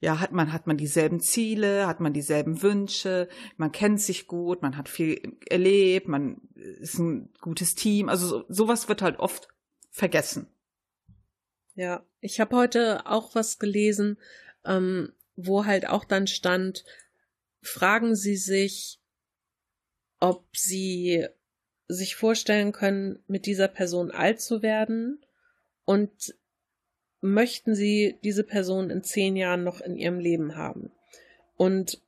[0.01, 4.61] ja, hat man, hat man dieselben Ziele, hat man dieselben Wünsche, man kennt sich gut,
[4.63, 8.09] man hat viel erlebt, man ist ein gutes Team.
[8.09, 9.49] Also so, sowas wird halt oft
[9.91, 10.49] vergessen.
[11.75, 14.19] Ja, ich habe heute auch was gelesen,
[14.65, 16.85] ähm, wo halt auch dann stand,
[17.63, 19.01] fragen Sie sich,
[20.21, 21.27] ob Sie
[21.89, 25.25] sich vorstellen können, mit dieser Person alt zu werden
[25.85, 26.35] und
[27.33, 30.91] möchten sie diese Person in zehn Jahren noch in ihrem Leben haben.
[31.57, 32.01] Und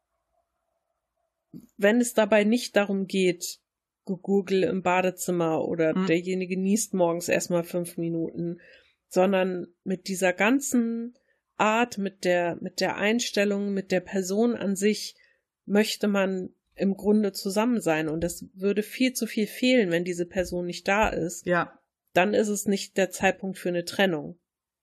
[1.77, 3.61] wenn es dabei nicht darum geht,
[4.05, 6.07] Google im Badezimmer oder hm.
[6.07, 8.59] derjenige niest morgens erstmal fünf Minuten,
[9.09, 11.15] sondern mit dieser ganzen
[11.59, 15.17] Art, mit der, mit der Einstellung, mit der Person an sich
[15.67, 20.25] möchte man im Grunde zusammen sein und es würde viel zu viel fehlen, wenn diese
[20.25, 21.45] Person nicht da ist.
[21.45, 21.79] Ja.
[22.15, 24.39] Dann ist es nicht der Zeitpunkt für eine Trennung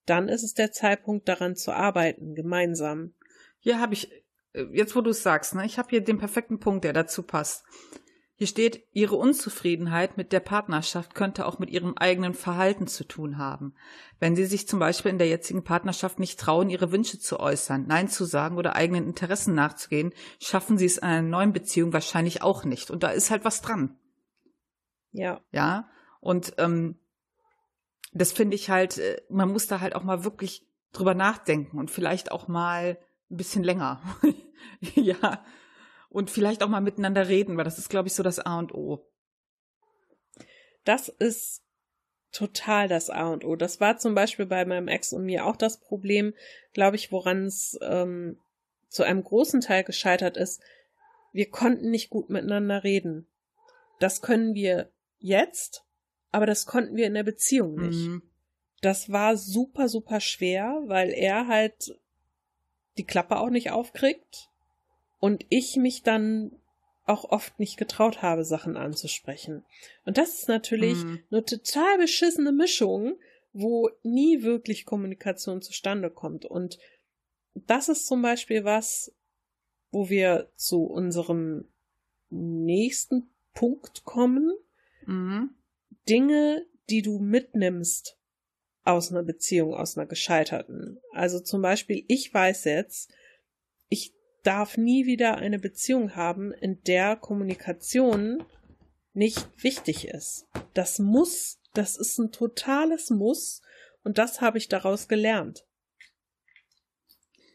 [0.05, 3.13] dann ist es der Zeitpunkt, daran zu arbeiten, gemeinsam.
[3.59, 4.11] Hier habe ich,
[4.53, 7.23] äh, jetzt wo du es sagst, ne, ich habe hier den perfekten Punkt, der dazu
[7.23, 7.65] passt.
[8.37, 13.37] Hier steht, ihre Unzufriedenheit mit der Partnerschaft könnte auch mit ihrem eigenen Verhalten zu tun
[13.37, 13.75] haben.
[14.19, 17.85] Wenn sie sich zum Beispiel in der jetzigen Partnerschaft nicht trauen, ihre Wünsche zu äußern,
[17.87, 22.41] Nein zu sagen oder eigenen Interessen nachzugehen, schaffen sie es in einer neuen Beziehung wahrscheinlich
[22.41, 22.91] auch nicht.
[22.91, 23.97] Und da ist halt was dran.
[25.13, 25.39] Ja.
[25.51, 25.87] Ja.
[26.19, 26.99] Und ähm,
[28.17, 31.91] das finde ich halt, äh, man muss da halt auch mal wirklich drüber nachdenken und
[31.91, 32.97] vielleicht auch mal
[33.29, 34.01] ein bisschen länger.
[34.95, 35.43] ja
[36.15, 38.73] und vielleicht auch mal miteinander reden, weil das ist, glaube ich, so das A und
[38.73, 39.05] O.
[40.85, 41.61] Das ist
[42.31, 43.57] total das A und O.
[43.57, 46.33] Das war zum Beispiel bei meinem Ex und mir auch das Problem,
[46.71, 48.39] glaube ich, woran es ähm,
[48.87, 50.61] zu einem großen Teil gescheitert ist.
[51.33, 53.27] Wir konnten nicht gut miteinander reden.
[53.99, 55.84] Das können wir jetzt,
[56.35, 58.09] aber das konnten wir in der Beziehung nicht.
[58.09, 58.21] Mhm.
[58.81, 61.97] Das war super, super schwer, weil er halt
[62.97, 64.49] die Klappe auch nicht aufkriegt
[65.19, 66.51] und ich mich dann
[67.05, 69.63] auch oft nicht getraut habe, Sachen anzusprechen.
[70.03, 71.23] Und das ist natürlich mhm.
[71.31, 73.17] eine total beschissene Mischung,
[73.53, 76.43] wo nie wirklich Kommunikation zustande kommt.
[76.45, 76.79] Und
[77.53, 79.15] das ist zum Beispiel was,
[79.89, 81.63] wo wir zu unserem
[82.29, 84.51] nächsten Punkt kommen.
[85.05, 85.51] Mhm.
[86.09, 88.17] Dinge, die du mitnimmst
[88.83, 90.99] aus einer Beziehung, aus einer gescheiterten.
[91.11, 93.11] Also zum Beispiel, ich weiß jetzt,
[93.89, 94.13] ich
[94.43, 98.43] darf nie wieder eine Beziehung haben, in der Kommunikation
[99.13, 100.47] nicht wichtig ist.
[100.73, 103.61] Das muss, das ist ein totales Muss
[104.03, 105.65] und das habe ich daraus gelernt.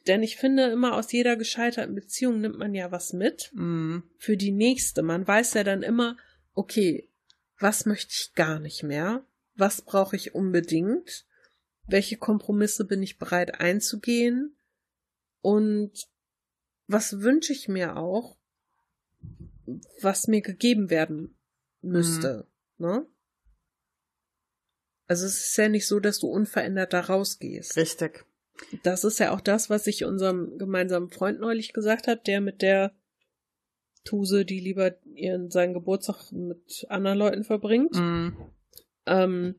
[0.06, 3.98] Denn ich finde, immer aus jeder gescheiterten Beziehung nimmt man ja was mit mm.
[4.18, 5.02] für die nächste.
[5.02, 6.16] Man weiß ja dann immer,
[6.54, 7.09] okay,
[7.60, 9.24] was möchte ich gar nicht mehr?
[9.54, 11.26] Was brauche ich unbedingt?
[11.86, 14.56] Welche Kompromisse bin ich bereit einzugehen?
[15.42, 16.08] Und
[16.86, 18.38] was wünsche ich mir auch,
[20.00, 21.38] was mir gegeben werden
[21.82, 22.86] müsste, mhm.
[22.86, 23.06] ne?
[25.06, 27.76] Also es ist ja nicht so, dass du unverändert da rausgehst.
[27.76, 28.24] Richtig.
[28.84, 32.62] Das ist ja auch das, was ich unserem gemeinsamen Freund neulich gesagt hat, der mit
[32.62, 32.94] der
[34.04, 37.94] Tuse, die lieber ihren seinen Geburtstag mit anderen Leuten verbringt.
[37.94, 38.36] Mhm.
[39.06, 39.54] Ähm,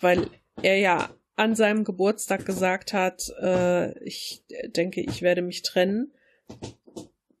[0.00, 0.28] weil
[0.62, 6.12] er ja an seinem Geburtstag gesagt hat, äh, ich denke, ich werde mich trennen.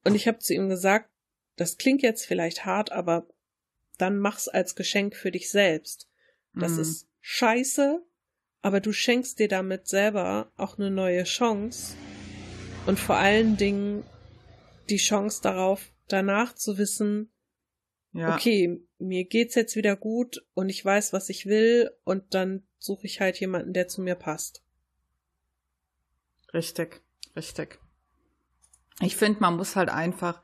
[0.04, 1.10] Und ich habe zu ihm gesagt,
[1.56, 3.26] das klingt jetzt vielleicht hart, aber
[3.98, 6.08] dann mach's als Geschenk für dich selbst.
[6.54, 6.80] Das mhm.
[6.80, 8.00] ist scheiße,
[8.62, 11.96] aber du schenkst dir damit selber auch eine neue Chance
[12.86, 14.04] und vor allen Dingen
[14.90, 17.30] die Chance darauf, danach zu wissen,
[18.12, 18.34] ja.
[18.34, 23.06] okay, mir geht's jetzt wieder gut und ich weiß, was ich will und dann suche
[23.06, 24.62] ich halt jemanden, der zu mir passt.
[26.54, 27.02] Richtig,
[27.36, 27.78] richtig.
[29.00, 30.42] Ich finde, man muss halt einfach,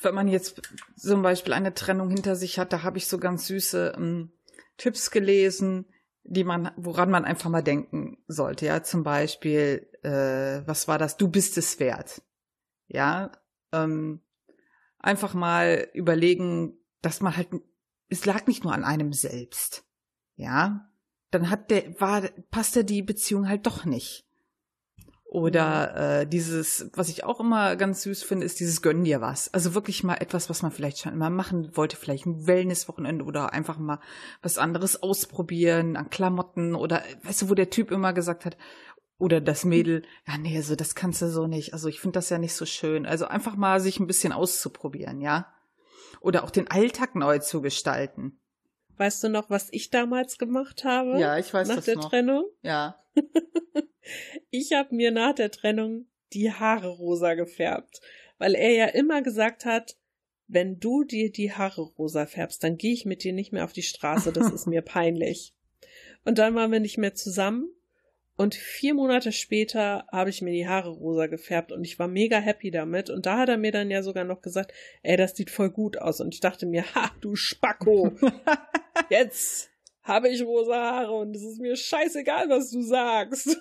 [0.00, 0.62] wenn man jetzt
[0.96, 4.32] zum Beispiel eine Trennung hinter sich hat, da habe ich so ganz süße ähm,
[4.76, 5.86] Tipps gelesen,
[6.22, 8.66] die man, woran man einfach mal denken sollte.
[8.66, 11.16] Ja, zum Beispiel, äh, was war das?
[11.16, 12.22] Du bist es wert.
[12.88, 13.32] Ja,
[13.84, 14.20] ähm,
[14.98, 17.48] einfach mal überlegen, dass man halt,
[18.08, 19.84] es lag nicht nur an einem selbst.
[20.36, 20.90] Ja,
[21.30, 24.26] dann hat der, war, passte die Beziehung halt doch nicht.
[25.28, 29.52] Oder äh, dieses, was ich auch immer ganz süß finde, ist dieses Gönn dir was.
[29.52, 33.52] Also wirklich mal etwas, was man vielleicht schon immer machen wollte, vielleicht ein Wellnesswochenende oder
[33.52, 33.98] einfach mal
[34.40, 38.56] was anderes ausprobieren an Klamotten oder weißt du, wo der Typ immer gesagt hat,
[39.18, 41.72] oder das Mädel, ja nee, also das kannst du so nicht.
[41.72, 43.06] Also ich finde das ja nicht so schön.
[43.06, 45.52] Also einfach mal sich ein bisschen auszuprobieren, ja.
[46.20, 48.38] Oder auch den Alltag neu zu gestalten.
[48.96, 51.18] Weißt du noch, was ich damals gemacht habe?
[51.18, 52.10] Ja, ich weiß nach das der noch.
[52.10, 52.44] Trennung.
[52.62, 52.98] Ja.
[54.50, 58.00] ich habe mir nach der Trennung die Haare rosa gefärbt,
[58.38, 59.96] weil er ja immer gesagt hat,
[60.48, 63.72] wenn du dir die Haare rosa färbst, dann gehe ich mit dir nicht mehr auf
[63.72, 65.54] die Straße, das ist mir peinlich.
[66.24, 67.68] Und dann waren wir nicht mehr zusammen
[68.36, 72.38] und vier Monate später habe ich mir die Haare rosa gefärbt und ich war mega
[72.38, 73.08] happy damit.
[73.08, 74.72] Und da hat er mir dann ja sogar noch gesagt,
[75.02, 76.20] ey, das sieht voll gut aus.
[76.20, 78.12] Und ich dachte mir, ha, du Spacko,
[79.10, 79.70] jetzt
[80.02, 83.56] habe ich rosa Haare und es ist mir scheißegal, was du sagst.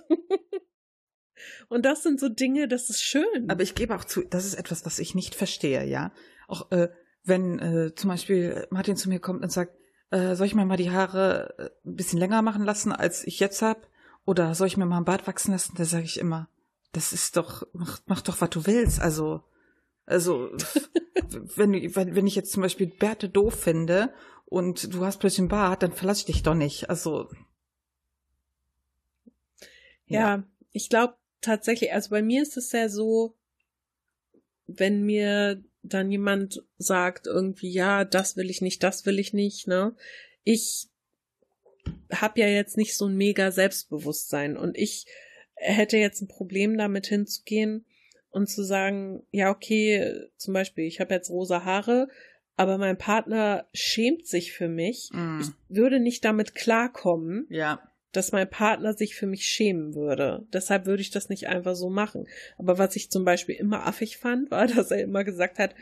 [1.69, 3.49] und das sind so Dinge, das ist schön.
[3.49, 6.11] Aber ich gebe auch zu, das ist etwas, was ich nicht verstehe, ja.
[6.49, 6.89] Auch äh,
[7.23, 9.73] wenn äh, zum Beispiel Martin zu mir kommt und sagt,
[10.11, 13.39] äh, soll ich mir mal die Haare äh, ein bisschen länger machen lassen, als ich
[13.39, 13.89] jetzt hab?
[14.25, 15.75] Oder soll ich mir mal ein Bart wachsen lassen?
[15.77, 16.49] Da sage ich immer,
[16.91, 18.99] das ist doch, mach, mach doch, was du willst.
[18.99, 19.43] Also,
[20.05, 20.51] also,
[21.55, 24.13] wenn, wenn, wenn ich jetzt zum Beispiel Bärte doof finde
[24.45, 26.89] und du hast plötzlich einen Bart, dann verlasse ich dich doch nicht.
[26.89, 27.29] Also.
[30.07, 33.35] Ja, ja ich glaube tatsächlich, also bei mir ist es ja so,
[34.67, 39.67] wenn mir dann jemand sagt irgendwie, ja, das will ich nicht, das will ich nicht,
[39.67, 39.95] ne?
[40.43, 40.89] Ich
[42.11, 45.05] habe ja jetzt nicht so ein mega Selbstbewusstsein und ich
[45.55, 47.85] hätte jetzt ein Problem damit hinzugehen
[48.29, 52.07] und zu sagen, ja, okay, zum Beispiel, ich habe jetzt rosa Haare,
[52.57, 55.09] aber mein Partner schämt sich für mich.
[55.13, 55.39] Mm.
[55.41, 57.81] Ich würde nicht damit klarkommen, Ja.
[58.11, 60.45] dass mein Partner sich für mich schämen würde.
[60.53, 62.27] Deshalb würde ich das nicht einfach so machen.
[62.57, 65.75] Aber was ich zum Beispiel immer affig fand, war, dass er immer gesagt hat,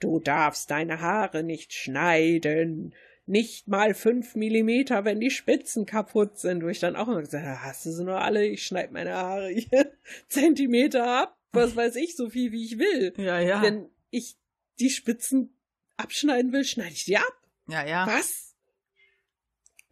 [0.00, 2.94] du darfst deine Haare nicht schneiden.
[3.26, 6.62] Nicht mal fünf Millimeter, wenn die Spitzen kaputt sind.
[6.62, 8.46] Wo ich dann auch immer gesagt habe, hast du sie nur alle?
[8.46, 9.92] Ich schneide meine Haare hier
[10.28, 11.38] Zentimeter ab.
[11.52, 13.14] Was weiß ich, so viel wie ich will.
[13.16, 13.62] Ja, ja.
[13.62, 14.36] Wenn ich
[14.80, 15.56] die Spitzen
[15.96, 17.42] abschneiden will, schneide ich die ab.
[17.68, 18.06] ja, ja.
[18.06, 18.54] Was?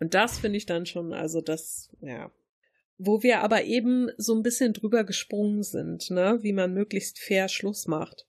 [0.02, 2.32] Und das finde ich dann schon, also das, ja.
[2.98, 7.48] Wo wir aber eben so ein bisschen drüber gesprungen sind, ne, wie man möglichst fair
[7.48, 8.26] Schluss macht.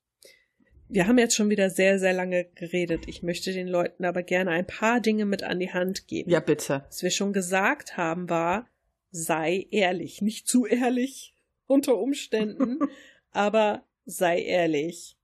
[0.90, 3.08] Wir haben jetzt schon wieder sehr, sehr lange geredet.
[3.08, 6.30] Ich möchte den Leuten aber gerne ein paar Dinge mit an die Hand geben.
[6.30, 6.84] Ja, bitte.
[6.88, 8.68] Was wir schon gesagt haben, war,
[9.12, 10.22] sei ehrlich.
[10.22, 11.36] Nicht zu ehrlich
[11.66, 12.80] unter Umständen,
[13.32, 15.18] aber sei ehrlich.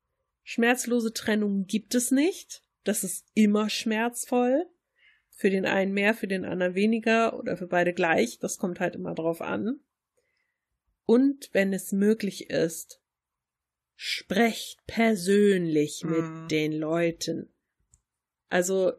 [0.43, 2.63] Schmerzlose Trennung gibt es nicht.
[2.83, 4.65] Das ist immer schmerzvoll.
[5.29, 8.39] Für den einen mehr, für den anderen weniger oder für beide gleich.
[8.39, 9.79] Das kommt halt immer drauf an.
[11.05, 13.01] Und wenn es möglich ist,
[14.01, 16.47] sprecht persönlich mit Mhm.
[16.47, 17.49] den Leuten.
[18.47, 18.93] Also,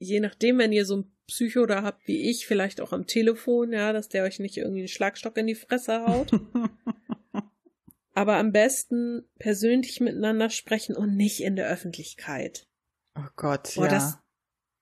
[0.00, 3.72] je nachdem, wenn ihr so ein Psycho da habt wie ich, vielleicht auch am Telefon,
[3.72, 6.32] ja, dass der euch nicht irgendwie einen Schlagstock in die Fresse haut.
[8.14, 12.66] Aber am besten persönlich miteinander sprechen und nicht in der Öffentlichkeit.
[13.16, 13.90] Oh Gott, Boah, ja.
[13.92, 14.18] das,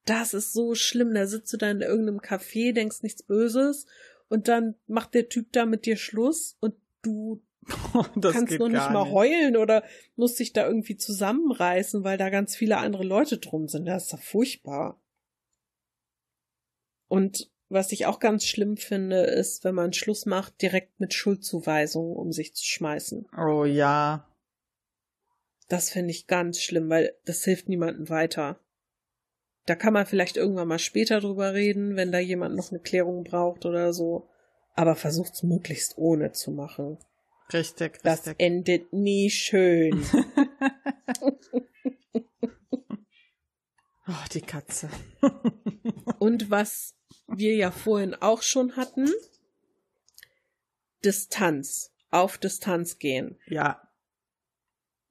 [0.06, 1.12] das ist so schlimm.
[1.12, 3.84] Da sitzt du da in irgendeinem Café, denkst nichts Böses
[4.28, 7.42] und dann macht der Typ da mit dir Schluss und du
[8.16, 9.84] das kannst noch nicht mal heulen oder
[10.16, 13.86] musst dich da irgendwie zusammenreißen, weil da ganz viele andere Leute drum sind.
[13.86, 15.00] Das ist doch furchtbar.
[17.08, 22.16] Und was ich auch ganz schlimm finde, ist, wenn man Schluss macht, direkt mit Schuldzuweisungen
[22.16, 23.28] um sich zu schmeißen.
[23.36, 24.26] Oh ja.
[25.68, 28.58] Das finde ich ganz schlimm, weil das hilft niemandem weiter.
[29.66, 33.22] Da kann man vielleicht irgendwann mal später drüber reden, wenn da jemand noch eine Klärung
[33.22, 34.28] braucht oder so.
[34.74, 36.98] Aber versucht's möglichst ohne zu machen.
[37.52, 38.36] Richtig, Das richtig.
[38.38, 40.04] endet nie schön.
[44.06, 44.88] Oh, die Katze.
[46.18, 46.96] Und was
[47.28, 49.08] wir ja vorhin auch schon hatten,
[51.04, 51.92] Distanz.
[52.10, 53.38] Auf Distanz gehen.
[53.46, 53.80] ja.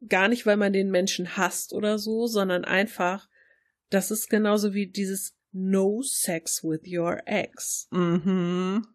[0.08, 3.28] Gar nicht, weil man den Menschen hasst oder so, sondern einfach,
[3.90, 7.88] das ist genauso wie dieses No Sex with Your Ex.
[7.92, 8.86] Mhm.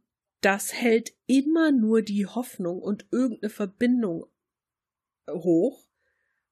[0.44, 4.26] Das hält immer nur die Hoffnung und irgendeine Verbindung
[5.26, 5.88] hoch.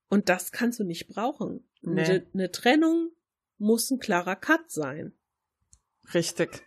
[0.09, 1.69] Und das kannst du nicht brauchen.
[1.83, 2.01] Nee.
[2.01, 3.11] Eine, eine Trennung
[3.59, 5.13] muss ein klarer Cut sein.
[6.15, 6.63] Richtig.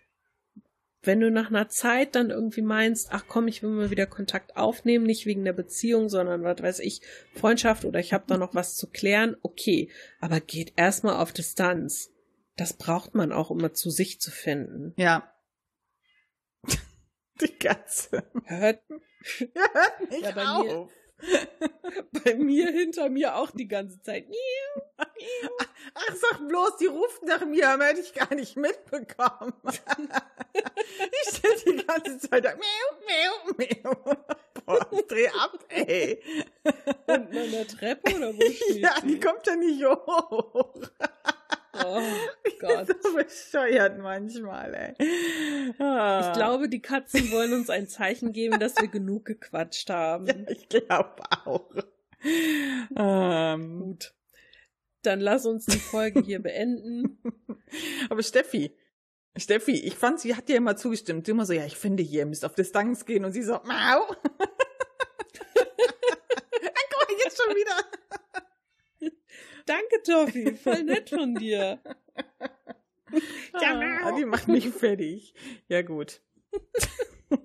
[1.01, 4.55] Wenn du nach einer Zeit dann irgendwie meinst, ach komm, ich will mal wieder Kontakt
[4.55, 7.01] aufnehmen, nicht wegen der Beziehung, sondern was weiß ich,
[7.33, 9.89] Freundschaft oder ich habe da noch was zu klären, okay,
[10.19, 12.11] aber geht erstmal auf Distanz.
[12.55, 14.93] Das braucht man auch, um mal zu sich zu finden.
[14.95, 15.31] Ja.
[17.41, 18.23] Die Katze.
[18.45, 18.81] Hört
[19.39, 20.89] Ja, hört nicht Ja, bei mir- auf.
[22.25, 24.27] bei mir hinter mir auch die ganze Zeit.
[25.93, 29.53] Ach, sag bloß, die ruft nach mir, aber hätte ich gar nicht mitbekommen.
[29.63, 34.17] ich stell die ganze Zeit da, miau, miau, miau.
[34.65, 36.21] Boah, dreh ab, ey.
[37.07, 40.73] Unten an der Treppe oder wo steht Ja, die kommt ja nicht hoch.
[41.83, 42.01] Oh
[42.59, 42.87] Gott.
[43.01, 45.73] so bescheuert manchmal, ey.
[45.79, 46.27] Ah.
[46.27, 50.25] Ich glaube, die Katzen wollen uns ein Zeichen geben, dass wir genug gequatscht haben.
[50.35, 51.69] Ja, ich glaube auch.
[52.95, 54.13] Ähm, Gut.
[55.01, 57.19] Dann lass uns die Folge hier beenden.
[58.09, 58.75] aber Steffi,
[59.37, 61.27] Steffi, ich fand, sie hat dir immer zugestimmt.
[61.27, 63.25] Du immer so, ja, ich finde hier, ihr müsst auf Distanz gehen.
[63.25, 63.65] Und sie so, mau.
[63.65, 63.97] Dann
[66.89, 68.04] guck mal, jetzt schon wieder.
[69.65, 70.55] Danke, Toffi.
[70.55, 71.79] Voll nett von dir.
[73.61, 75.33] Ja, Ah, die macht mich fertig.
[75.67, 76.21] Ja, gut.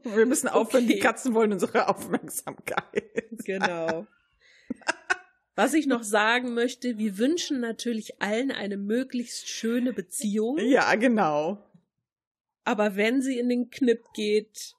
[0.04, 0.94] Wir müssen aufhören, Okay.
[0.94, 3.24] die Katzen wollen unsere Aufmerksamkeit.
[3.44, 4.06] Genau.
[5.56, 10.58] Was ich noch sagen möchte, wir wünschen natürlich allen eine möglichst schöne Beziehung.
[10.58, 11.66] Ja, genau.
[12.64, 14.74] Aber wenn sie in den Knipp geht,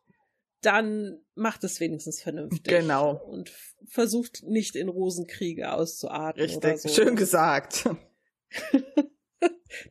[0.61, 2.63] dann macht es wenigstens vernünftig.
[2.63, 3.15] Genau.
[3.15, 3.51] Und
[3.87, 6.81] versucht nicht in Rosenkriege auszuarten oder Richtig.
[6.81, 6.89] so.
[6.89, 7.89] Schön gesagt.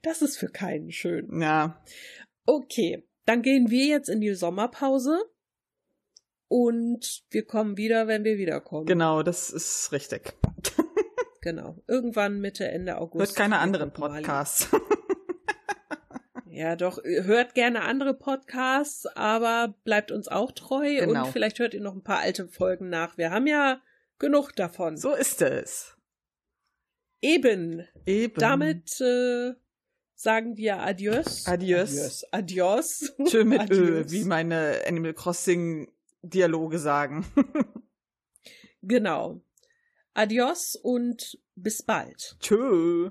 [0.03, 1.41] Das ist für keinen schön.
[1.41, 1.83] Ja.
[2.45, 5.19] Okay, dann gehen wir jetzt in die Sommerpause.
[6.49, 8.87] Und wir kommen wieder, wenn wir wiederkommen.
[8.87, 10.35] Genau, das ist richtig.
[11.43, 11.83] Genau.
[11.87, 13.31] Irgendwann Mitte, Ende August.
[13.31, 14.69] Hört keine anderen Podcasts.
[16.53, 21.25] Ja, doch, hört gerne andere Podcasts, aber bleibt uns auch treu Genau.
[21.27, 23.17] und vielleicht hört ihr noch ein paar alte Folgen nach.
[23.17, 23.81] Wir haben ja
[24.19, 24.97] genug davon.
[24.97, 25.97] So ist es.
[27.23, 27.87] Eben.
[28.05, 28.35] Eben.
[28.41, 29.53] Damit äh,
[30.15, 31.47] sagen wir Adios.
[31.47, 32.25] Adios.
[32.33, 32.33] Adios.
[32.33, 33.13] Adios.
[33.27, 34.11] Tschö mit Ö, Adios.
[34.11, 37.25] wie meine Animal Crossing Dialoge sagen.
[38.83, 39.41] Genau.
[40.15, 42.37] Adios und bis bald.
[42.41, 43.11] Tschö.